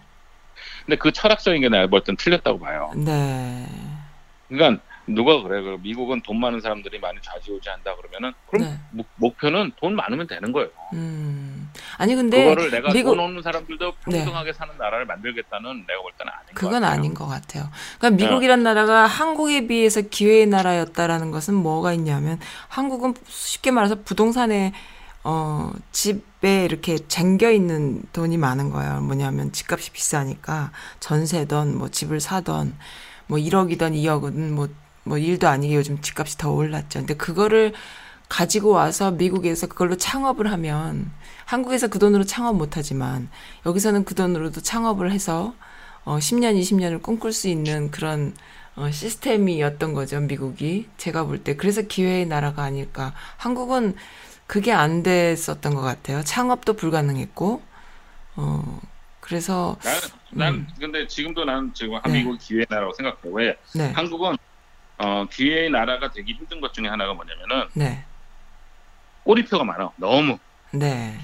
[0.87, 2.93] 근데 그 철학적인 게 내가 볼땐 틀렸다고 봐요.
[2.95, 3.67] 네.
[4.49, 5.63] 그러니까 누가 그래?
[5.63, 8.79] 그 미국은 돈 많은 사람들이 많이 좌지우지 한다 그러면은 그럼 네.
[8.93, 10.69] 목- 목표는 돈 많으면 되는 거예요.
[10.93, 11.54] 음.
[11.99, 16.33] 아니 근데 그거를 내가 미국- 돈 없는 사람들도 평등하게 사는 나라를 만들겠다는 내가 볼 때는
[16.33, 16.99] 아닌 것 그건 같아요.
[16.99, 17.69] 아닌 것 같아요.
[17.99, 24.73] 그러니까 미국이란 나라가 한국에 비해서 기회의 나라였다라는 것은 뭐가 있냐면 한국은 쉽게 말해서 부동산에
[25.27, 29.01] 어 집에 이렇게 쟁겨 있는 돈이 많은 거예요.
[29.01, 30.71] 뭐냐면 집값이 비싸니까
[31.01, 32.77] 전세던 뭐 집을 사던
[33.27, 34.69] 뭐 1억이던 2억은 뭐
[35.07, 37.01] 뭐 일도 아니게 요즘 집값이 더 올랐죠.
[37.01, 37.75] 근데 그거를
[38.29, 41.11] 가지고 와서 미국에서 그걸로 창업을 하면
[41.45, 43.29] 한국에서 그 돈으로 창업 못 하지만
[43.67, 45.55] 여기서는 그 돈으로도 창업을 해서
[46.05, 48.35] 어 10년, 20년을 꿈꿀 수 있는 그런
[48.77, 50.89] 어 시스템이었던 거죠, 미국이.
[50.97, 51.55] 제가 볼 때.
[51.57, 53.15] 그래서 기회의 나라가 아닐까.
[53.37, 53.95] 한국은
[54.47, 56.23] 그게 안 됐었던 것 같아요.
[56.23, 57.63] 창업도 불가능했고,
[58.37, 58.81] 어,
[59.21, 60.01] 그래서, 나는,
[60.31, 60.69] 난 음.
[60.79, 62.01] 근데 지금도 나는 지금 네.
[62.03, 63.19] 한미국 기회의 나라고 생각해.
[63.33, 63.57] 왜?
[63.75, 64.37] 네, 한국은
[64.99, 68.05] 어, 기회의 나라가 되기 힘든 것 중에 하나가 뭐냐면은 네,
[69.25, 69.91] 꼬리표가 많아.
[69.97, 70.39] 너무.
[70.73, 71.19] 네.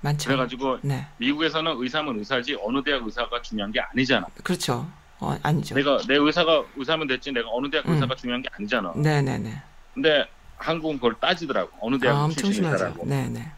[0.00, 0.28] 많죠.
[0.28, 1.06] 그래가지고 네.
[1.18, 4.26] 미국에서는 의사면 의사지 어느 대학 의사가 중요한 게 아니잖아.
[4.42, 4.86] 그렇죠.
[5.18, 5.74] 어, 아니죠.
[5.74, 7.94] 내가 내 의사가 의사면 됐지 내가 어느 대학 음.
[7.94, 8.92] 의사가 중요한 게 아니잖아.
[8.96, 9.62] 네네네.
[9.94, 10.26] 근데
[10.58, 11.70] 한국은 그걸 따지더라고.
[11.80, 12.64] 어느 대학 아, 출신.
[12.64, 13.06] 의사라고.
[13.06, 13.50] 네네.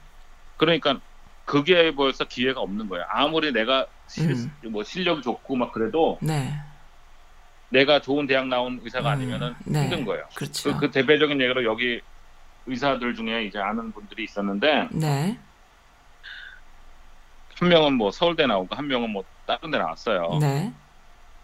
[0.56, 1.00] 그러니까
[1.44, 3.04] 그게 벌써 기회가 없는 거야.
[3.08, 4.50] 아무리 내가 실, 음.
[4.68, 6.54] 뭐 실력이 좋고 막 그래도 네.
[7.70, 9.82] 내가 좋은 대학 나온 의사가 음, 아니면은 네.
[9.82, 10.24] 힘든 거예요.
[10.34, 10.72] 그렇죠.
[10.74, 12.00] 그, 그 대표적인 얘기로 여기
[12.68, 15.38] 의사들 중에 이제 아는 분들이 있었는데 네.
[17.58, 20.38] 한 명은 뭐 서울대 나오고 한 명은 뭐 다른 데 나왔어요.
[20.40, 20.72] 네.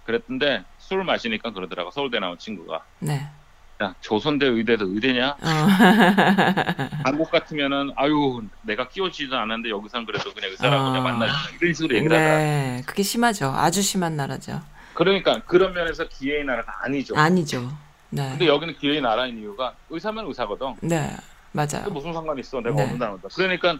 [0.05, 3.27] 그랬던데 술을 마시니까 그러더라고 서울대 나온 친구가 네.
[3.83, 5.31] 야 조선대 의대도 의대냐?
[5.31, 5.37] 어.
[7.05, 10.91] 한국 같으면은 아유 내가 끼워지지도 않았는데 여기서는 그래도 그냥 의사라고 아.
[10.91, 11.27] 그냥 만나
[11.61, 12.37] 이런 식으로 얘기를 하더라.
[12.39, 12.83] 네.
[12.87, 13.51] 그게 심하죠.
[13.51, 14.61] 아주 심한 나라죠.
[14.93, 17.17] 그러니까 그런 면에서 기회의 나라가 아니죠.
[17.17, 17.69] 아니죠.
[18.15, 18.31] 네.
[18.31, 20.75] 근데 여기는 기회의 나라인 이유가 의사면 의사거든.
[20.83, 21.11] 네.
[21.53, 21.89] 맞아요.
[21.91, 22.61] 무슨 상관 있어?
[22.61, 22.83] 내가 네.
[22.85, 23.29] 어느 나라다.
[23.35, 23.77] 그러니까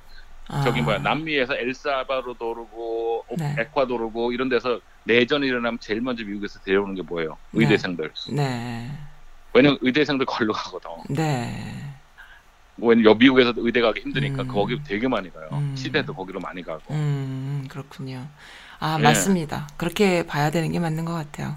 [0.49, 0.63] 아.
[0.63, 3.55] 저기 뭐야 남미에서 엘사바도르고 오- 네.
[3.59, 7.37] 에콰도르고 이런 데서 내전이 일어나면 제일 먼저 미국에서 데려오는 게 뭐예요?
[7.53, 7.63] 네.
[7.65, 8.11] 의대생들.
[8.33, 8.91] 네.
[9.53, 10.91] 왜냐면 의대생들 걸로 가거든.
[11.11, 11.93] 네.
[12.77, 14.49] 왜냐면 여 미국에서 의대 가기 힘드니까 음.
[14.49, 15.49] 거기 되게 많이 가요.
[15.53, 15.75] 음.
[15.77, 16.83] 시대도 거기로 많이 가고.
[16.93, 18.27] 음, 그렇군요.
[18.81, 19.05] 아, 네.
[19.05, 19.69] 맞습니다.
[19.77, 21.55] 그렇게 봐야 되는 게 맞는 것 같아요.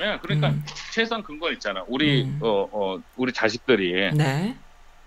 [0.00, 0.64] 네, 그러니까 음.
[0.92, 1.84] 최소한 근거 있잖아.
[1.86, 2.38] 우리 음.
[2.42, 4.56] 어, 어, 우리 자식들이 네.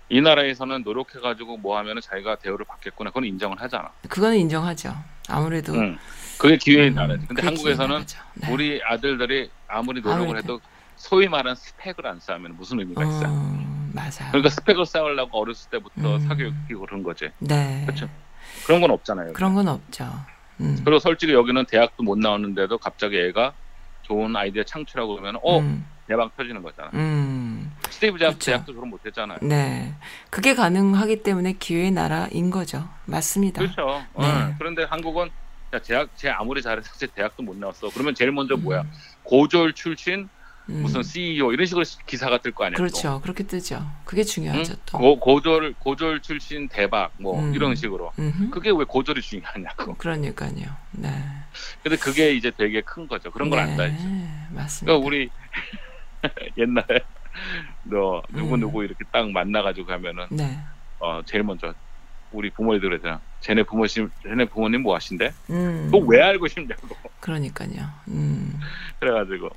[0.08, 3.10] 이 나라에서는 노력해가지고 뭐 하면은 자기가 대우를 받겠구나.
[3.10, 3.90] 그건 인정을 하잖아.
[4.08, 4.94] 그거는 인정하죠.
[5.28, 5.74] 아무래도.
[5.74, 5.98] 응.
[6.38, 7.26] 그게 기회의 음, 나라지.
[7.26, 8.04] 근데 한국에서는.
[8.34, 8.52] 네.
[8.52, 10.54] 우리 아들들이 아무리 노력을 아무래도.
[10.54, 10.60] 해도
[10.96, 13.28] 소위 말하는 스펙을 안 쌓으면 무슨 의미가 있어요?
[13.28, 14.30] 음, 맞아요.
[14.30, 16.20] 그러니까 스펙을 쌓으려고 어렸을 때부터 음.
[16.20, 17.30] 사교육시키고 그런 거지.
[17.40, 17.82] 네.
[17.86, 18.08] 그렇죠.
[18.66, 19.32] 그런 건 없잖아요.
[19.32, 20.08] 그런 건 없죠.
[20.60, 20.80] 음.
[20.84, 23.54] 그리고 솔직히 여기는 대학도 못 나오는데도 갑자기 애가
[24.04, 26.90] 좋은 아이디어 창출하고 그러면 어 음, 대박 터지는 거잖아.
[26.94, 28.50] 음, 스티브 잡스 그렇죠.
[28.50, 29.38] 대학도 그런 못했잖아요.
[29.42, 29.94] 네.
[30.30, 32.88] 그게 가능하기 때문에 기회의 나라인 거죠.
[33.06, 33.60] 맞습니다.
[33.60, 34.04] 그렇죠.
[34.18, 34.26] 네.
[34.26, 35.30] 어, 그런데 한국은
[35.74, 37.88] 야, 대학 제 아무리 잘해서 제 대학도 못 나왔어.
[37.92, 38.82] 그러면 제일 먼저 뭐야?
[38.82, 38.90] 음,
[39.24, 40.28] 고졸 출신
[40.70, 40.82] 음.
[40.82, 42.76] 무슨 CEO 이런 식으로 기사가 뜰 거 아니야.
[42.76, 42.82] 또.
[42.82, 43.20] 그렇죠.
[43.22, 43.86] 그렇게 뜨죠.
[44.04, 44.78] 그게 중요하죠, 응?
[44.86, 44.98] 또.
[44.98, 47.54] 고, 고졸 고졸 출신 대박 뭐 음.
[47.54, 48.12] 이런 식으로.
[48.18, 48.50] 음흠.
[48.50, 49.94] 그게 왜 고졸이 중요하냐고.
[49.96, 50.66] 그러니까요.
[50.92, 51.10] 네.
[51.82, 53.30] 근데 그게 이제 되게 큰 거죠.
[53.30, 53.94] 그런 걸 네, 안다지.
[54.50, 54.98] 맞습니다.
[54.98, 55.30] 그러니까 우리
[56.56, 57.00] 옛날에
[57.84, 58.60] 너 누구 음.
[58.60, 60.58] 누구 이렇게 딱 만나가지고 가면은 네.
[60.98, 61.74] 어 제일 먼저
[62.32, 63.20] 우리 부모님들 그러잖아.
[63.40, 65.32] 쟤네 부모님 쟤네 부모님 뭐 하신대?
[65.50, 65.88] 음.
[65.92, 66.88] 그거 왜 알고 싶냐고.
[67.20, 67.86] 그러니까요.
[68.08, 68.58] 음.
[68.98, 69.50] 그래가지고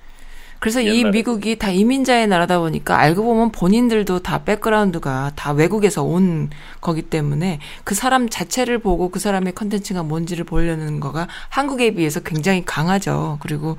[0.60, 6.50] 그래서 이 미국이 다 이민자의 나라다 보니까 알고 보면 본인들도 다 백그라운드가 다 외국에서 온
[6.82, 12.64] 거기 때문에 그 사람 자체를 보고 그 사람의 컨텐츠가 뭔지를 보려는 거가 한국에 비해서 굉장히
[12.66, 13.38] 강하죠.
[13.42, 13.78] 그리고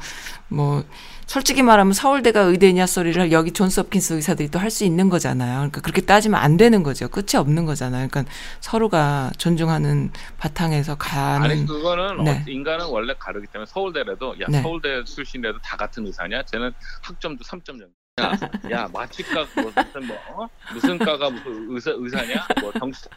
[0.48, 0.84] 뭐
[1.28, 5.56] 솔직히 말하면 서울대가 의대냐 소리를 여기 존스 홉킨스 의사들이 또 할 수 있는 거잖아요.
[5.58, 7.06] 그러니까 그렇게 따지면 안 되는 거죠.
[7.08, 8.08] 끝이 없는 거잖아요.
[8.08, 12.30] 그러니까 서로가 존중하는 바탕에서 가는 아니 그거는 네.
[12.30, 14.62] 어, 인간은 원래 가르기 때문에 서울대라도 야 네.
[14.62, 16.44] 서울대 출신이라도 다 같은 의사냐?
[16.44, 16.72] 쟤는
[17.02, 17.88] 학점도 3점 정.
[18.18, 18.38] 야,
[18.70, 20.48] 야 마취과 뭐 무슨 뭐 어?
[20.72, 22.46] 무슨 과가 무슨 의사 의사냐?
[22.60, 23.08] 뭐 정치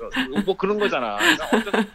[0.45, 1.17] 뭐 그런 거잖아.
[1.49, 1.85] 그러니까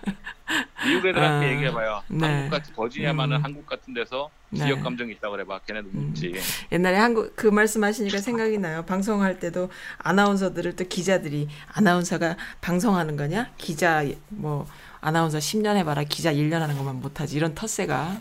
[0.87, 2.03] 미국 애들한테 아, 얘기해봐요.
[2.09, 2.27] 네.
[2.27, 3.45] 한국 같은 버지니아만은 음.
[3.45, 4.65] 한국 같은 데서 네.
[4.65, 5.61] 지역 감정이 있다 그래봐.
[5.67, 6.09] 걔네도 음.
[6.09, 6.35] 묻지.
[6.71, 8.85] 옛날에 한국 그 말씀하시니까 생각이 나요.
[8.85, 13.51] 방송할 때도 아나운서들을 또 기자들이 아나운서가 방송하는 거냐?
[13.59, 14.67] 기자 뭐
[15.01, 18.21] 아나운서 10년 해봐라 기자 1년 하는 것만 못하지 이런 터세가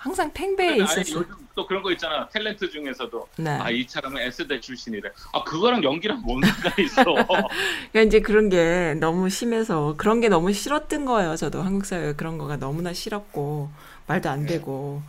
[0.00, 1.20] 항상 탱배에 그러니까 아니, 있었어.
[1.20, 2.26] 요즘 또 그런 거 있잖아.
[2.28, 3.50] 탤런트 중에서도 네.
[3.50, 5.10] 아이 사람은 S대 출신이래.
[5.34, 7.04] 아 그거랑 연기랑 뭔 상관이 있어?
[7.04, 11.36] 그러니까 이제 그런 게 너무 심해서 그런 게 너무 싫었던 거예요.
[11.36, 13.70] 저도 한국 사회 그런 거가 너무나 싫었고
[14.06, 15.02] 말도 안 되고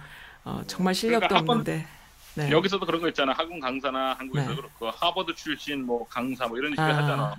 [0.43, 1.87] 어, 정말 실력도 그러니까 없는데.
[2.33, 2.51] 네.
[2.51, 3.31] 여기서도 그런 거 있잖아.
[3.31, 4.55] 학원 강사나 한국에서 네.
[4.57, 7.35] 그렇고 하버드 출신 뭐 강사 뭐 이런 식으로 아, 하잖아.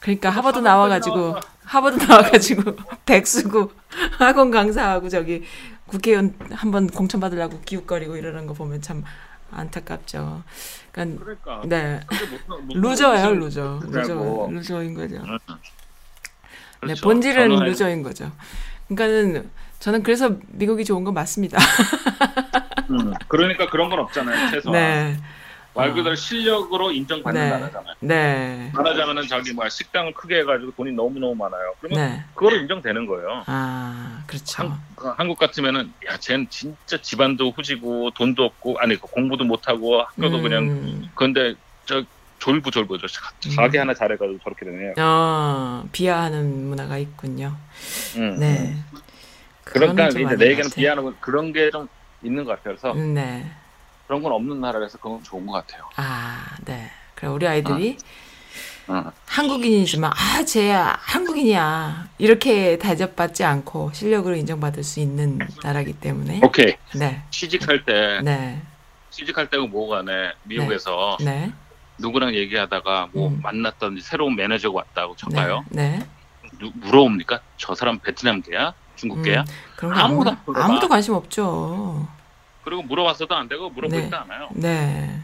[0.00, 1.36] 그러니까 하버드 나와가지고.
[1.64, 3.72] 하버드 나와가지고 백수고
[4.18, 5.42] 학원 강사하고 저기
[5.86, 9.04] 국회의원 한번 공천 받으려고 기웃거리고 이러는 거 보면 참
[9.50, 10.42] 안타깝죠.
[10.92, 11.62] 그러니까 그러니까.
[11.66, 12.00] 네
[12.74, 13.80] loser예요 loser.
[13.86, 15.16] loser loser인 거죠.
[15.16, 15.38] 응.
[15.48, 17.04] 네 그렇죠.
[17.04, 18.32] 본질은 저는 loser인 거죠.
[18.88, 21.58] 그러니까는 저는 그래서 미국이 좋은 건 맞습니다.
[22.90, 24.50] 음, 그러니까 그런 건 없잖아요.
[24.50, 25.16] 최소한 네,
[25.76, 25.94] 말 어.
[25.94, 27.50] 그대로 실력으로 인정받는 네.
[27.50, 27.94] 나라잖아요.
[28.00, 31.74] 네, 말하자면은 자기 뭐야 식당을 크게 해가지고 돈이 너무 너무 많아요.
[31.80, 32.24] 그러면 네.
[32.34, 33.42] 그거로 인정되는 거예요.
[33.46, 34.62] 아 그렇죠.
[34.62, 40.00] 한, 그 한국 같으면은 야, 쟤는 진짜 집안도 후지고 돈도 없고 아니 그 공부도 못하고
[40.02, 41.54] 학교도 그냥 음, 근데
[41.84, 42.02] 저
[42.38, 43.06] 졸부졸부죠.
[43.56, 44.94] 가게 하나 잘해가지고 저렇게 되네요.
[44.98, 47.54] 어 비하하는 문화가 있군요.
[48.16, 48.36] 음.
[48.38, 48.76] 네.
[49.64, 50.70] 그러니까 이제 내것 얘기는.
[50.70, 51.88] 비하는 건 그런 게 좀
[52.22, 52.76] 있는 것 같아요.
[52.76, 53.44] 그래서 음, 네.
[54.06, 55.82] 그런 건 없는 나라라서 그건 좋은 것 같아요.
[55.96, 56.90] 아, 네.
[57.14, 57.96] 그래 우리 아이들이
[58.88, 59.10] 어.
[59.26, 67.22] 한국인이지만 아, 쟤야 한국인이야 이렇게 대접받지 않고 실력으로 인정받을 수 있는 나라기 때문에 오케이 네,
[67.30, 68.62] 취직할 때 네,
[69.10, 71.52] 취직할 때고 뭐간에 미국에서 네,
[71.98, 73.40] 누구랑 얘기하다가 뭐 음.
[73.42, 75.64] 만났던 새로운 매니저가 왔다고 쳐봐요.
[75.70, 76.06] 네, 네.
[76.58, 77.40] 누- 물어봅니까?
[77.56, 78.72] 저 사람 베트남계야?
[78.94, 79.44] 중국계야?
[79.82, 80.36] 음, 아무도.
[80.54, 82.06] 아무도 관심 없죠.
[82.66, 84.16] 그리고 물어봤어도 안 되고 물어보지도 네.
[84.16, 84.48] 않아요.
[84.52, 85.20] 네,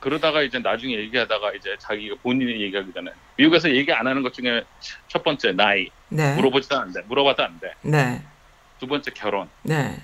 [0.00, 4.64] 그러다가 이제 나중에 얘기하다가 이제 자기가 본인이 얘기하기 전에 미국에서 얘기 안 하는 것 중에
[5.06, 7.02] 첫 번째 나이 네, 물어보지도 안 돼.
[7.02, 7.72] 물어봐도 안 돼.
[7.82, 8.20] 네,
[8.80, 9.48] 두 번째 결혼.
[9.62, 10.02] 네,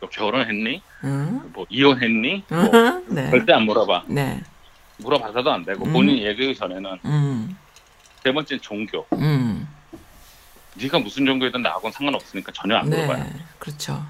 [0.00, 0.82] 너 결혼했니?
[1.04, 1.52] 응?
[1.52, 2.42] 뭐 이혼했니?
[2.48, 3.04] 뭐 응?
[3.14, 3.30] 네.
[3.30, 4.06] 절대 안 물어봐.
[4.08, 4.42] 네.
[4.96, 5.92] 물어봐서도 안 되고 음.
[5.92, 7.56] 본인이 얘기하기 전에는 음.
[8.24, 9.06] 세 번째는 종교.
[9.12, 9.68] 음.
[10.74, 13.22] 네가 무슨 종교이든 나하고는 상관없으니까 전혀 안 물어봐요.
[13.22, 13.32] 네.
[13.60, 14.04] 그렇죠.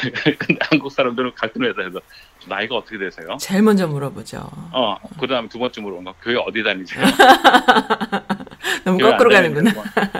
[0.38, 2.00] 근데 한국 사람들은 갈등을 해서
[2.46, 3.36] 나이가 어떻게 되세요?
[3.40, 4.38] 제일 먼저 물어보죠.
[4.72, 7.04] 어, 그 다음에 두 번째 물어본 거, 교회 어디 다니세요?
[8.84, 9.72] 너무 교회 거꾸로 안 가는구나.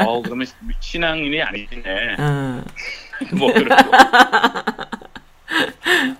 [0.06, 2.16] 어, 그러면 시- 신앙인이 아니시네.
[2.18, 2.64] 응.
[3.38, 3.90] 뭐, 그러고.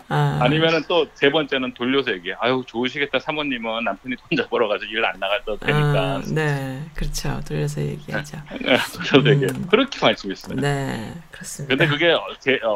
[0.09, 0.39] 아.
[0.43, 2.35] 아니면은 또 세 번째는 돌려서 얘기해.
[2.41, 3.19] 아유, 좋으시겠다.
[3.19, 6.17] 사모님은 남편이 돈 잡으러가지고 일안 나가도 되니까.
[6.17, 6.83] 아, 네.
[6.95, 7.41] 그렇죠.
[7.47, 8.39] 돌려서 얘기하죠.
[8.51, 9.49] 돌려서 얘기해.
[9.55, 9.67] 음.
[9.71, 9.99] 그렇게
[10.33, 10.57] 있어요.
[10.57, 11.13] 네.
[11.31, 11.77] 그렇습니다.
[11.77, 12.23] 근데 그게 어,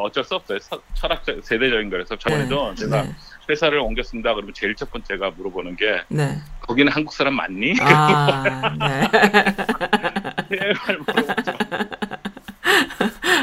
[0.03, 0.59] 어쩔 수 없어요.
[0.59, 3.15] 서- 철학적, 세대적인 거라서 저번에도 제가 네.
[3.49, 4.33] 회사를 옮겼습니다.
[4.33, 6.37] 그러면 제일 첫 번째가 물어보는 게 네.
[6.61, 7.73] 거기는 한국 사람 맞니?
[7.81, 8.43] 아,
[8.79, 9.07] 네.
[10.49, 11.51] 제발 물어보죠.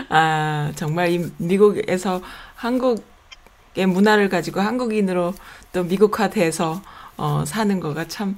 [0.09, 2.23] 아, 정말 이 미국에서
[2.57, 5.35] 한국의 문화를 가지고 한국인으로
[5.73, 6.83] 또 미국화돼서
[7.17, 8.37] 어, 사는 거가 참,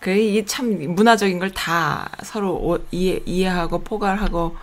[0.00, 4.56] 그, 이참 문화적인 걸 다 서로 오- 이해, 이해하고 포괄하고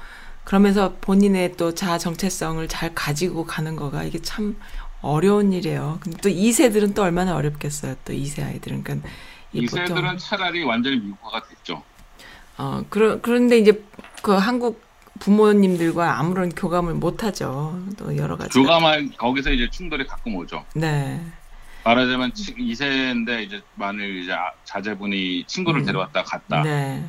[0.43, 4.55] 그러면서 본인의 또 자아 정체성을 잘 가지고 가는 거가 이게 참
[5.01, 5.99] 어려운 일이에요.
[6.01, 7.95] 근데 또 2세들은 또 얼마나 어렵겠어요.
[8.03, 8.83] 또 2세 아이들은.
[8.83, 9.07] 그러니까
[9.53, 11.81] 이이 보통- 세들은 차라리 완전히 미국화가 됐죠.
[12.57, 13.81] 어, 그러, 그런데 이제
[14.21, 14.81] 그 한국
[15.19, 17.79] 부모님들과 아무런 교감을 못 하죠.
[17.97, 18.57] 또 여러 가지.
[18.57, 20.65] 교감할 거기서 이제 충돌이 가끔 오죠.
[20.73, 21.21] 네.
[21.83, 25.85] 말하자면 치- 2세인데 이제 만일 이제 아- 자제분이 친구를 음.
[25.85, 26.61] 데려왔다 갔다.
[26.63, 27.03] 네.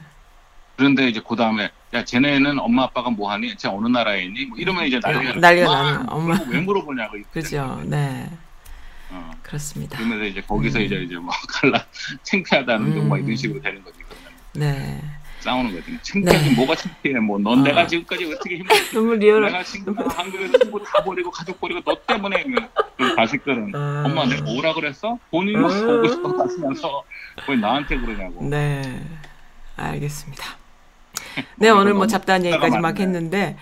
[0.76, 3.54] 그런데 이제 그 다음에 야 쟤네는 엄마 아빠가 뭐 하니?
[3.56, 4.46] 쟤 어느 나라에 있니?
[4.46, 6.38] 뭐 이러면 이제 난리가 음, 난리가 와, 나는 엄마.
[6.48, 7.16] 왜 물어보냐고.
[7.32, 7.56] 그죠.
[7.56, 7.82] 거예요.
[7.90, 8.30] 네.
[9.10, 9.30] 어.
[9.42, 9.98] 그렇습니다.
[9.98, 10.84] 그러면서 이제 거기서 음.
[10.84, 11.84] 이제 이제 뭐 갈라
[12.22, 13.24] 창피하다는 둥 뭐 음.
[13.24, 13.98] 이런 식으로 되는 거지.
[14.08, 15.02] 그러면 네.
[15.40, 15.98] 싸우는 거지.
[16.02, 16.56] 창피하긴 네.
[16.56, 17.18] 뭐가 창피해?
[17.18, 17.62] 뭐 넌 어.
[17.62, 18.76] 내가 지금까지 어떻게 힘들어?
[18.92, 19.42] 너무 real.
[19.42, 22.44] 내가 지금 한국에서 친구 다 버리고 가족 버리고 너 때문에
[22.96, 24.02] 그 자식들은 아.
[24.06, 25.18] 엄마 내가 오라 그랬어?
[25.30, 25.86] 본인만 음.
[25.86, 27.02] 보고 싶어 하시면서
[27.48, 28.44] 왜 나한테 그러냐고.
[28.44, 28.82] 네.
[29.76, 30.44] 알겠습니다.
[31.56, 32.98] 네, 오늘 뭐 잡다한 얘기까지 막.
[32.98, 33.56] 했는데,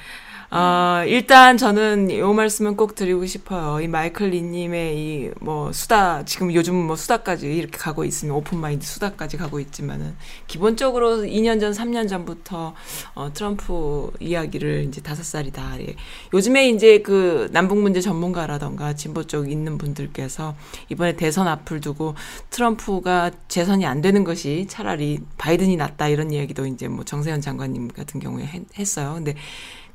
[0.50, 3.80] 어, 일단 저는 이 말씀은 꼭 드리고 싶어요.
[3.82, 8.84] 이 마이클 리님의 이 뭐 수다, 지금 요즘 뭐 수다까지 이렇게 가고 있으면 오픈 마인드
[8.86, 10.14] 수다까지 가고 있지만은,
[10.46, 12.74] 기본적으로 2년 전, 3년 전부터,
[13.14, 15.80] 어, 트럼프 이야기를 이제 다섯 살이다.
[15.80, 15.96] 예.
[16.34, 20.54] 요즘에 이제 그 남북 문제 전문가라던가 진보 쪽 있는 분들께서
[20.88, 22.14] 이번에 대선 앞을 두고
[22.50, 28.20] 트럼프가 재선이 안 되는 것이 차라리 바이든이 낫다 이런 이야기도 이제 뭐 정세현 장관님 같은
[28.20, 29.14] 경우에 했, 했어요.
[29.14, 29.34] 근데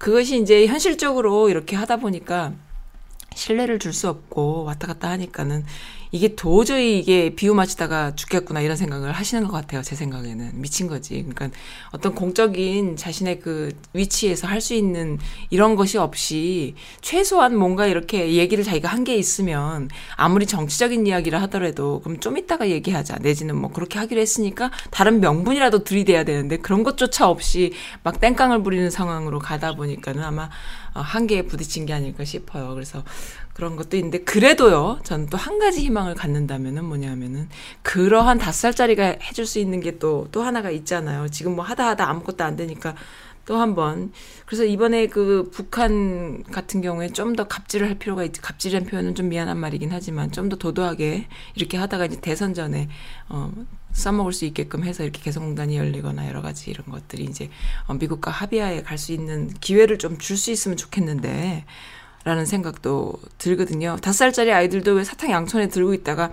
[0.04, 2.52] 그것이 이제 현실적으로 이렇게 하다 보니까
[3.36, 5.64] 신뢰를 줄 수 없고 왔다 갔다 하니까는
[6.14, 9.82] 이게 도저히 이게 비유 맞히다가 죽겠구나 이런 생각을 하시는 것 같아요.
[9.82, 11.16] 제 생각에는 미친 거지.
[11.28, 11.50] 그러니까
[11.92, 15.18] 어떤 공적인 자신의 그 위치에서 할 수 있는
[15.50, 22.00] 이런 것이 없이 최소한 뭔가 이렇게 얘기를 자기가 한 게 있으면 아무리 정치적인 이야기를 하더라도
[22.02, 27.28] 그럼 좀 이따가 얘기하자 내지는 뭐 그렇게 하기로 했으니까 다른 명분이라도 들이대야 되는데 그런 것조차
[27.28, 30.50] 없이 막 땡깡을 부리는 상황으로 가다 보니까는 아마
[30.94, 32.74] 어, 한계에 부딪힌 게 아닐까 싶어요.
[32.76, 33.04] 그래서
[33.54, 35.00] 그런 것도 있는데 그래도요.
[35.04, 37.50] 저는 또 한 가지 희망을 갖는다면은 뭐냐면은
[37.84, 41.28] 그러한 다섯 살짜리가 해줄 수 있는 게또또 하나가 있잖아요.
[41.30, 42.96] 지금 뭐 하다 하다 아무것도 안 되니까
[43.46, 44.12] 또 한 번.
[44.46, 48.40] 그래서 이번에 그 북한 같은 경우에 좀 더 갑질을 할 필요가 있지.
[48.42, 52.88] 갑질이라는 표현은 좀 미안한 말이긴 하지만 좀 더 도도하게 이렇게 하다가 이제 대선 전에
[53.30, 53.52] 어
[53.92, 57.50] 써먹을 수 있게끔 해서 이렇게 개성공단이 열리거나 여러 가지 이런 것들이 이제
[57.88, 61.66] 어, 미국과 합의하에 갈 수 있는 기회를 좀 줄 수 있으면 좋겠는데
[62.24, 63.98] 라는 생각도 들거든요.
[64.02, 66.32] 다섯 살짜리 아이들도 왜 사탕 양손에 들고 있다가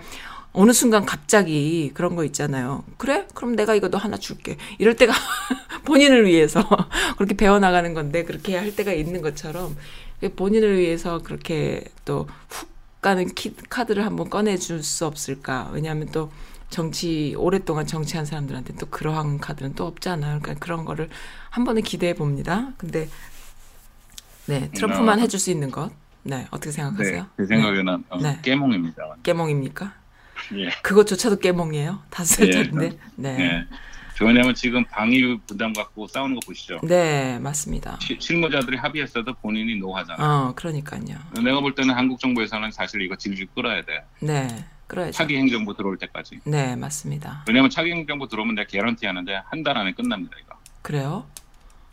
[0.53, 2.83] 어느 순간 갑자기 그런 거 있잖아요.
[2.97, 3.27] 그래?
[3.33, 4.57] 그럼 내가 이거 너 하나 줄게.
[4.79, 5.13] 이럴 때가
[5.85, 6.67] 본인을 위해서
[7.17, 9.75] 그렇게 배워나가는 건데 그렇게 할 때가 있는 것처럼
[10.35, 12.71] 본인을 위해서 그렇게 또 훅
[13.01, 15.69] 가는 키, 카드를 한번 꺼내줄 수 없을까.
[15.73, 16.31] 왜냐하면 또
[16.69, 20.39] 정치, 오랫동안 정치한 사람들한테 또 그러한 카드는 또 없잖아요.
[20.41, 21.09] 그러니까 그런 거를
[21.49, 22.71] 한 번은 기대해 봅니다.
[22.77, 23.09] 근데
[24.47, 25.21] 네, 트럼프만 어.
[25.21, 25.91] 해줄 수 있는 것.
[26.23, 27.21] 네, 어떻게 생각하세요?
[27.23, 28.39] 네, 제 생각에는 어, 네.
[28.41, 29.15] 깨몽입니다.
[29.23, 29.93] 깨몽입니까?
[30.57, 30.69] 예.
[30.81, 31.99] 그것조차도 깨몽이에요.
[32.09, 32.97] 다섯 살짜리인데.
[33.15, 33.37] 네.
[33.39, 33.67] 예.
[34.23, 36.79] 왜냐면 지금 방위 부담 갖고 싸우는 거 보시죠.
[36.83, 37.97] 네, 맞습니다.
[38.01, 40.17] 시- 실무자들이 합의했어도 본인이 노하잖아.
[40.49, 41.01] 어, 그러니까요.
[41.43, 44.03] 내가 볼 때는 한국 정부에서는 사실 이거 질질 끌어야 돼.
[44.21, 44.47] 네,
[44.85, 45.13] 그래야죠.
[45.13, 46.39] 차기 행정부 들어올 때까지.
[46.43, 47.43] 네, 맞습니다.
[47.47, 50.55] 왜냐면 차기 행정부 들어오면 내가 개런티 하는데 한 달 안에 끝납니다 이거.
[50.83, 51.25] 그래요?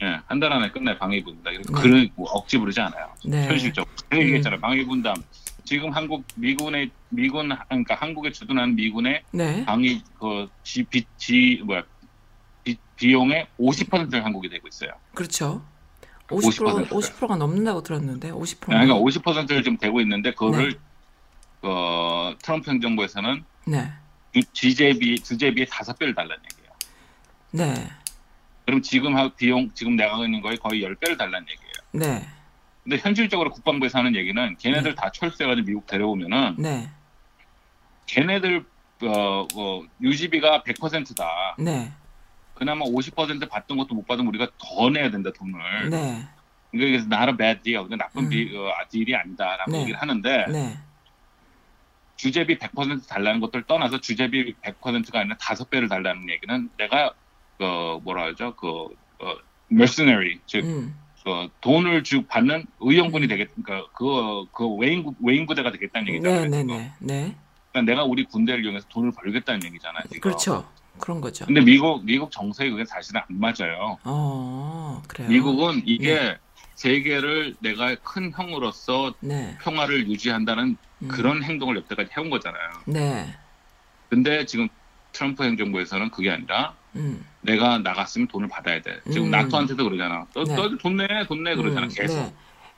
[0.03, 1.55] 예, 한 달 안에 끝내 방위 분담.
[1.55, 1.62] 네.
[2.14, 3.12] 그뭐 억지 부르지 않아요.
[3.24, 3.46] 네.
[3.49, 3.94] 현실적으로.
[4.11, 4.61] 제가 얘기했잖아요.
[4.61, 5.16] 방위 분담.
[5.64, 9.64] 지금 한국 미군의 미군 그러니까 한국에 주둔한 미군의 네.
[9.66, 11.82] 방위 그지 비 지 뭐야
[12.64, 14.92] 비, 비용의 50%를 한국이 내고 있어요.
[15.14, 15.62] 그렇죠.
[16.28, 16.88] 50%가 50%.
[16.88, 18.61] 50%가 넘는다고 들었는데 50%.
[18.66, 20.78] 그러니까 50%를 지금 되고 있는데 그거를 네.
[21.62, 23.92] 어, 트럼프 행정부에서는 네.
[24.53, 26.70] 주제비 주제비의 다섯 배를 달라는 얘기예요.
[27.51, 27.90] 네.
[28.68, 31.72] 그럼 지금 하 비용 지금 내가 있는 거에 거의 열 배를 달라는 얘기예요.
[31.92, 32.28] 네.
[32.84, 36.90] 근데 현실적으로 국방부에서 하는 얘기는 걔네들 다 철수해가지고 미국 데려오면은 네.
[38.04, 38.66] 걔네들
[39.04, 41.56] 어, 어, 유지비가 100%다.
[41.58, 41.90] 네.
[42.52, 45.88] 그나마 50% 받던 것도 못 받으면 우리가 더 내야 된다 돈을.
[45.88, 46.26] 네.
[46.70, 48.28] 그래서 not a bad deal, 그러니까 나쁜 음.
[48.28, 49.80] 비, 어, 딜이 아니다라고 네.
[49.80, 50.78] 얘기를 하는데 네.
[52.16, 57.14] 주제비 100% 달라는 것들 떠나서 주제비 100%가 아니라 다섯 배를 달라는 얘기는 내가
[57.59, 58.68] 그 뭐라 하죠 그
[59.18, 59.36] 어,
[59.70, 60.94] mercenary 즉 음.
[61.24, 66.48] 그 돈을 주 받는 의용군이 되겠 그러니까 그, 그 외인 외인 부대가 되겠다는 얘기잖아요.
[66.48, 66.64] 네, 네.
[66.64, 66.92] 네.
[67.00, 67.36] 네.
[67.70, 70.04] 그러니까 내가 우리 군대를 이용해서 돈을 벌겠다는 얘기잖아요.
[70.04, 70.20] 지금.
[70.20, 70.66] 그렇죠.
[70.98, 71.44] 그런 거죠.
[71.44, 73.98] 근데 미국 미국 정서에 그게 사실은 안 맞아요.
[74.04, 75.28] 어, 그래요.
[75.28, 76.36] 미국은 이게
[76.76, 79.56] 세계를 내가 큰 형으로서 네.
[79.61, 81.09] 평화를 유지한다는 음.
[81.09, 82.70] 그런 행동을 여태까지 해온 거잖아요.
[82.86, 83.34] 네.
[84.09, 84.68] 근데 지금
[85.12, 87.24] 트럼프 행정부에서는 그게 아니라 음.
[87.43, 89.01] 내가 나갔으면 돈을 받아야 돼.
[89.11, 89.30] 지금 음.
[89.30, 90.26] 나토한테도 그러잖아.
[90.34, 90.55] 너, 네.
[90.55, 91.86] 너돈 내, 돈 내 그러잖아.
[91.86, 92.14] 음, 계속.
[92.16, 92.34] 네.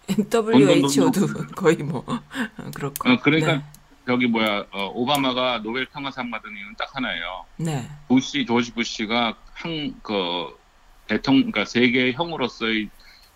[0.30, 2.20] 돈, WHO도 돈, 거의 뭐 어,
[2.74, 3.08] 그렇고.
[3.10, 3.62] 어, 그러니까 네.
[4.06, 7.44] 저기 뭐야 어, 오바마가 노벨 평화상 받은 이유는 딱 하나예요.
[7.58, 7.88] 네.
[8.08, 10.58] 부시 조지 부시가 한 그
[11.06, 12.88] 대통령 그러니까 세계의 형으로서의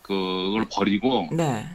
[0.02, 1.66] 그걸 버리고 네.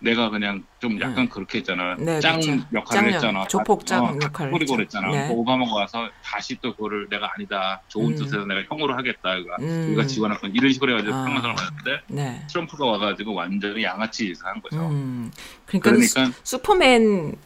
[0.00, 1.28] 내가 그냥 좀 약간 음.
[1.28, 1.94] 그렇게 했잖아.
[1.98, 2.64] 네, 짱 그렇죠.
[2.72, 3.46] 역할을 짱 했잖아.
[3.48, 4.76] 조폭장 어, 역할을 뿌리고.
[4.76, 5.08] 그랬잖아.
[5.08, 5.28] 네.
[5.28, 7.80] 그 오바마가 와서 다시 또 그거를 내가 아니다.
[7.88, 8.16] 좋은 음.
[8.16, 9.36] 뜻에서 내가 형으로 하겠다.
[9.36, 9.86] 이거 음.
[9.88, 11.24] 우리가 지원할 건 이런 식으로 해가지고 아.
[11.24, 12.46] 평화상을 받았는데 네.
[12.50, 14.88] 트럼프가 와가지고 완전히 양아치 짓을 한 거죠.
[14.88, 15.30] 음.
[15.66, 17.36] 그러니까, 그러니까 수, 슈퍼맨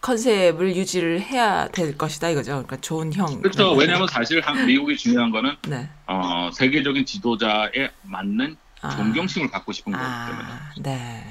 [0.00, 2.52] 컨셉을 유지를 해야 될 것이다 이거죠.
[2.52, 3.40] 그러니까 좋은 형.
[3.40, 3.64] 그렇죠.
[3.70, 5.70] 그런 왜냐하면 사실 한- 미국이 중요한 거는 거.
[5.70, 5.88] 네.
[6.06, 8.90] 어, 세계적인 지도자에 맞는 아.
[8.90, 10.48] 존경심을 받고 싶은 거기 때문에.
[10.48, 11.24] 아, 네.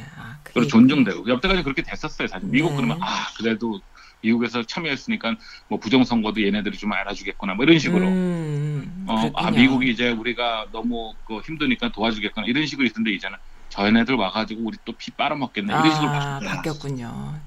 [0.47, 2.27] 아, 그리고 존중되고 여태까지 그렇게 됐었어요.
[2.27, 2.75] 사실 미국 네.
[2.77, 3.79] 그러면 아 그래도
[4.21, 5.35] 미국에서 참여했으니까
[5.69, 8.07] 뭐 부정선거도 얘네들이 좀 알아주겠구나 뭐 이런 식으로.
[8.07, 9.51] 음, 어, 아.
[9.51, 13.37] 미국이 이제 우리가 너무 그 힘드니까 도와주겠구나 이런 식으로 있었는데 이제는
[13.69, 16.39] 저 얘네들 와가지고 우리 또 피 빨아먹겠네 이런 식으로 아.
[16.39, 17.39] 바뀌었군요.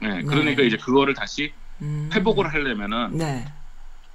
[0.00, 0.66] 네, 그러니까 네.
[0.66, 2.10] 이제 그거를 다시 음.
[2.12, 3.44] 회복을 하려면은 네.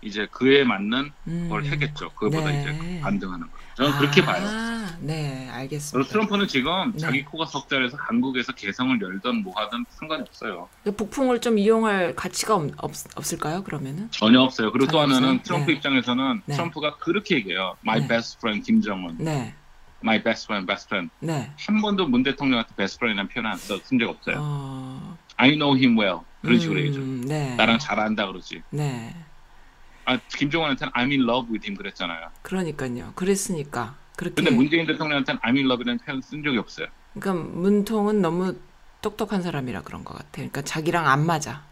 [0.01, 1.49] 이제 그에 맞는 음.
[1.49, 2.09] 걸 하겠죠.
[2.11, 2.61] 그거보다 네.
[2.61, 3.57] 이제 반등하는 거.
[3.76, 4.45] 저는 그렇게 봐요.
[4.98, 6.10] 아, 네, 알겠습니다.
[6.10, 6.98] 트럼프는 지금 네.
[6.98, 10.68] 자기 코가 석자라서 한국에서 개성을 열든 뭐 하든 상관이 없어요.
[10.84, 13.64] 그 북풍을 좀 이용할 가치가 없, 없, 없을까요?
[13.64, 14.10] 그러면은?
[14.12, 14.72] 전혀 없어요.
[14.72, 15.00] 그리고 또?
[15.00, 15.78] 하나는 트럼프 네.
[15.78, 16.56] 입장에서는 네.
[16.56, 17.78] 트럼프가 그렇게 얘기해요.
[17.86, 18.08] My 네.
[18.08, 19.54] best friend 김정은, 네,
[20.04, 21.12] my best friend, best friend.
[21.20, 21.52] 네.
[21.60, 24.38] 한 번도 문 대통령한테 best friend이라는 표현 안 써, 쓴 적 없어요.
[24.39, 26.22] 어, I know him well.
[26.41, 27.02] 그런 식으로 음, 얘기죠.
[27.28, 27.56] 네.
[27.56, 28.64] 나랑 잘 안다 그러지.
[28.72, 29.14] 네.
[30.06, 32.30] 아, 김정은한테는 I'm in love with him 그랬잖아요.
[32.41, 33.12] 그러니까요.
[33.16, 34.36] 그랬으니까 그렇게.
[34.36, 36.88] 근데 문재인 대통령한테는 I'm in love이라는 표현 쓴 적이 없어요.
[37.18, 38.55] 그러니까 문통은 너무
[39.01, 40.28] 똑똑한 사람이라 그런 것 같아.
[40.34, 41.63] 그러니까 자기랑 안 맞아.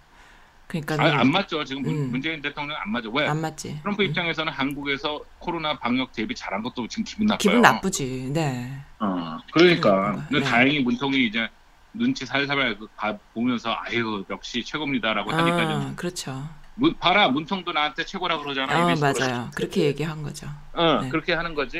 [0.67, 1.63] 그러니까 아, 안 맞죠.
[1.63, 2.11] 지금 문, 음.
[2.11, 3.09] 문재인 대통령 안 맞아.
[3.11, 3.27] 왜?
[3.27, 3.79] 안 맞지.
[3.81, 4.07] 트럼프 음.
[4.07, 7.37] 입장에서는 한국에서 코로나 방역 대비 잘한 것도 지금 기분 나빠요.
[7.39, 8.29] 기분 나쁘지.
[8.31, 8.71] 네.
[8.99, 9.89] 어, 그러니까.
[9.91, 10.25] 그러니까.
[10.29, 10.45] 근데 네.
[10.45, 11.47] 다행히 문통이 이제
[11.93, 16.47] 눈치 살살 그 봐- 보면서 아유 역시 최고입니다라고 하니까 아, 좀 그렇죠.
[16.75, 18.73] 문, 봐라 문통도 나한테 최고라 그러잖아.
[18.91, 18.95] 아.
[18.95, 19.49] 맞아요.
[19.55, 20.47] 그렇게 얘기한 거죠.
[20.73, 21.09] 어, 네.
[21.09, 21.79] 그렇게 하는 거지.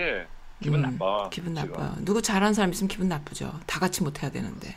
[0.62, 1.30] 기분 음, 나빠.
[1.30, 1.54] 기분.
[1.54, 1.96] 나빠요.
[2.00, 3.60] 누구 잘하는 사람 있으면 기분 나쁘죠.
[3.66, 4.76] 다 같이 못 해야 되는데.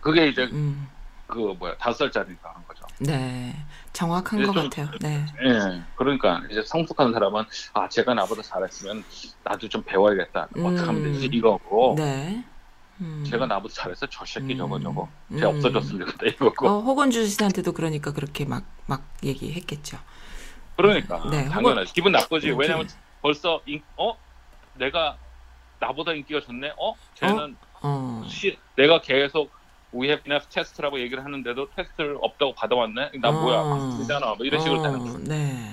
[0.00, 0.86] 그게 이제 음.
[1.26, 2.84] 그 뭐야 다섯 살짜리가 하는 거죠.
[2.98, 3.54] 네.
[3.94, 4.90] 정확한 것 좀- 같아요.
[5.00, 5.24] 네.
[5.46, 5.82] 예.
[5.96, 9.02] 그러니까 이제 성숙한 사람은 아 제가 나보다 잘했으면
[9.42, 10.42] 나도 좀 배워야겠다.
[10.42, 11.12] 어떻게 하면 음.
[11.14, 11.94] 되지 이거고.
[11.96, 12.44] 네.
[13.00, 13.24] 음.
[13.26, 14.58] 제가 나보다 잘했어 저 새끼 음.
[14.58, 15.08] 저거 저거.
[15.32, 15.38] 음.
[15.38, 16.68] 쟤 없어졌으면 좋겠다 이거고.
[16.68, 19.98] 어, 호건주 씨한테도 그러니까 그렇게 막, 막 얘기했겠죠.
[20.76, 21.94] 그러니까 네, 당연하지.
[21.94, 22.50] 기분 나쁘지.
[22.50, 22.86] 음, 왜냐면
[23.22, 24.14] 벌써 인, 어
[24.74, 25.16] 내가
[25.80, 26.72] 나보다 인기가 좋네.
[26.78, 28.22] 어 쟤는 어.
[28.28, 29.50] 시, 내가 계속
[29.94, 33.10] we have enough test라고 얘기를 하는데도 테스트를 없다고 받아왔네.
[33.20, 33.92] 나 뭐야 어.
[33.94, 34.34] 아니잖아.
[34.34, 35.18] 뭐 이런 식으로 되는 어, 거죠.
[35.18, 35.70] 네.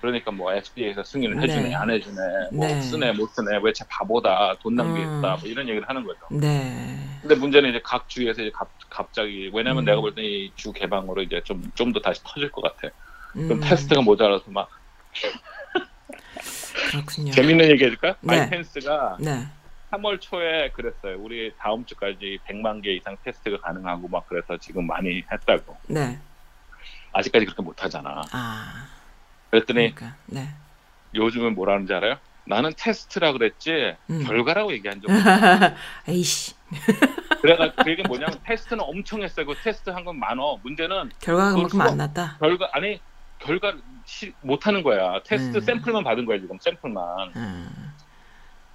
[0.00, 1.42] 그러니까 뭐 FDA에서 승인을 네.
[1.44, 2.16] 해주네 안 해주네
[2.52, 2.80] 뭐 네.
[2.82, 5.20] 쓰네 못 쓰네 왜 쟤 바보다 돈 낭비했다 음.
[5.22, 6.18] 뭐 이런 얘기를 하는 거죠.
[6.30, 6.98] 네.
[7.20, 9.84] 근데 문제는 이제 각 주에서 이제 갑, 갑자기 왜냐면 음.
[9.84, 12.92] 내가 볼 때 이 주 개방으로 이제 좀 좀 더 다시 터질 것 같아.
[13.32, 14.68] 그럼 음, 테스트가 모자라서 막
[16.92, 17.32] 그렇군요.
[17.32, 18.16] 재밌는 얘기 해줄까?
[18.20, 18.38] 네.
[18.38, 19.46] 마이 펜스가 네.
[19.92, 21.18] 3월 초에 그랬어요.
[21.18, 25.76] 우리 다음 주까지 100만 개 이상 테스트가 가능하고 막 그래서 지금 많이 했다고.
[25.88, 26.18] 네.
[27.12, 28.22] 아직까지 그렇게 못 하잖아.
[28.32, 28.86] 아.
[29.50, 30.16] 그랬더니 그러니까.
[30.26, 30.48] 네.
[31.14, 32.16] 요즘은 뭐라는지 알아요?
[32.46, 34.24] 나는 테스트라 그랬지 음.
[34.24, 35.74] 결과라고 얘기한 적 없어.
[36.08, 36.54] 에이씨.
[37.42, 39.44] 그래가 그게 뭐냐면 테스트는 엄청 했어요.
[39.46, 40.58] 그 테스트 한 건 많어.
[40.62, 42.38] 문제는 결과가 그만큼 안 났다.
[42.40, 42.98] 결과 아니
[43.42, 43.72] 결과
[44.40, 45.20] 못 하는 거야.
[45.24, 45.60] 테스트 음.
[45.60, 47.32] 샘플만 받은 거야 지금 샘플만.
[47.36, 47.92] 음.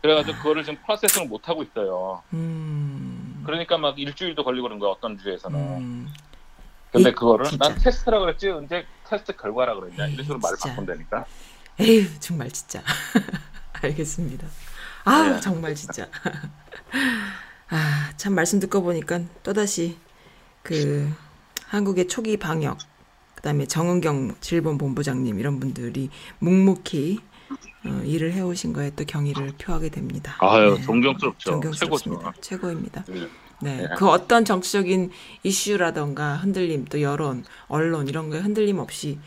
[0.01, 2.21] 그래가지고 그거를 지금 프로세스를 못 하고 있어요.
[2.33, 3.43] 음.
[3.45, 5.59] 그러니까 막 일주일도 걸리고 그런 거야 어떤 주에서는.
[5.59, 6.13] 음.
[6.91, 7.67] 근데 이- 그거를 진짜.
[7.69, 10.57] 난 테스트라 그랬지 언제 테스트 결과라 그랬냐 이런 식으로 말을.
[10.61, 11.25] 바꾼다니까.
[11.79, 12.81] 에휴, 정말 진짜.
[13.83, 14.47] 알겠습니다.
[15.03, 15.39] 아, 네.
[15.39, 16.07] 정말 진짜.
[17.69, 19.97] 아, 참 말씀 듣고 보니까 또다시
[20.63, 21.11] 그
[21.67, 22.77] 한국의 초기 방역,
[23.37, 26.09] 그다음에 정은경 질본 본부장님 이런 분들이
[26.39, 27.19] 묵묵히
[27.85, 30.35] 어, 일을 해오신 거에 또 경의를 표하게 됩니다.
[30.39, 30.81] 아유 네.
[30.81, 31.51] 존경스럽죠.
[31.51, 32.23] 존경스럽습니다.
[32.23, 32.41] 최고죠.
[32.41, 33.05] 최고입니다.
[33.07, 33.27] 네.
[33.59, 33.87] 네, 네.
[33.97, 35.11] 그 어떤 정치적인
[35.43, 39.19] 이슈라던가 흔들림, 또 여론, 언론 이런 거에 흔들림 없이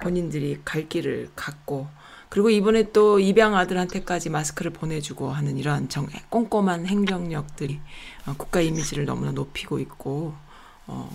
[0.00, 1.88] 본인들이 갈 길을 갔고,
[2.30, 7.80] 그리고 이번에 또 입양 아들한테까지 마스크를 보내주고 하는 이러한 정, 꼼꼼한 행정력들이
[8.26, 10.34] 어, 국가 이미지를 너무나 높이고 있고,
[10.86, 11.10] 어,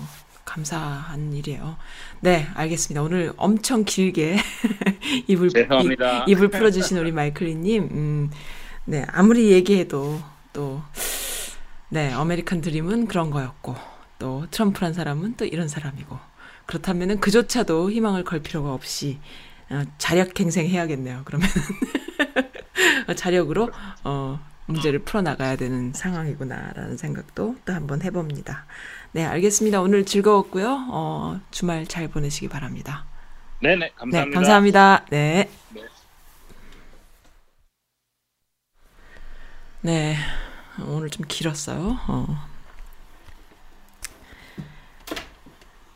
[0.46, 1.76] 감사한 일이에요.
[2.22, 3.02] 네, 알겠습니다.
[3.02, 4.38] 오늘 엄청 길게
[5.28, 6.20] 입을 죄송합니다.
[6.24, 8.32] 입- 입을 풀어주신 우리 마이클리님, 음,
[8.86, 10.22] 네 아무리 얘기해도
[10.54, 10.82] 또
[11.90, 13.76] 네, 아메리칸 드림은 그런 거였고,
[14.20, 16.18] 또 트럼프란 사람은 또 이런 사람이고,
[16.66, 19.20] 그렇다면은 그조차도 희망을 걸 필요가 없이
[19.70, 21.22] 어, 자력갱생 해야겠네요.
[21.26, 21.48] 그러면
[23.16, 23.70] 자력으로
[24.04, 28.66] 어, 문제를 풀어 나가야 되는 상황이구나라는 생각도 또 한번 해봅니다.
[29.16, 29.80] 네, 알겠습니다.
[29.80, 30.88] 오늘 즐거웠고요.
[30.90, 33.06] 어, 주말 잘 보내시기 바랍니다.
[33.62, 34.26] 네네 감사합니다.
[34.26, 35.06] 네, 감사합니다.
[35.10, 35.50] 네.
[35.70, 35.84] 네.
[39.84, 40.18] 네,
[40.86, 41.98] 오늘 좀 길었어요.
[42.10, 42.28] 어.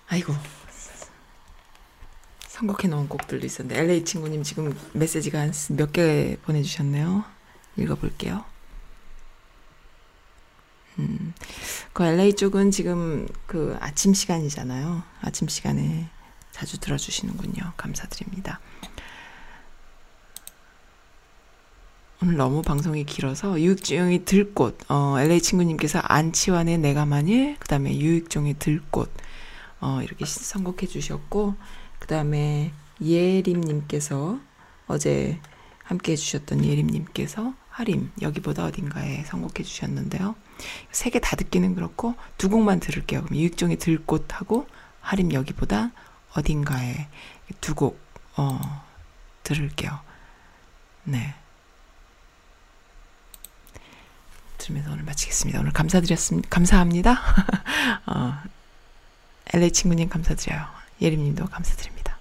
[0.07, 0.33] 아이고.
[2.47, 7.25] 선곡해 놓은 곡들도 있었는데, LA 친구님 지금 메시지가 한몇개 보내주셨네요.
[7.75, 8.45] 읽어볼게요.
[10.99, 11.33] 음,
[11.99, 15.03] 그 LA 쪽은 지금 그 아침 시간이잖아요.
[15.19, 16.07] 아침 시간에
[16.49, 17.73] 자주 들어주시는군요.
[17.75, 18.61] 감사드립니다.
[22.23, 28.55] 오늘 너무 방송이 길어서 유익종의 들꽃, 어, LA 친구님께서 안치환의 내가 만일, 그 다음에 유익종의
[28.59, 29.11] 들꽃,
[29.81, 31.55] 어, 이렇게 선곡해 주셨고,
[31.99, 32.71] 그 다음에
[33.01, 34.39] 예림님께서
[34.87, 35.37] 어제
[35.83, 40.35] 함께 해주셨던 예림님께서 하림, 여기보다 어딘가에 선곡해 주셨는데요.
[40.91, 43.23] 세 개 다 듣기는 그렇고, 두 곡만 들을게요.
[43.23, 44.67] 그럼 유익종의 들꽃하고,
[45.01, 45.91] 하림 여기보다
[46.33, 47.07] 어딘가에
[47.61, 47.99] 두 곡,
[48.37, 48.83] 어,
[49.43, 49.99] 들을게요.
[51.05, 51.33] 네.
[54.57, 55.59] 들으면서 오늘 마치겠습니다.
[55.59, 56.49] 오늘 감사드렸습니다.
[56.49, 57.13] 감사합니다.
[58.05, 58.37] 어,
[59.53, 60.65] LA 친구님 감사드려요.
[61.01, 62.17] 예림님도 감사드립니다.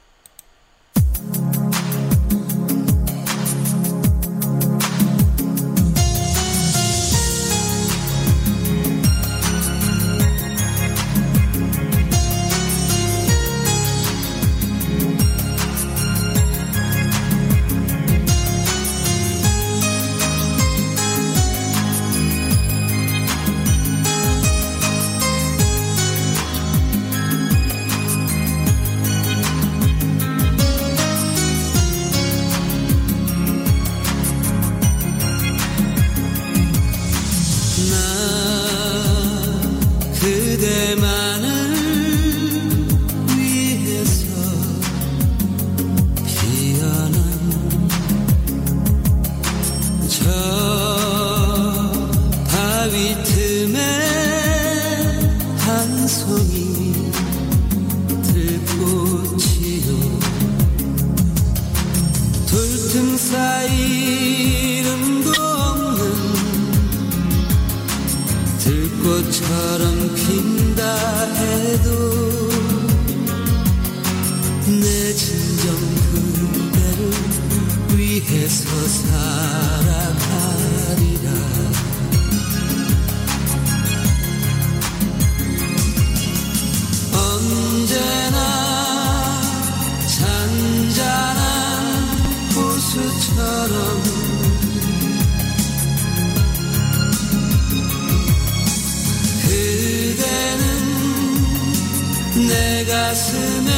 [103.08, 103.70] 가슴에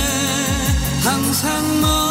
[1.05, 2.10] 항상 머